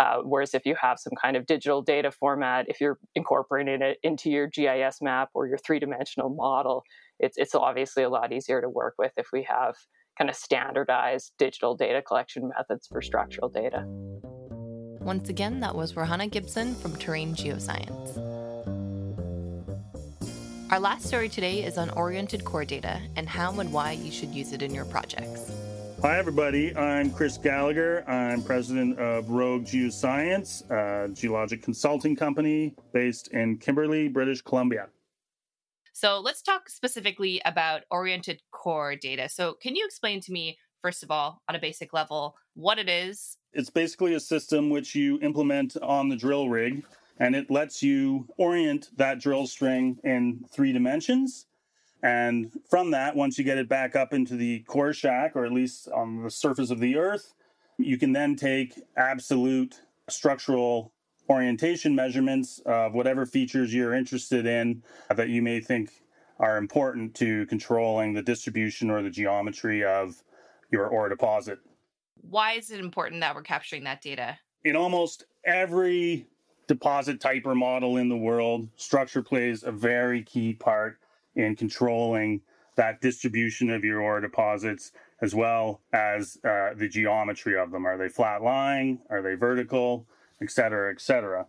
Uh, 0.00 0.18
whereas 0.24 0.54
if 0.54 0.66
you 0.66 0.74
have 0.80 0.98
some 0.98 1.12
kind 1.20 1.36
of 1.36 1.46
digital 1.46 1.82
data 1.82 2.10
format, 2.10 2.66
if 2.68 2.80
you're 2.80 2.98
incorporating 3.14 3.80
it 3.80 3.98
into 4.02 4.30
your 4.30 4.48
GIS 4.48 4.98
map 5.02 5.28
or 5.34 5.46
your 5.46 5.58
three 5.58 5.78
dimensional 5.78 6.30
model, 6.30 6.82
it's, 7.20 7.36
it's 7.36 7.54
obviously 7.54 8.02
a 8.02 8.08
lot 8.08 8.32
easier 8.32 8.60
to 8.60 8.68
work 8.68 8.94
with 8.98 9.12
if 9.16 9.28
we 9.32 9.46
have 9.48 9.74
kind 10.18 10.30
of 10.30 10.36
standardized 10.36 11.32
digital 11.38 11.76
data 11.76 12.02
collection 12.02 12.50
methods 12.56 12.88
for 12.88 13.02
structural 13.02 13.48
data. 13.48 13.84
Once 15.04 15.28
again, 15.28 15.60
that 15.60 15.74
was 15.74 15.92
Rohanna 15.92 16.30
Gibson 16.30 16.74
from 16.74 16.96
Terrane 16.96 17.36
Geoscience. 17.36 18.16
Our 20.72 20.80
last 20.80 21.06
story 21.06 21.28
today 21.28 21.62
is 21.62 21.76
on 21.76 21.90
oriented 21.90 22.42
core 22.46 22.64
data 22.64 23.02
and 23.14 23.28
how 23.28 23.60
and 23.60 23.70
why 23.70 23.92
you 23.92 24.10
should 24.10 24.30
use 24.30 24.54
it 24.54 24.62
in 24.62 24.74
your 24.74 24.86
projects. 24.86 25.52
Hi, 26.00 26.16
everybody. 26.16 26.74
I'm 26.74 27.10
Chris 27.10 27.36
Gallagher. 27.36 28.02
I'm 28.08 28.42
president 28.42 28.98
of 28.98 29.28
Rogue 29.28 29.66
Geoscience, 29.66 30.62
a 30.70 31.12
geologic 31.12 31.62
consulting 31.62 32.16
company 32.16 32.74
based 32.94 33.28
in 33.28 33.58
Kimberley, 33.58 34.08
British 34.08 34.40
Columbia. 34.40 34.88
So 35.92 36.18
let's 36.18 36.40
talk 36.40 36.70
specifically 36.70 37.42
about 37.44 37.82
oriented 37.90 38.40
core 38.52 38.96
data. 38.96 39.28
So, 39.28 39.52
can 39.60 39.76
you 39.76 39.84
explain 39.84 40.22
to 40.22 40.32
me, 40.32 40.58
first 40.80 41.02
of 41.02 41.10
all, 41.10 41.42
on 41.48 41.54
a 41.54 41.60
basic 41.60 41.92
level, 41.92 42.36
what 42.54 42.78
it 42.78 42.88
is? 42.88 43.38
It's 43.52 43.70
basically 43.70 44.14
a 44.14 44.20
system 44.20 44.70
which 44.70 44.94
you 44.94 45.18
implement 45.20 45.76
on 45.82 46.08
the 46.08 46.16
drill 46.16 46.48
rig 46.48 46.84
and 47.18 47.36
it 47.36 47.50
lets 47.50 47.82
you 47.82 48.26
orient 48.36 48.90
that 48.96 49.20
drill 49.20 49.46
string 49.46 49.98
in 50.02 50.44
three 50.50 50.72
dimensions. 50.72 51.46
And 52.02 52.50
from 52.68 52.90
that, 52.90 53.16
once 53.16 53.38
you 53.38 53.44
get 53.44 53.56
it 53.56 53.68
back 53.68 53.96
up 53.96 54.12
into 54.12 54.36
the 54.36 54.60
core 54.60 54.92
shack, 54.92 55.36
or 55.36 55.46
at 55.46 55.52
least 55.52 55.88
on 55.88 56.22
the 56.22 56.30
surface 56.30 56.70
of 56.70 56.80
the 56.80 56.96
earth, 56.96 57.34
you 57.78 57.96
can 57.98 58.12
then 58.12 58.36
take 58.36 58.74
absolute 58.96 59.80
structural 60.08 60.92
orientation 61.30 61.94
measurements 61.94 62.60
of 62.66 62.92
whatever 62.92 63.24
features 63.24 63.72
you're 63.72 63.94
interested 63.94 64.44
in 64.44 64.82
that 65.14 65.28
you 65.28 65.40
may 65.40 65.60
think 65.60 65.90
are 66.38 66.58
important 66.58 67.14
to 67.14 67.46
controlling 67.46 68.12
the 68.12 68.22
distribution 68.22 68.90
or 68.90 69.02
the 69.02 69.08
geometry 69.08 69.82
of 69.84 70.22
your 70.70 70.86
ore 70.86 71.08
deposit. 71.08 71.58
Why 72.28 72.52
is 72.52 72.70
it 72.70 72.80
important 72.80 73.20
that 73.20 73.34
we're 73.34 73.42
capturing 73.42 73.84
that 73.84 74.00
data? 74.00 74.38
In 74.64 74.76
almost 74.76 75.24
every 75.44 76.26
deposit 76.66 77.20
type 77.20 77.42
or 77.44 77.54
model 77.54 77.98
in 77.98 78.08
the 78.08 78.16
world, 78.16 78.68
structure 78.76 79.22
plays 79.22 79.62
a 79.62 79.70
very 79.70 80.22
key 80.22 80.54
part 80.54 80.98
in 81.36 81.54
controlling 81.54 82.40
that 82.76 83.00
distribution 83.00 83.70
of 83.70 83.84
your 83.84 84.00
ore 84.00 84.20
deposits 84.20 84.92
as 85.20 85.34
well 85.34 85.80
as 85.92 86.38
uh, 86.44 86.70
the 86.74 86.88
geometry 86.88 87.58
of 87.58 87.70
them. 87.70 87.86
Are 87.86 87.98
they 87.98 88.08
flat 88.08 88.42
lying? 88.42 89.00
Are 89.10 89.22
they 89.22 89.34
vertical? 89.34 90.06
Et 90.40 90.50
cetera, 90.50 90.92
et 90.92 91.00
cetera. 91.00 91.46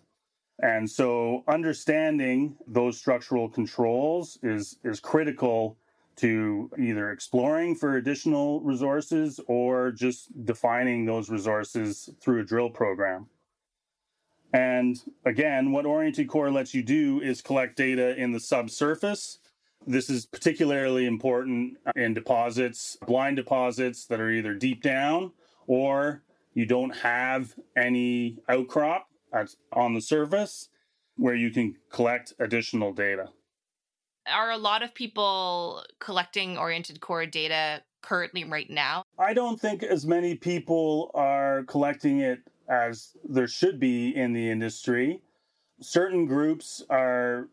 And 0.62 0.90
so 0.90 1.44
understanding 1.48 2.56
those 2.68 2.98
structural 2.98 3.50
controls 3.50 4.38
is, 4.44 4.78
is 4.84 5.00
critical 5.00 5.78
to 6.18 6.72
either 6.80 7.12
exploring 7.12 7.76
for 7.76 7.98
additional 7.98 8.62
resources 8.62 9.40
or 9.48 9.92
just 9.92 10.46
defining 10.46 11.06
those 11.06 11.30
resources 11.30 12.10
through 12.22 12.42
a 12.42 12.46
drill 12.46 12.70
program. 12.70 13.28
And 14.54 14.98
again, 15.26 15.72
what 15.72 15.86
Oriented 15.86 16.30
Core 16.30 16.52
lets 16.52 16.74
you 16.74 16.82
do 16.84 17.22
is 17.22 17.42
collect 17.42 17.76
data 17.76 18.16
in 18.16 18.32
the 18.32 18.40
subsurface. 18.40 19.40
This 19.86 20.10
is 20.10 20.26
particularly 20.26 21.06
important 21.06 21.78
in 21.96 22.14
deposits, 22.14 22.98
blind 23.06 23.36
deposits 23.36 24.06
that 24.06 24.22
are 24.22 24.30
either 24.30 24.54
deep 24.54 24.82
down 24.82 25.32
or 25.68 26.24
you 26.54 26.66
don't 26.66 26.96
have 26.96 27.54
any 27.76 28.38
outcrop 28.48 29.10
on 29.74 29.94
the 29.94 30.02
surface 30.02 30.70
where 31.18 31.36
you 31.36 31.52
can 31.52 31.76
collect 31.92 32.34
additional 32.40 32.94
data. 32.94 33.30
Are 34.28 34.52
a 34.52 34.58
lot 34.58 34.82
of 34.82 34.94
people 34.94 35.84
collecting 36.00 36.58
oriented 36.58 37.00
core 37.00 37.26
data 37.26 37.82
currently 38.02 38.44
right 38.44 38.70
now? 38.70 39.04
I 39.20 39.34
don't 39.34 39.60
think 39.60 39.84
as 39.84 40.06
many 40.06 40.36
people 40.36 41.12
are 41.14 41.64
collecting 41.64 42.20
it 42.20 42.40
as 42.68 43.12
there 43.24 43.48
should 43.48 43.80
be 43.80 44.16
in 44.16 44.34
the 44.34 44.50
industry. 44.50 45.22
Certain 45.82 46.26
groups 46.26 46.84
are 46.90 47.50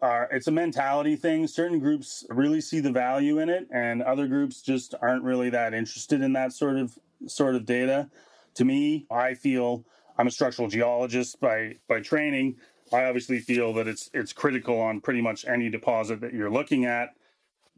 are 0.00 0.28
it's 0.30 0.46
a 0.46 0.52
mentality 0.52 1.16
thing. 1.16 1.46
Certain 1.46 1.78
groups 1.78 2.24
really 2.30 2.60
see 2.60 2.80
the 2.80 2.92
value 2.92 3.38
in 3.40 3.48
it 3.48 3.66
and 3.72 4.00
other 4.02 4.28
groups 4.28 4.62
just 4.62 4.94
aren't 5.02 5.24
really 5.24 5.50
that 5.50 5.74
interested 5.74 6.22
in 6.22 6.32
that 6.34 6.52
sort 6.52 6.76
of 6.76 6.98
sort 7.26 7.54
of 7.54 7.66
data. 7.66 8.08
To 8.54 8.64
me, 8.64 9.06
I 9.10 9.34
feel 9.34 9.84
I'm 10.16 10.26
a 10.26 10.30
structural 10.30 10.68
geologist 10.68 11.40
by 11.40 11.76
by 11.88 12.00
training. 12.00 12.56
I 12.92 13.04
obviously 13.04 13.38
feel 13.38 13.72
that 13.74 13.86
it's 13.86 14.10
it's 14.12 14.32
critical 14.32 14.80
on 14.80 15.00
pretty 15.00 15.20
much 15.20 15.46
any 15.46 15.68
deposit 15.68 16.20
that 16.20 16.32
you're 16.32 16.50
looking 16.50 16.84
at. 16.84 17.14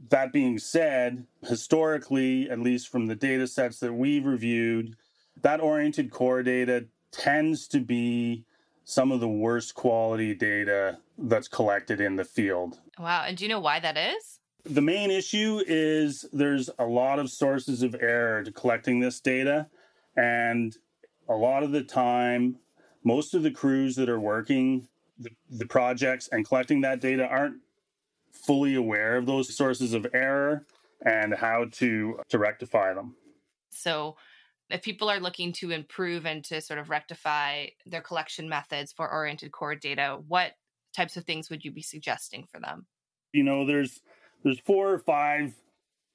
That 0.09 0.33
being 0.33 0.59
said, 0.59 1.27
historically, 1.47 2.49
at 2.49 2.59
least 2.59 2.89
from 2.89 3.07
the 3.07 3.15
data 3.15 3.47
sets 3.47 3.81
that 3.81 3.93
we've 3.93 4.25
reviewed, 4.25 4.97
that 5.43 5.61
oriented 5.61 6.11
core 6.11 6.43
data 6.43 6.87
tends 7.13 7.67
to 7.69 7.81
be 7.81 8.45
some 8.85 9.13
of 9.13 9.21
the 9.21 9.29
worst 9.29 9.75
quality 9.75 10.35
data 10.35 10.99
that's 11.19 11.49
collected 11.49 12.01
in 12.01 12.17
the 12.17 12.25
field. 12.25 12.79
Wow. 12.99 13.25
And 13.27 13.37
do 13.37 13.45
you 13.45 13.49
know 13.49 13.61
why 13.61 13.79
that 13.81 13.97
is? 13.97 14.41
The 14.65 14.83
main 14.83 15.11
issue 15.11 15.63
is 15.67 16.27
there's 16.33 16.71
a 16.79 16.85
lot 16.85 17.19
of 17.19 17.31
sources 17.31 17.83
of 17.83 17.95
error 17.95 18.43
to 18.43 18.53
collecting 18.53 19.01
this 19.01 19.21
data. 19.21 19.69
And 20.17 20.77
a 21.29 21.35
lot 21.35 21.63
of 21.63 21.73
the 21.73 21.83
time, 21.83 22.57
most 23.05 23.33
of 23.33 23.43
the 23.43 23.51
crews 23.51 23.97
that 23.97 24.09
are 24.09 24.21
working 24.21 24.89
the, 25.21 25.31
the 25.51 25.67
projects 25.67 26.29
and 26.33 26.47
collecting 26.47 26.81
that 26.81 27.01
data 27.01 27.27
aren't 27.27 27.59
fully 28.33 28.75
aware 28.75 29.17
of 29.17 29.27
those 29.27 29.55
sources 29.55 29.93
of 29.93 30.07
error 30.15 30.65
and 31.05 31.35
how 31.35 31.67
to 31.73 32.19
to 32.29 32.39
rectify 32.39 32.93
them. 32.95 33.15
So 33.71 34.17
if 34.71 34.83
people 34.83 35.11
are 35.11 35.21
looking 35.21 35.53
to 35.55 35.71
improve 35.71 36.27
and 36.27 36.45
to 36.45 36.61
sort 36.61 36.79
of 36.79 36.91
rectify 36.91 37.67
their 37.87 38.01
collection 38.01 38.49
methods 38.49 38.93
for 38.93 39.11
oriented 39.11 39.53
core 39.53 39.75
data, 39.75 40.19
what 40.29 40.53
types 40.95 41.17
of 41.17 41.25
things 41.25 41.51
would 41.51 41.65
you 41.65 41.71
be 41.71 41.83
suggesting 41.83 42.47
for 42.51 42.61
them? 42.61 42.87
You 43.33 43.45
know, 43.45 43.67
there's 43.67 44.01
there's 44.43 44.61
four 44.61 44.93
or 44.93 44.99
five 44.99 45.55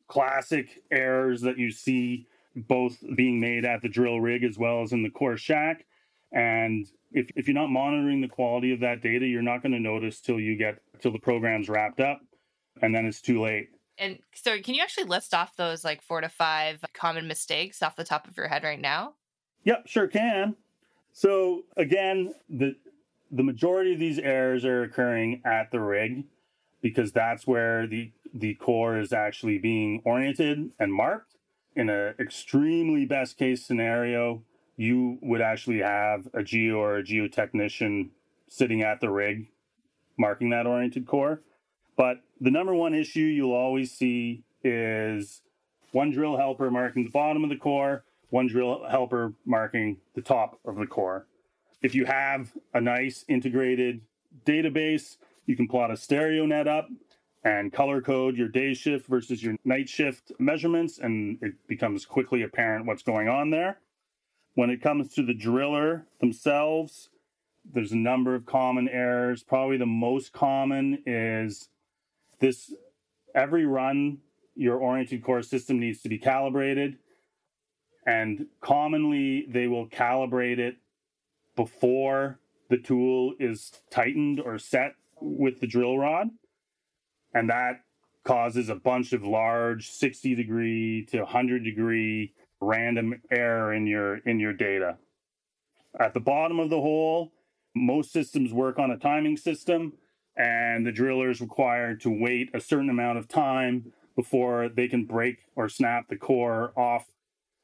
classic 0.08 0.84
errors 0.92 1.42
that 1.42 1.58
you 1.58 1.72
see 1.72 2.28
both 2.56 2.98
being 3.16 3.40
made 3.40 3.66
at 3.66 3.82
the 3.82 3.90
drill 3.90 4.22
rig 4.22 4.44
as 4.44 4.58
well 4.58 4.82
as 4.82 4.94
in 4.94 5.04
the 5.04 5.10
core 5.10 5.38
shack. 5.38 5.86
And 6.32 6.86
if, 7.16 7.32
if 7.36 7.48
you're 7.48 7.56
not 7.56 7.70
monitoring 7.70 8.22
the 8.22 8.28
quality 8.28 8.74
of 8.74 8.82
that 8.82 9.02
data, 9.02 9.26
you're 9.26 9.42
not 9.42 9.64
going 9.64 9.72
to 9.72 9.80
notice 9.80 10.20
till 10.20 10.40
you 10.40 10.58
get 10.58 10.80
till 11.00 11.12
the 11.12 11.20
program's 11.20 11.70
wrapped 11.70 12.02
up 12.02 12.22
and 12.82 12.94
then 12.94 13.06
it's 13.06 13.22
too 13.22 13.42
late. 13.42 13.70
And 13.98 14.20
so, 14.34 14.60
can 14.62 14.76
you 14.76 14.84
actually 14.84 15.06
list 15.06 15.34
off 15.34 15.56
those 15.56 15.86
like 15.86 16.02
four 16.02 16.20
to 16.20 16.28
five 16.28 16.84
common 16.94 17.28
mistakes 17.28 17.82
off 17.82 17.96
the 17.96 18.04
top 18.04 18.28
of 18.28 18.36
your 18.36 18.50
head 18.50 18.64
right 18.64 18.80
now? 18.80 19.14
Yep, 19.64 19.88
sure 19.88 20.08
can. 20.08 20.56
So 21.14 21.64
again, 21.78 22.34
the 22.50 22.76
the 23.32 23.44
majority 23.44 23.94
of 23.94 24.00
these 24.00 24.20
errors 24.20 24.66
are 24.66 24.84
occurring 24.84 25.42
at 25.46 25.72
the 25.72 25.80
rig 25.80 26.26
because 26.82 27.14
that's 27.14 27.48
where 27.48 27.88
the 27.88 28.12
the 28.34 28.56
core 28.56 29.00
is 29.00 29.14
actually 29.14 29.58
being 29.58 30.02
oriented 30.04 30.72
and 30.78 30.94
marked. 30.94 31.32
In 31.78 31.90
an 31.90 32.16
extremely 32.20 33.06
best 33.06 33.38
case 33.38 33.66
scenario, 33.66 34.44
you 34.78 35.18
would 35.22 35.42
actually 35.42 35.80
have 35.80 36.28
a 36.34 36.44
geo 36.44 36.76
or 36.78 36.98
a 36.98 37.04
geotechnician 37.04 38.10
sitting 38.48 38.82
at 38.82 39.02
the 39.02 39.10
rig 39.10 39.48
marking 40.18 40.50
that 40.50 40.68
oriented 40.68 41.06
core. 41.06 41.42
But 41.98 42.22
the 42.40 42.52
number 42.52 42.74
one 42.74 42.94
issue 42.94 43.22
you'll 43.22 43.54
always 43.54 43.92
see 43.92 44.44
is 44.64 45.42
one 45.92 46.12
drill 46.12 46.38
helper 46.38 46.70
marking 46.70 47.06
the 47.06 47.12
bottom 47.12 47.44
of 47.44 47.50
the 47.50 47.56
core, 47.56 48.04
one 48.30 48.48
drill 48.48 48.86
helper 48.90 49.34
marking 49.46 49.98
the 50.14 50.22
top 50.22 50.60
of 50.66 50.76
the 50.76 50.88
core. 50.88 51.28
If 51.82 51.96
you 51.96 52.06
have 52.06 52.52
a 52.74 52.82
nice 52.82 53.24
integrated 53.28 54.02
database, 54.46 55.18
you 55.46 55.56
can 55.56 55.68
plot 55.68 55.92
a 55.92 55.98
stereo 55.98 56.46
net 56.46 56.68
up 56.68 56.90
and 57.44 57.72
color 57.72 58.02
code 58.02 58.36
your 58.36 58.48
day 58.48 58.74
shift 58.74 59.08
versus 59.08 59.44
your 59.44 59.56
night 59.64 59.88
shift 59.88 60.32
measurements, 60.40 60.98
and 60.98 61.38
it 61.42 61.54
becomes 61.68 62.06
quickly 62.06 62.42
apparent 62.42 62.88
what's 62.88 63.04
going 63.04 63.30
on 63.30 63.52
there. 63.52 63.80
When 64.56 64.70
it 64.70 64.82
comes 64.82 65.14
to 65.14 65.24
the 65.24 65.34
driller 65.34 66.08
themselves, 66.20 67.10
there's 67.70 67.92
a 67.92 67.98
number 67.98 68.36
of 68.36 68.46
common 68.46 68.88
errors. 68.88 69.44
Probably 69.44 69.78
the 69.78 69.86
most 69.86 70.32
common 70.32 71.04
is 71.06 71.70
this 72.40 72.74
every 73.34 73.66
run 73.66 74.20
your 74.56 74.78
oriented 74.78 75.24
core 75.24 75.42
system 75.42 75.80
needs 75.80 76.02
to 76.02 76.10
be 76.10 76.18
calibrated 76.18 76.98
and 78.06 78.48
commonly 78.62 79.46
they 79.50 79.68
will 79.68 79.88
calibrate 79.88 80.60
it 80.60 80.78
before 81.56 82.40
the 82.70 82.78
tool 82.78 83.34
is 83.40 83.74
tightened 83.90 84.40
or 84.40 84.58
set 84.58 84.94
with 85.20 85.60
the 85.60 85.68
drill 85.68 85.98
rod 85.98 86.30
and 87.34 87.50
that 87.50 87.82
causes 88.24 88.70
a 88.70 88.76
bunch 88.76 89.12
of 89.12 89.24
large 89.24 89.90
60 89.90 90.36
degree 90.36 91.06
to 91.12 91.20
100 91.20 91.64
degree 91.64 92.34
random 92.62 93.22
error 93.32 93.74
in 93.74 93.86
your 93.88 94.18
in 94.18 94.40
your 94.40 94.54
data 94.54 94.98
at 96.00 96.14
the 96.14 96.20
bottom 96.20 96.60
of 96.60 96.70
the 96.70 96.80
hole 96.82 97.32
most 97.76 98.12
systems 98.12 98.54
work 98.54 98.80
on 98.80 98.92
a 98.92 98.98
timing 98.98 99.38
system 99.38 99.94
and 100.38 100.86
the 100.86 100.92
driller 100.92 101.30
is 101.30 101.42
required 101.42 102.02
to 102.02 102.10
wait 102.10 102.50
a 102.54 102.60
certain 102.60 102.90
amount 102.90 103.18
of 103.18 103.28
time 103.28 103.92
before 104.16 104.70
they 104.70 104.88
can 104.88 105.06
break 105.06 105.46
or 105.56 105.70
snap 105.70 106.08
the 106.10 106.16
core 106.16 106.74
off 106.78 107.06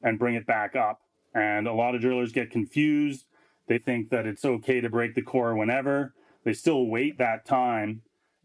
and 0.01 0.19
bring 0.19 0.35
it 0.35 0.45
back 0.45 0.75
up. 0.75 1.01
And 1.33 1.67
a 1.67 1.73
lot 1.73 1.95
of 1.95 2.01
drillers 2.01 2.31
get 2.31 2.51
confused. 2.51 3.25
They 3.67 3.77
think 3.77 4.09
that 4.09 4.25
it's 4.25 4.43
okay 4.43 4.81
to 4.81 4.89
break 4.89 5.15
the 5.15 5.21
core 5.21 5.55
whenever. 5.55 6.13
They 6.43 6.53
still 6.53 6.87
wait 6.87 7.17
that 7.17 7.45
time 7.45 8.01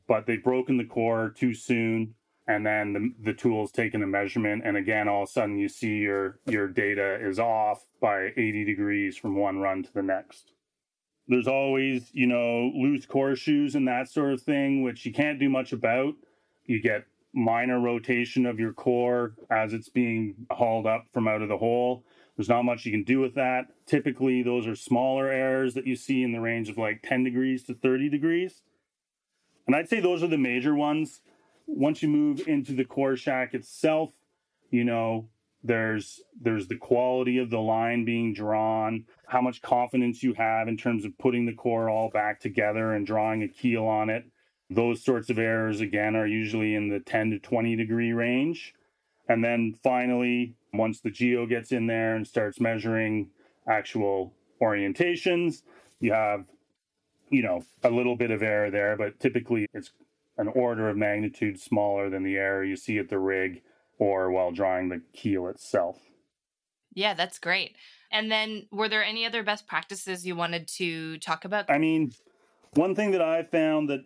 but 0.07 0.26
they've 0.26 0.42
broken 0.42 0.76
the 0.76 0.84
core 0.84 1.30
too 1.36 1.55
soon 1.55 2.14
and 2.49 2.64
then 2.64 2.92
the, 2.92 3.30
the 3.30 3.34
tool's 3.36 3.72
taking 3.72 4.03
a 4.03 4.07
measurement 4.07 4.62
and 4.64 4.76
again 4.76 5.09
all 5.09 5.24
of 5.24 5.28
a 5.28 5.32
sudden 5.32 5.59
you 5.59 5.68
see 5.68 5.97
your 5.97 6.38
your 6.47 6.68
data 6.68 7.18
is 7.20 7.38
off 7.38 7.84
by 8.01 8.32
80 8.36 8.64
degrees 8.64 9.16
from 9.16 9.36
one 9.36 9.59
run 9.59 9.82
to 9.82 9.92
the 9.92 10.03
next. 10.03 10.53
There's 11.28 11.49
always 11.49 12.11
you 12.12 12.26
know 12.26 12.70
loose 12.74 13.07
core 13.07 13.36
shoes 13.36 13.74
and 13.74 13.86
that 13.88 14.09
sort 14.09 14.32
of 14.32 14.42
thing 14.42 14.82
which 14.82 15.05
you 15.05 15.12
can't 15.12 15.40
do 15.40 15.49
much 15.49 15.72
about. 15.72 16.14
You 16.64 16.80
get 16.80 17.07
minor 17.32 17.80
rotation 17.80 18.47
of 18.47 18.59
your 18.59 18.72
core 18.72 19.34
as 19.51 19.72
it's 19.72 19.88
being 19.88 20.34
hauled 20.51 20.86
up 20.86 21.07
from 21.12 21.28
out 21.28 21.42
of 21.42 21.49
the 21.49 21.59
hole. 21.59 22.05
There's 22.36 22.49
not 22.49 22.64
much 22.64 22.84
you 22.84 22.92
can 22.92 23.05
do 23.05 23.20
with 23.20 23.34
that. 23.34 23.66
Typically 23.86 24.42
those 24.42 24.66
are 24.66 24.76
smaller 24.76 25.28
errors 25.28 25.74
that 25.74 25.86
you 25.86 25.97
see 25.97 26.22
in 26.22 26.32
the 26.32 26.40
range 26.40 26.68
of 26.68 26.78
like 26.78 27.03
10 27.03 27.24
degrees 27.24 27.64
to 27.64 27.74
30 27.74 28.09
degrees. 28.09 28.62
And 29.66 29.74
i'd 29.74 29.88
say 29.88 29.99
those 29.99 30.22
are 30.22 30.28
the 30.28 30.38
major 30.38 30.76
ones 30.76 31.22
once 31.67 32.03
you 32.03 32.09
move 32.09 32.47
into 32.47 32.73
the 32.73 32.85
core 32.85 33.17
shack 33.17 33.55
itself, 33.55 34.12
you 34.71 34.85
know, 34.85 35.29
there's 35.62 36.21
there's 36.41 36.69
the 36.69 36.77
quality 36.77 37.39
of 37.39 37.51
the 37.51 37.59
line 37.59 38.05
being 38.05 38.33
drawn, 38.33 39.05
how 39.27 39.41
much 39.41 39.62
confidence 39.62 40.23
you 40.23 40.35
have 40.35 40.69
in 40.69 40.77
terms 40.77 41.05
of 41.05 41.19
putting 41.19 41.47
the 41.47 41.55
core 41.55 41.91
all 41.91 42.09
back 42.09 42.41
together 42.41 42.93
and 42.93 43.07
drawing 43.07 43.43
a 43.43 43.49
keel 43.49 43.85
on 43.85 44.09
it. 44.09 44.25
Those 44.71 45.05
sorts 45.05 45.29
of 45.29 45.39
errors 45.39 45.81
again 45.81 46.17
are 46.17 46.27
usually 46.27 46.75
in 46.75 46.89
the 46.89 47.01
10 47.01 47.31
to 47.31 47.39
20 47.39 47.77
degree 47.77 48.12
range. 48.12 48.75
And 49.29 49.45
then 49.45 49.75
finally, 49.83 50.55
once 50.73 51.01
the 51.01 51.11
geo 51.11 51.47
gets 51.47 51.73
in 51.73 51.87
there 51.87 52.14
and 52.14 52.27
starts 52.27 52.61
measuring 52.61 53.31
actual 53.69 54.35
orientations, 54.62 55.62
you 55.99 56.12
have 56.12 56.47
you 57.29 57.43
know 57.43 57.64
a 57.83 57.91
little 57.91 58.17
bit 58.17 58.31
of 58.31 58.43
error 58.43 58.71
there, 58.71 58.97
but 58.97 59.19
typically 59.19 59.67
it's 59.75 59.91
an 60.39 60.49
order 60.49 60.89
of 60.89 60.97
magnitude 60.97 61.61
smaller 61.61 62.11
than 62.11 62.22
the 62.22 62.37
error 62.37 62.64
you 62.64 62.76
see 62.76 62.99
at 62.99 63.09
the 63.09 63.18
rig 63.18 63.62
or 63.99 64.30
while 64.30 64.53
drawing 64.53 64.89
the 64.89 65.01
keel 65.12 65.49
itself. 65.49 65.99
Yeah, 66.95 67.14
that's 67.14 67.39
great. 67.39 67.76
And 68.11 68.30
then 68.30 68.66
were 68.70 68.89
there 68.89 69.05
any 69.05 69.26
other 69.26 69.43
best 69.43 69.66
practices 69.66 70.26
you 70.26 70.37
wanted 70.37 70.68
to 70.76 71.18
talk 71.18 71.45
about? 71.45 71.70
I 71.70 71.78
mean, 71.78 72.12
one 72.74 72.95
thing 72.95 73.11
that 73.12 73.22
I 73.22 73.43
found 73.43 73.89
that 73.91 74.01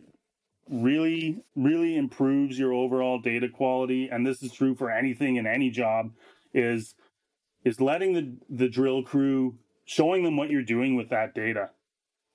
really 0.71 1.43
really 1.57 1.97
improves 1.97 2.59
your 2.59 2.73
overall 2.73 3.21
data 3.21 3.49
quality 3.49 4.09
and 4.09 4.25
this 4.25 4.41
is 4.41 4.53
true 4.53 4.75
for 4.75 4.89
anything 4.89 5.35
in 5.37 5.47
any 5.47 5.69
job 5.69 6.13
is 6.55 6.95
is 7.65 7.81
letting 7.81 8.13
the 8.13 8.37
the 8.49 8.69
drill 8.69 9.03
crew 9.03 9.59
showing 9.85 10.23
them 10.23 10.37
what 10.37 10.49
you're 10.49 10.63
doing 10.63 10.95
with 10.95 11.09
that 11.09 11.35
data 11.35 11.71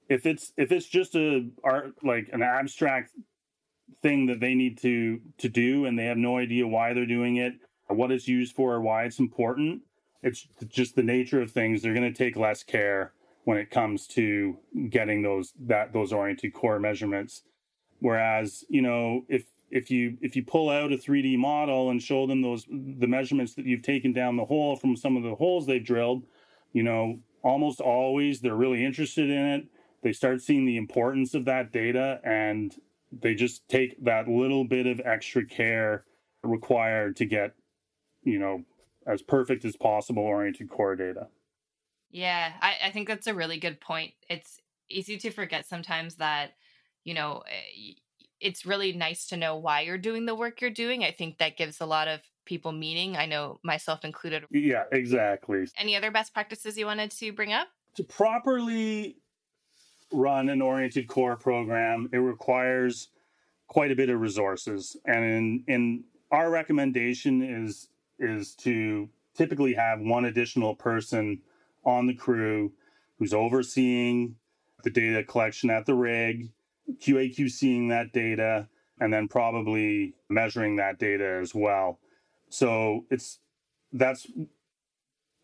if 0.09 0.25
it's 0.25 0.51
if 0.57 0.73
it's 0.73 0.87
just 0.87 1.15
a 1.15 1.47
art 1.63 1.93
like 2.03 2.29
an 2.33 2.41
abstract 2.41 3.11
thing 4.01 4.25
that 4.27 4.39
they 4.39 4.55
need 4.55 4.77
to 4.79 5.21
to 5.37 5.49
do 5.49 5.85
and 5.85 5.97
they 5.97 6.05
have 6.05 6.17
no 6.17 6.37
idea 6.37 6.67
why 6.67 6.93
they're 6.93 7.05
doing 7.05 7.37
it 7.37 7.53
or 7.87 7.95
what 7.95 8.11
it's 8.11 8.27
used 8.27 8.55
for 8.55 8.73
or 8.73 8.81
why 8.81 9.03
it's 9.03 9.19
important. 9.19 9.81
It's 10.23 10.47
just 10.67 10.95
the 10.95 11.03
nature 11.03 11.41
of 11.41 11.51
things. 11.51 11.81
They're 11.81 11.93
going 11.93 12.11
to 12.11 12.17
take 12.17 12.35
less 12.35 12.63
care 12.63 13.13
when 13.43 13.57
it 13.57 13.69
comes 13.69 14.07
to 14.07 14.57
getting 14.89 15.21
those 15.21 15.53
that 15.59 15.93
those 15.93 16.11
oriented 16.11 16.53
core 16.53 16.79
measurements. 16.79 17.43
Whereas 17.99 18.65
you 18.69 18.81
know 18.81 19.25
if 19.29 19.45
if 19.71 19.89
you 19.89 20.17
if 20.21 20.35
you 20.35 20.43
pull 20.43 20.69
out 20.69 20.93
a 20.93 20.97
3d 20.97 21.37
model 21.37 21.89
and 21.89 22.01
show 22.01 22.27
them 22.27 22.41
those 22.41 22.65
the 22.69 23.07
measurements 23.07 23.55
that 23.55 23.65
you've 23.65 23.81
taken 23.81 24.13
down 24.13 24.37
the 24.37 24.45
hole 24.45 24.75
from 24.75 24.95
some 24.95 25.17
of 25.17 25.23
the 25.23 25.35
holes 25.35 25.65
they've 25.65 25.83
drilled 25.83 26.23
you 26.73 26.83
know 26.83 27.19
almost 27.45 27.79
always 27.79 28.41
they're 28.41 28.55
really 28.55 28.83
interested 28.83 29.29
in 29.29 29.45
it. 29.45 29.67
They 30.01 30.11
start 30.11 30.41
seeing 30.41 30.65
the 30.65 30.77
importance 30.77 31.33
of 31.33 31.45
that 31.45 31.71
data 31.71 32.19
and 32.23 32.75
they 33.11 33.35
just 33.35 33.67
take 33.69 34.03
that 34.03 34.27
little 34.27 34.65
bit 34.65 34.87
of 34.87 35.01
extra 35.03 35.45
care 35.45 36.03
required 36.43 37.15
to 37.17 37.25
get, 37.25 37.53
you 38.23 38.39
know, 38.39 38.63
as 39.07 39.21
perfect 39.21 39.65
as 39.65 39.75
possible 39.75 40.23
oriented 40.23 40.69
core 40.69 40.95
data. 40.95 41.27
Yeah, 42.11 42.53
I, 42.61 42.75
I 42.85 42.91
think 42.91 43.07
that's 43.07 43.27
a 43.27 43.33
really 43.33 43.57
good 43.57 43.79
point. 43.79 44.13
It's 44.29 44.59
easy 44.89 45.17
to 45.17 45.31
forget 45.31 45.67
sometimes 45.67 46.15
that, 46.15 46.51
you 47.03 47.13
know, 47.13 47.43
eh, 47.47 47.93
it's 48.39 48.65
really 48.65 48.93
nice 48.93 49.27
to 49.27 49.37
know 49.37 49.55
why 49.55 49.81
you're 49.81 49.97
doing 49.97 50.25
the 50.25 50.35
work 50.35 50.61
you're 50.61 50.69
doing. 50.69 51.03
I 51.03 51.11
think 51.11 51.37
that 51.37 51.57
gives 51.57 51.81
a 51.81 51.85
lot 51.85 52.07
of 52.07 52.21
people 52.45 52.71
meaning. 52.71 53.17
I 53.17 53.25
know 53.25 53.59
myself 53.63 54.05
included. 54.05 54.45
Yeah, 54.51 54.83
exactly. 54.91 55.65
Any 55.77 55.95
other 55.95 56.11
best 56.11 56.33
practices 56.33 56.77
you 56.77 56.85
wanted 56.85 57.11
to 57.11 57.31
bring 57.31 57.53
up? 57.53 57.67
To 57.95 58.03
properly 58.03 59.17
run 60.15 60.49
an 60.49 60.61
oriented 60.61 61.07
core 61.07 61.35
program, 61.35 62.09
it 62.11 62.17
requires 62.17 63.09
quite 63.67 63.91
a 63.91 63.95
bit 63.95 64.09
of 64.09 64.19
resources. 64.19 64.95
And 65.05 65.25
in, 65.25 65.63
in 65.67 66.03
our 66.31 66.49
recommendation 66.49 67.41
is 67.41 67.89
is 68.17 68.55
to 68.55 69.09
typically 69.35 69.73
have 69.73 69.99
one 69.99 70.25
additional 70.25 70.73
person 70.75 71.41
on 71.83 72.07
the 72.07 72.13
crew 72.13 72.71
who's 73.19 73.33
overseeing 73.33 74.35
the 74.83 74.89
data 74.89 75.23
collection 75.23 75.69
at 75.69 75.85
the 75.85 75.93
rig, 75.93 76.49
QAQCing 76.99 77.89
that 77.89 78.13
data, 78.13 78.69
and 78.99 79.11
then 79.11 79.27
probably 79.27 80.15
measuring 80.29 80.77
that 80.77 80.99
data 80.99 81.39
as 81.41 81.53
well. 81.53 81.99
So 82.49 83.05
it's 83.09 83.39
that's 83.91 84.27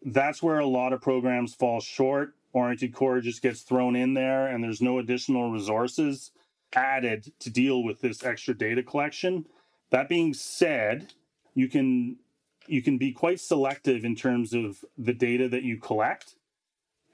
that's 0.03 0.41
where 0.41 0.59
a 0.59 0.67
lot 0.67 0.93
of 0.93 1.01
programs 1.01 1.53
fall 1.53 1.79
short 1.79 2.33
oriented 2.53 2.93
core 2.93 3.21
just 3.21 3.41
gets 3.41 3.61
thrown 3.61 3.95
in 3.95 4.13
there 4.13 4.47
and 4.47 4.63
there's 4.63 4.81
no 4.81 4.99
additional 4.99 5.51
resources 5.51 6.31
added 6.73 7.31
to 7.39 7.49
deal 7.49 7.83
with 7.83 8.01
this 8.01 8.23
extra 8.23 8.57
data 8.57 8.83
collection. 8.83 9.45
That 9.89 10.09
being 10.09 10.33
said, 10.33 11.13
you 11.53 11.67
can 11.67 12.17
you 12.67 12.81
can 12.81 12.97
be 12.97 13.11
quite 13.11 13.39
selective 13.39 14.05
in 14.05 14.15
terms 14.15 14.53
of 14.53 14.85
the 14.97 15.13
data 15.13 15.49
that 15.49 15.63
you 15.63 15.77
collect 15.77 16.35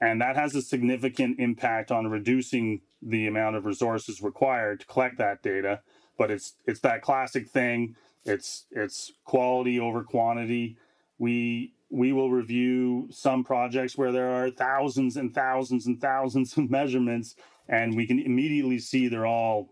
and 0.00 0.20
that 0.20 0.36
has 0.36 0.54
a 0.54 0.62
significant 0.62 1.40
impact 1.40 1.90
on 1.90 2.06
reducing 2.06 2.80
the 3.02 3.26
amount 3.26 3.56
of 3.56 3.66
resources 3.66 4.22
required 4.22 4.80
to 4.80 4.86
collect 4.86 5.18
that 5.18 5.42
data. 5.42 5.80
But 6.16 6.30
it's 6.30 6.54
it's 6.66 6.80
that 6.80 7.02
classic 7.02 7.48
thing. 7.48 7.96
It's 8.24 8.66
it's 8.70 9.12
quality 9.24 9.78
over 9.80 10.02
quantity. 10.02 10.76
We 11.18 11.74
we 11.90 12.12
will 12.12 12.30
review 12.30 13.08
some 13.10 13.42
projects 13.42 13.96
where 13.96 14.12
there 14.12 14.30
are 14.30 14.50
thousands 14.50 15.16
and 15.16 15.34
thousands 15.34 15.86
and 15.86 16.00
thousands 16.00 16.56
of 16.56 16.70
measurements 16.70 17.34
and 17.68 17.96
we 17.96 18.06
can 18.06 18.18
immediately 18.18 18.78
see 18.78 19.08
they're 19.08 19.26
all 19.26 19.70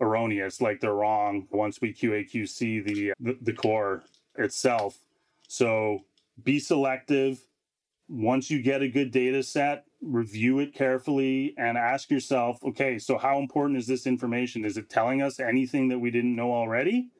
erroneous 0.00 0.60
like 0.60 0.80
they're 0.80 0.94
wrong 0.94 1.46
once 1.50 1.80
we 1.80 1.92
qaqc 1.92 2.84
the, 2.84 3.12
the, 3.20 3.38
the 3.42 3.52
core 3.52 4.02
itself. 4.36 4.98
So 5.48 6.00
be 6.44 6.60
selective. 6.60 7.40
Once 8.08 8.50
you 8.50 8.62
get 8.62 8.82
a 8.82 8.88
good 8.88 9.10
data 9.10 9.42
set 9.42 9.84
review 10.00 10.60
it 10.60 10.72
carefully 10.72 11.54
and 11.58 11.76
ask 11.76 12.08
yourself 12.08 12.62
okay 12.62 13.00
so 13.00 13.18
how 13.18 13.38
important 13.38 13.76
is 13.78 13.86
this 13.86 14.06
information? 14.06 14.64
Is 14.64 14.76
it 14.76 14.88
telling 14.88 15.22
us 15.22 15.40
anything 15.40 15.88
that 15.88 15.98
we 15.98 16.10
didn't 16.10 16.36
know 16.36 16.52
already? 16.52 17.10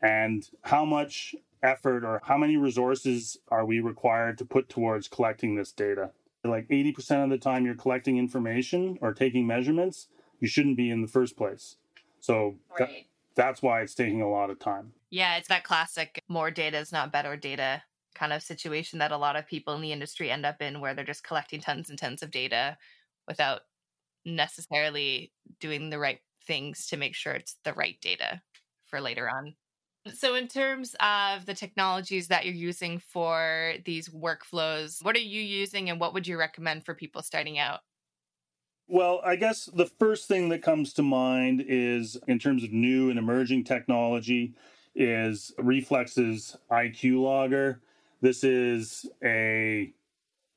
And 0.00 0.48
how 0.62 0.84
much 0.84 1.34
effort 1.62 2.04
or 2.04 2.20
how 2.24 2.36
many 2.36 2.56
resources 2.56 3.38
are 3.48 3.64
we 3.64 3.80
required 3.80 4.38
to 4.38 4.44
put 4.44 4.68
towards 4.68 5.08
collecting 5.08 5.54
this 5.54 5.72
data? 5.72 6.10
Like 6.44 6.68
80% 6.68 7.24
of 7.24 7.30
the 7.30 7.38
time 7.38 7.64
you're 7.64 7.74
collecting 7.74 8.18
information 8.18 8.98
or 9.00 9.14
taking 9.14 9.46
measurements, 9.46 10.08
you 10.40 10.48
shouldn't 10.48 10.76
be 10.76 10.90
in 10.90 11.02
the 11.02 11.08
first 11.08 11.36
place. 11.36 11.76
So 12.20 12.56
right. 12.78 12.88
th- 12.88 13.06
that's 13.34 13.62
why 13.62 13.82
it's 13.82 13.94
taking 13.94 14.22
a 14.22 14.30
lot 14.30 14.50
of 14.50 14.58
time. 14.58 14.92
Yeah, 15.10 15.36
it's 15.36 15.48
that 15.48 15.64
classic 15.64 16.20
more 16.28 16.50
data 16.50 16.78
is 16.78 16.92
not 16.92 17.12
better 17.12 17.36
data 17.36 17.82
kind 18.14 18.32
of 18.32 18.42
situation 18.42 18.98
that 18.98 19.12
a 19.12 19.16
lot 19.16 19.36
of 19.36 19.46
people 19.46 19.74
in 19.74 19.80
the 19.80 19.92
industry 19.92 20.30
end 20.30 20.44
up 20.44 20.60
in 20.60 20.80
where 20.80 20.94
they're 20.94 21.04
just 21.04 21.24
collecting 21.24 21.60
tons 21.60 21.88
and 21.88 21.98
tons 21.98 22.22
of 22.22 22.30
data 22.30 22.76
without 23.26 23.62
necessarily 24.24 25.32
doing 25.60 25.90
the 25.90 25.98
right 25.98 26.20
things 26.46 26.86
to 26.88 26.96
make 26.96 27.14
sure 27.14 27.32
it's 27.32 27.56
the 27.64 27.72
right 27.72 28.00
data 28.00 28.40
for 28.84 29.00
later 29.00 29.28
on. 29.28 29.54
So, 30.14 30.34
in 30.34 30.48
terms 30.48 30.96
of 30.98 31.46
the 31.46 31.54
technologies 31.54 32.26
that 32.28 32.44
you're 32.44 32.54
using 32.54 32.98
for 32.98 33.74
these 33.84 34.08
workflows, 34.08 35.02
what 35.04 35.14
are 35.14 35.20
you 35.20 35.40
using 35.40 35.90
and 35.90 36.00
what 36.00 36.12
would 36.12 36.26
you 36.26 36.36
recommend 36.36 36.84
for 36.84 36.92
people 36.92 37.22
starting 37.22 37.58
out? 37.58 37.80
Well, 38.88 39.20
I 39.24 39.36
guess 39.36 39.66
the 39.66 39.86
first 39.86 40.26
thing 40.26 40.48
that 40.48 40.62
comes 40.62 40.92
to 40.94 41.02
mind 41.02 41.64
is 41.66 42.18
in 42.26 42.40
terms 42.40 42.64
of 42.64 42.72
new 42.72 43.10
and 43.10 43.18
emerging 43.18 43.62
technology 43.64 44.54
is 44.96 45.52
Reflex's 45.56 46.56
IQ 46.70 47.22
logger. 47.22 47.80
This 48.20 48.42
is 48.42 49.08
a 49.22 49.92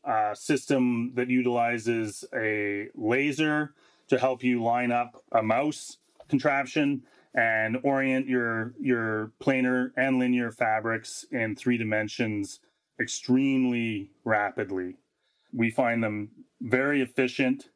uh, 0.04 0.34
system 0.34 1.12
that 1.16 1.30
utilizes 1.30 2.26
a 2.36 2.89
laser 2.96 3.74
to 4.08 4.18
help 4.18 4.43
you 4.43 4.64
line 4.64 4.91
up 4.91 5.24
a 5.32 5.43
mouse 5.43 5.98
contraption 6.28 7.04
and 7.36 7.78
orient 7.84 8.28
your 8.28 8.74
your 8.80 9.32
planar 9.44 9.92
and 9.98 10.18
linear 10.18 10.52
fabrics 10.52 11.26
in 11.32 11.56
three 11.56 11.78
dimensions 11.78 12.62
extremely 13.00 14.10
rapidly. 14.24 14.96
We 15.54 15.70
find 15.70 16.02
them 16.02 16.30
very 16.62 17.02
efficient. 17.02 17.70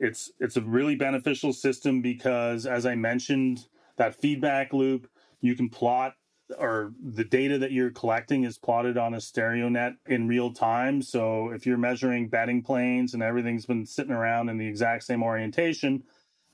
It's 0.00 0.32
it's 0.40 0.56
a 0.56 0.60
really 0.60 0.96
beneficial 0.96 1.52
system 1.52 2.02
because 2.02 2.66
as 2.66 2.84
I 2.84 2.96
mentioned, 2.96 3.66
that 3.96 4.14
feedback 4.14 4.72
loop. 4.72 5.08
You 5.40 5.54
can 5.54 5.68
plot 5.68 6.14
or 6.58 6.92
the 7.00 7.24
data 7.24 7.58
that 7.58 7.72
you're 7.72 7.90
collecting 7.90 8.44
is 8.44 8.58
plotted 8.58 8.96
on 8.96 9.14
a 9.14 9.20
stereo 9.20 9.68
net 9.68 9.94
in 10.06 10.28
real 10.28 10.52
time. 10.52 11.02
So 11.02 11.50
if 11.50 11.66
you're 11.66 11.76
measuring 11.76 12.28
bedding 12.28 12.62
planes 12.62 13.14
and 13.14 13.22
everything's 13.22 13.66
been 13.66 13.86
sitting 13.86 14.12
around 14.12 14.48
in 14.48 14.56
the 14.56 14.66
exact 14.66 15.04
same 15.04 15.22
orientation, 15.22 16.04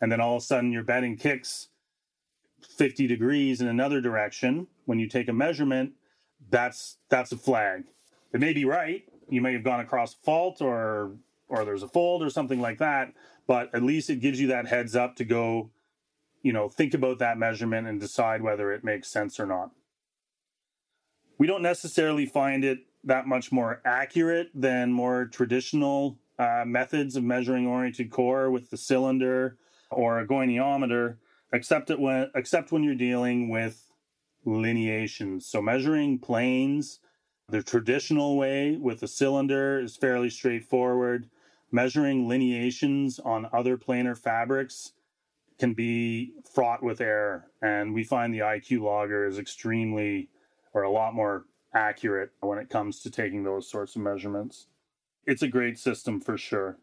and 0.01 0.11
then 0.11 0.21
all 0.21 0.37
of 0.37 0.43
a 0.43 0.45
sudden 0.45 0.73
your 0.73 0.83
bedding 0.83 1.17
kicks 1.17 1.69
50 2.67 3.07
degrees 3.07 3.61
in 3.61 3.69
another 3.69 4.01
direction 4.01 4.67
when 4.85 4.99
you 4.99 5.09
take 5.09 5.29
a 5.29 5.33
measurement, 5.33 5.93
that's 6.51 6.99
that's 7.09 7.33
a 7.33 7.37
flag. 7.37 7.85
It 8.33 8.41
may 8.41 8.53
be 8.53 8.65
right. 8.65 9.05
You 9.29 9.41
may 9.41 9.53
have 9.53 9.65
gone 9.65 9.81
across 9.81 10.15
fault 10.15 10.61
or 10.61 11.13
or 11.49 11.65
there's 11.65 11.83
a 11.83 11.89
fold 11.89 12.23
or 12.23 12.31
something 12.31 12.61
like 12.61 12.79
that, 12.79 13.13
but 13.47 13.75
at 13.75 13.83
least 13.83 14.09
it 14.09 14.21
gives 14.21 14.41
you 14.41 14.49
that 14.49 14.67
heads 14.67 14.97
up 14.97 15.17
to 15.17 15.25
go, 15.25 15.71
you 16.43 16.53
know, 16.53 16.69
think 16.69 16.95
about 16.95 17.19
that 17.19 17.37
measurement 17.37 17.87
and 17.87 18.01
decide 18.01 18.43
whether 18.43 18.73
it 18.73 18.83
makes 18.83 19.09
sense 19.09 19.39
or 19.39 19.47
not. 19.47 19.71
We 21.39 21.47
don't 21.47 21.63
necessarily 21.63 22.25
find 22.25 22.65
it 22.65 22.79
that 23.05 23.27
much 23.27 23.53
more 23.53 23.83
accurate 23.85 24.49
than 24.55 24.93
more 24.93 25.27
traditional 25.27 26.19
uh, 26.39 26.65
methods 26.67 27.17
of 27.17 27.25
measuring 27.25 27.67
oriented 27.67 28.11
core 28.11 28.51
with 28.51 28.71
the 28.71 28.77
cylinder 28.77 29.59
or 29.91 30.21
a 30.21 30.27
goniometer, 30.27 31.17
except 31.53 31.91
it 31.91 32.01
when 32.01 32.31
except 32.35 32.73
when 32.73 32.83
you're 32.83 32.95
dealing 32.95 33.49
with 33.49 33.91
lineations. 34.45 35.47
So 35.47 35.63
measuring 35.63 36.19
planes, 36.19 37.01
the 37.49 37.63
traditional 37.63 38.37
way 38.37 38.77
with 38.77 39.03
a 39.03 39.09
cylinder 39.09 39.81
is 39.81 39.97
fairly 39.97 40.31
straightforward. 40.31 41.29
Measuring 41.71 42.29
lineations 42.29 43.19
on 43.19 43.49
other 43.53 43.77
planar 43.79 44.17
fabrics 44.17 44.93
can 45.59 45.75
be 45.75 46.33
fraught 46.53 46.83
with 46.83 47.01
error, 47.01 47.47
and 47.63 47.95
we 47.95 48.05
find 48.05 48.35
the 48.35 48.41
IQ 48.41 48.83
logger 48.83 49.27
is 49.27 49.39
extremely 49.39 50.29
or 50.75 50.83
a 50.83 50.91
lot 50.91 51.15
more 51.15 51.45
accurate 51.75 52.31
when 52.41 52.59
it 52.59 52.69
comes 52.69 53.01
to 53.01 53.11
taking 53.11 53.45
those 53.45 53.69
sorts 53.69 53.97
of 53.97 54.03
measurements. 54.03 54.67
It's 55.27 55.43
a 55.43 55.49
great 55.49 55.79
system 55.79 56.21
for 56.21 56.37
sure. 56.37 56.79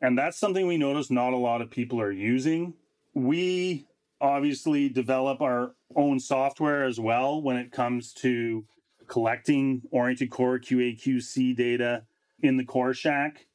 And 0.00 0.18
that's 0.18 0.38
something 0.38 0.66
we 0.66 0.76
notice 0.76 1.10
not 1.10 1.32
a 1.32 1.38
lot 1.38 1.62
of 1.62 1.70
people 1.70 2.00
are 2.00 2.12
using. 2.12 2.74
We 3.14 3.86
obviously 4.20 4.88
develop 4.88 5.40
our 5.40 5.74
own 5.94 6.18
software 6.18 6.84
as 6.84 6.98
well 6.98 7.40
when 7.40 7.56
it 7.56 7.72
comes 7.72 8.12
to 8.12 8.64
collecting 9.06 9.82
oriented 9.90 10.30
core 10.30 10.58
QAQC 10.58 11.56
data 11.56 12.04
in 12.40 12.56
the 12.56 12.64
core 12.64 12.94
shack. 12.94 13.46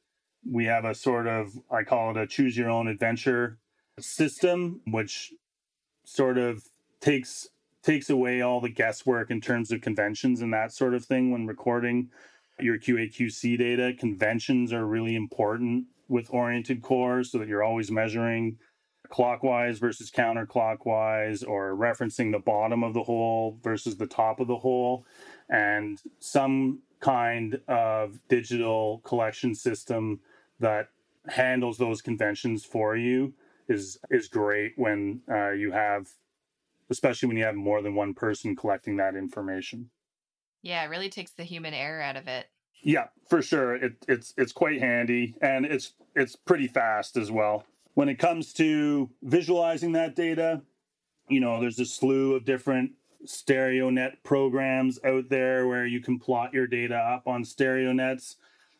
We 0.50 0.64
have 0.66 0.84
a 0.84 0.94
sort 0.94 1.26
of, 1.26 1.52
I 1.70 1.84
call 1.84 2.10
it 2.10 2.16
a 2.16 2.26
choose 2.26 2.56
your 2.56 2.70
own 2.70 2.88
adventure 2.88 3.58
system, 4.00 4.80
which 4.86 5.32
sort 6.04 6.38
of 6.38 6.64
takes 7.00 7.48
takes 7.82 8.08
away 8.08 8.40
all 8.40 8.60
the 8.60 8.68
guesswork 8.68 9.30
in 9.30 9.40
terms 9.40 9.72
of 9.72 9.80
conventions 9.80 10.40
and 10.40 10.52
that 10.52 10.72
sort 10.72 10.94
of 10.94 11.04
thing 11.04 11.32
when 11.32 11.46
recording 11.46 12.08
your 12.60 12.78
QAQC 12.78 13.58
data. 13.58 13.92
Conventions 13.98 14.72
are 14.72 14.86
really 14.86 15.16
important 15.16 15.86
with 16.08 16.30
oriented 16.30 16.80
cores 16.80 17.32
so 17.32 17.38
that 17.38 17.48
you're 17.48 17.64
always 17.64 17.90
measuring 17.90 18.56
clockwise 19.12 19.78
versus 19.78 20.10
counterclockwise 20.10 21.46
or 21.46 21.76
referencing 21.76 22.32
the 22.32 22.38
bottom 22.38 22.82
of 22.82 22.94
the 22.94 23.02
hole 23.02 23.58
versus 23.62 23.98
the 23.98 24.06
top 24.06 24.40
of 24.40 24.48
the 24.48 24.56
hole 24.56 25.04
and 25.50 26.00
some 26.18 26.80
kind 27.00 27.60
of 27.68 28.18
digital 28.28 29.02
collection 29.04 29.54
system 29.54 30.18
that 30.60 30.88
handles 31.28 31.76
those 31.76 32.00
conventions 32.00 32.64
for 32.64 32.96
you 32.96 33.34
is 33.68 33.98
is 34.10 34.28
great 34.28 34.72
when 34.76 35.20
uh, 35.30 35.50
you 35.50 35.72
have 35.72 36.08
especially 36.88 37.26
when 37.26 37.36
you 37.36 37.44
have 37.44 37.54
more 37.54 37.82
than 37.82 37.94
one 37.94 38.14
person 38.14 38.56
collecting 38.56 38.96
that 38.96 39.14
information. 39.14 39.90
Yeah 40.62 40.82
it 40.84 40.88
really 40.88 41.10
takes 41.10 41.32
the 41.32 41.44
human 41.44 41.74
error 41.74 42.00
out 42.00 42.16
of 42.16 42.28
it. 42.28 42.46
Yeah 42.82 43.08
for 43.28 43.42
sure. 43.42 43.76
It, 43.76 43.92
it's 44.08 44.32
it's 44.38 44.52
quite 44.52 44.80
handy 44.80 45.34
and 45.42 45.66
it's 45.66 45.92
it's 46.16 46.34
pretty 46.34 46.66
fast 46.66 47.18
as 47.18 47.30
well 47.30 47.66
when 47.94 48.08
it 48.08 48.18
comes 48.18 48.52
to 48.54 49.10
visualizing 49.22 49.92
that 49.92 50.16
data, 50.16 50.62
you 51.28 51.40
know, 51.40 51.60
there's 51.60 51.78
a 51.78 51.84
slew 51.84 52.34
of 52.34 52.44
different 52.44 52.92
stereo 53.24 53.90
net 53.90 54.22
programs 54.24 54.98
out 55.04 55.28
there 55.28 55.66
where 55.68 55.86
you 55.86 56.00
can 56.00 56.18
plot 56.18 56.52
your 56.52 56.66
data 56.66 56.96
up 56.96 57.26
on 57.26 57.44
stereo 57.44 57.92
nets, 57.92 58.36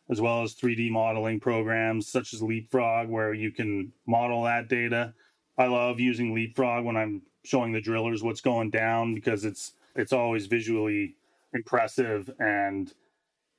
as 0.09 0.19
well 0.19 0.43
as 0.43 0.55
3D 0.55 0.91
modeling 0.91 1.39
programs 1.39 2.07
such 2.07 2.33
as 2.33 2.41
Leapfrog, 2.41 3.07
where 3.07 3.33
you 3.33 3.51
can 3.51 3.91
model 4.05 4.43
that 4.43 4.67
data. 4.67 5.13
I 5.57 5.67
love 5.67 5.99
using 5.99 6.33
Leapfrog 6.33 6.83
when 6.83 6.97
I'm 6.97 7.21
showing 7.43 7.71
the 7.71 7.81
drillers 7.81 8.23
what's 8.23 8.41
going 8.41 8.69
down 8.69 9.13
because 9.13 9.45
it's 9.45 9.73
it's 9.95 10.13
always 10.13 10.47
visually 10.47 11.15
impressive 11.53 12.29
and 12.39 12.91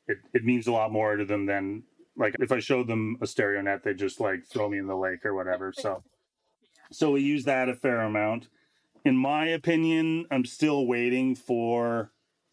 it, 0.09 0.18
it 0.32 0.44
means 0.44 0.66
a 0.66 0.72
lot 0.72 0.90
more 0.90 1.16
to 1.16 1.24
them 1.24 1.46
than 1.46 1.84
like 2.17 2.37
if 2.41 2.53
I 2.53 2.61
showed 2.61 2.87
them 2.87 3.17
a 3.21 3.27
stereo 3.27 3.61
net, 3.62 3.83
they 3.83 3.95
just 3.95 4.21
like 4.21 4.47
throw 4.47 4.69
me 4.69 4.79
in 4.79 4.87
the 4.87 4.97
lake 4.97 5.25
or 5.25 5.35
whatever. 5.35 5.73
So, 5.73 6.03
so 6.91 7.12
we 7.12 7.23
use 7.23 7.45
that 7.45 7.69
a 7.69 7.75
fair 7.75 8.01
amount. 8.01 8.49
In 9.05 9.17
my 9.17 9.47
opinion, 9.47 10.27
I'm 10.31 10.45
still 10.45 10.87
waiting 10.87 11.35
for 11.35 12.12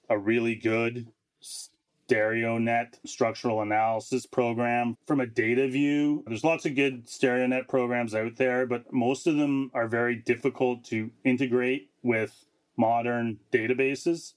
a 0.10 0.18
really 0.18 0.56
good 0.56 1.08
stereo 1.40 2.58
net 2.58 3.00
structural 3.06 3.62
analysis 3.62 4.26
program 4.26 4.98
from 5.08 5.22
a 5.22 5.26
data 5.26 5.68
view. 5.70 6.24
There's 6.28 6.44
lots 6.44 6.66
of 6.66 6.76
good 6.76 7.08
stereo 7.08 7.48
net 7.48 7.70
programs 7.70 8.14
out 8.14 8.36
there, 8.36 8.66
but 8.66 8.92
most 8.92 9.28
of 9.28 9.38
them 9.38 9.72
are 9.74 9.88
very 9.88 10.16
difficult 10.16 10.84
to 10.86 11.10
integrate 11.24 11.90
with 12.04 12.46
modern 12.76 13.40
databases 13.54 14.34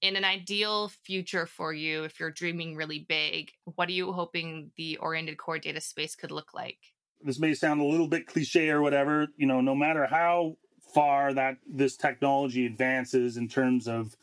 in 0.00 0.16
an 0.16 0.24
ideal 0.24 0.88
future 0.88 1.46
for 1.46 1.72
you, 1.72 2.04
if 2.04 2.20
you're 2.20 2.30
dreaming 2.30 2.76
really 2.76 3.00
big, 3.08 3.50
what 3.64 3.88
are 3.88 3.92
you 3.92 4.12
hoping 4.12 4.70
the 4.76 4.96
oriented 4.98 5.38
core 5.38 5.58
data 5.58 5.80
space 5.80 6.14
could 6.14 6.30
look 6.30 6.54
like? 6.54 6.78
This 7.22 7.38
may 7.38 7.54
sound 7.54 7.80
a 7.80 7.84
little 7.84 8.06
bit 8.06 8.26
cliche 8.26 8.70
or 8.70 8.80
whatever, 8.80 9.26
you 9.36 9.46
know, 9.46 9.60
no 9.60 9.74
matter 9.74 10.06
how 10.06 10.56
far 10.94 11.34
that 11.34 11.56
this 11.66 11.96
technology 11.96 12.64
advances 12.64 13.36
in 13.36 13.48
terms 13.48 13.88
of 13.88 14.16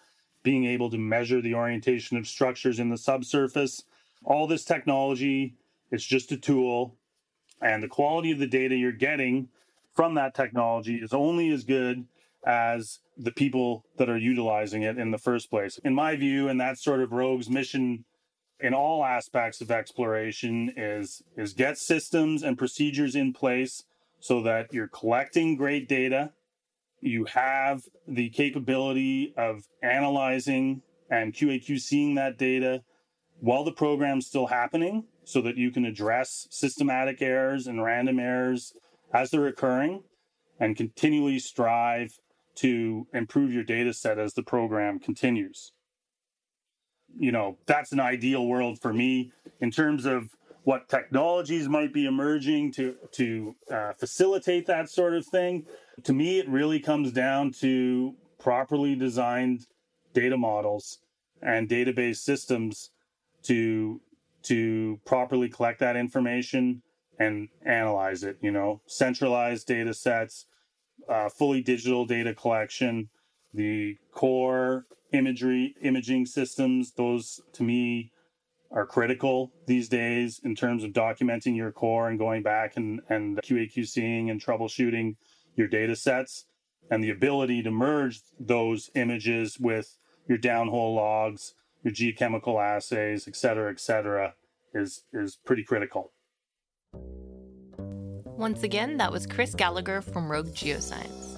being 0.43 0.65
able 0.65 0.89
to 0.89 0.97
measure 0.97 1.41
the 1.41 1.53
orientation 1.53 2.17
of 2.17 2.28
structures 2.28 2.80
in 2.80 2.89
the 2.89 2.97
subsurface, 2.97 3.84
all 4.23 4.47
this 4.47 4.63
technology 4.63 5.55
is 5.91 6.05
just 6.05 6.32
a 6.32 6.38
tool 6.38 6.95
and 7.61 7.84
the 7.84 7.88
quality 7.88 8.32
of 8.32 8.39
the 8.39 8.47
data 8.47 8.76
you're 8.76 8.91
getting 8.91 9.49
from 9.93 10.15
that 10.15 10.36
technology 10.36 10.95
is 10.95 11.13
only 11.13 11.49
as 11.49 11.63
good 11.63 12.05
as 12.45 12.99
the 13.18 13.32
people 13.32 13.86
that 13.97 14.09
are 14.09 14.18
utilizing 14.18 14.84
it 14.84 14.97
in 14.97 15.11
the 15.11 15.18
first 15.18 15.49
place. 15.49 15.80
In 15.84 15.95
my 15.95 16.16
view, 16.16 16.47
and 16.47 16.59
that's 16.59 16.84
sort 16.84 17.01
of 17.01 17.11
Rogue's 17.11 17.49
mission 17.49 18.05
in 18.59 18.74
all 18.74 19.03
aspects 19.03 19.61
of 19.61 19.72
exploration 19.72 20.74
is 20.78 21.22
is 21.36 21.53
get 21.53 21.78
systems 21.78 22.43
and 22.43 22.57
procedures 22.57 23.16
in 23.16 23.34
place 23.34 23.84
so 24.20 24.41
that 24.41 24.74
you're 24.74 24.88
collecting 24.88 25.55
great 25.55 25.88
data, 25.88 26.32
you 27.01 27.26
have 27.26 27.84
the 28.07 28.30
capability 28.30 29.34
of 29.38 29.68
analyzing 29.84 30.82
and 31.09 31.34
QAQCing 31.34 32.16
that 32.16 32.38
data 32.38 32.82
while 33.39 33.63
the 33.63 33.72
program's 33.72 34.26
still 34.26 34.47
happening 34.47 35.03
so 35.24 35.41
that 35.41 35.57
you 35.57 35.70
can 35.70 35.86
address 35.86 36.47
systematic 36.49 37.22
errors 37.22 37.68
and 37.68 37.84
random 37.84 38.20
errors 38.20 38.74
as 39.13 39.30
they're 39.30 39.47
occurring 39.47 40.03
and 40.59 40.76
continually 40.76 41.38
strive 41.38 42.18
to 42.56 43.08
improve 43.14 43.53
your 43.53 43.64
data 43.64 43.93
set 43.93 44.18
as 44.18 44.34
the 44.34 44.43
program 44.43 44.99
continues. 44.99 45.72
You 47.18 47.32
know, 47.32 47.58
that's 47.66 47.91
an 47.91 47.99
ideal 47.99 48.45
world 48.45 48.80
for 48.82 48.93
me 48.93 49.32
in 49.60 49.72
terms 49.72 50.06
of 50.06 50.30
what 50.64 50.89
technologies 50.89 51.70
might 51.70 51.93
be 51.93 52.06
emerging 52.06 52.72
to 52.74 52.95
to 53.12 53.56
uh, 53.72 53.93
facilitate 53.93 54.68
that 54.68 54.89
sort 54.89 55.14
of 55.14 55.26
thing. 55.26 55.66
To 56.03 56.14
me, 56.14 56.39
it 56.39 56.49
really 56.49 56.80
comes 56.80 57.12
down 57.12 57.51
to 57.62 58.16
properly 58.39 58.95
designed 58.95 59.68
data 60.14 60.38
models 60.38 60.99
and 61.41 61.70
database 61.70 62.18
systems 62.18 62.89
to 63.43 64.01
to 64.43 64.99
properly 65.06 65.49
collect 65.49 65.80
that 65.80 65.95
information 65.95 66.82
and 67.20 67.47
analyze 67.64 68.24
it. 68.24 68.38
You 68.41 68.51
know, 68.51 68.82
centralized 68.88 69.68
data 69.68 69.93
sets 69.93 70.47
uh, 71.10 71.30
fully 71.30 71.62
digital 71.62 72.06
data 72.06 72.34
collection, 72.34 73.10
the 73.53 73.97
core 74.12 74.86
imagery 75.12 75.76
imaging 75.82 76.26
systems. 76.26 76.93
Those 76.93 77.41
to 77.53 77.64
me 77.64 78.12
are 78.72 78.86
critical 78.86 79.51
these 79.68 79.88
days 79.88 80.41
in 80.43 80.56
terms 80.56 80.84
of 80.84 80.91
documenting 80.91 81.56
your 81.56 81.72
core 81.72 82.10
and 82.10 82.20
going 82.20 82.43
back 82.43 82.76
and 82.76 83.01
and 83.10 83.38
QAQCing 83.38 84.30
and 84.30 84.43
troubleshooting 84.43 85.16
your 85.56 85.68
data 85.68 85.95
sets 85.95 86.45
and 86.91 87.03
the 87.03 87.10
ability 87.10 87.64
to 87.64 87.72
merge 87.72 88.22
those 88.39 88.89
images 88.95 89.60
with 89.60 89.97
your 90.28 90.38
downhole 90.38 90.95
logs, 90.95 91.53
your 91.84 91.93
geochemical 91.93 92.62
assays, 92.62 93.28
et 93.28 93.36
cetera, 93.36 93.72
et 93.72 93.80
cetera, 93.80 94.34
is 94.74 95.03
is 95.14 95.38
pretty 95.45 95.64
critical. 95.64 96.12
Once 98.38 98.63
again, 98.63 98.97
that 98.97 99.11
was 99.11 99.25
Chris 99.25 99.55
Gallagher 99.55 100.01
from 100.01 100.29
Rogue 100.29 100.49
Geoscience. 100.49 101.38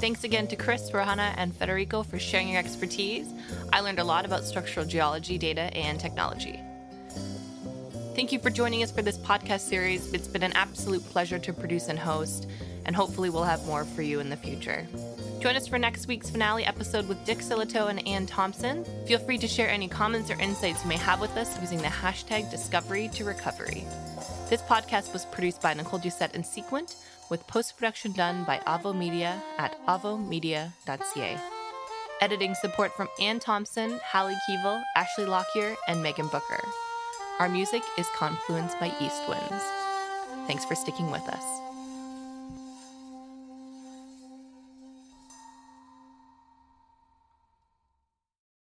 Thanks 0.00 0.24
again 0.24 0.48
to 0.48 0.56
Chris, 0.56 0.90
Rohana, 0.90 1.34
and 1.36 1.54
Federico 1.54 2.02
for 2.02 2.18
sharing 2.18 2.48
your 2.48 2.58
expertise. 2.58 3.26
I 3.70 3.80
learned 3.80 3.98
a 3.98 4.04
lot 4.04 4.24
about 4.24 4.44
structural 4.44 4.86
geology 4.86 5.36
data 5.36 5.70
and 5.76 6.00
technology. 6.00 6.58
Thank 8.14 8.32
you 8.32 8.38
for 8.38 8.50
joining 8.50 8.82
us 8.82 8.90
for 8.90 9.02
this 9.02 9.18
podcast 9.18 9.60
series. 9.60 10.12
It's 10.14 10.26
been 10.26 10.42
an 10.42 10.52
absolute 10.54 11.04
pleasure 11.10 11.38
to 11.38 11.52
produce 11.52 11.88
and 11.88 11.98
host, 11.98 12.48
and 12.86 12.96
hopefully, 12.96 13.28
we'll 13.28 13.44
have 13.44 13.64
more 13.66 13.84
for 13.84 14.02
you 14.02 14.20
in 14.20 14.30
the 14.30 14.36
future. 14.36 14.86
Join 15.42 15.56
us 15.56 15.66
for 15.66 15.76
next 15.76 16.06
week's 16.06 16.30
finale 16.30 16.64
episode 16.64 17.08
with 17.08 17.24
Dick 17.24 17.38
Sillitoe 17.38 17.90
and 17.90 18.06
Ann 18.06 18.26
Thompson. 18.26 18.84
Feel 19.06 19.18
free 19.18 19.38
to 19.38 19.48
share 19.48 19.68
any 19.68 19.88
comments 19.88 20.30
or 20.30 20.34
insights 20.34 20.84
you 20.84 20.88
may 20.88 20.96
have 20.96 21.20
with 21.20 21.36
us 21.36 21.60
using 21.60 21.78
the 21.78 21.88
hashtag 21.88 22.48
Discovery 22.48 23.10
to 23.14 23.24
Recovery. 23.24 23.84
This 24.48 24.62
podcast 24.62 25.12
was 25.12 25.24
produced 25.24 25.60
by 25.60 25.74
Nicole 25.74 25.98
Doucette 25.98 26.34
and 26.34 26.46
Seequent, 26.46 26.94
with 27.28 27.44
post 27.48 27.76
production 27.76 28.12
done 28.12 28.44
by 28.44 28.58
Avo 28.68 28.96
Media 28.96 29.42
at 29.58 29.74
avomedia.ca. 29.86 31.36
Editing 32.20 32.54
support 32.54 32.92
from 32.96 33.08
Ann 33.20 33.40
Thompson, 33.40 33.98
Hallie 34.04 34.36
Keevel, 34.48 34.80
Ashley 34.94 35.24
Lockyer, 35.24 35.74
and 35.88 36.00
Megan 36.04 36.28
Booker. 36.28 36.62
Our 37.40 37.48
music 37.48 37.82
is 37.98 38.06
Confluence 38.14 38.76
by 38.76 38.94
East 39.00 39.28
Winds. 39.28 39.64
Thanks 40.46 40.64
for 40.64 40.76
sticking 40.76 41.10
with 41.10 41.28
us. 41.28 41.71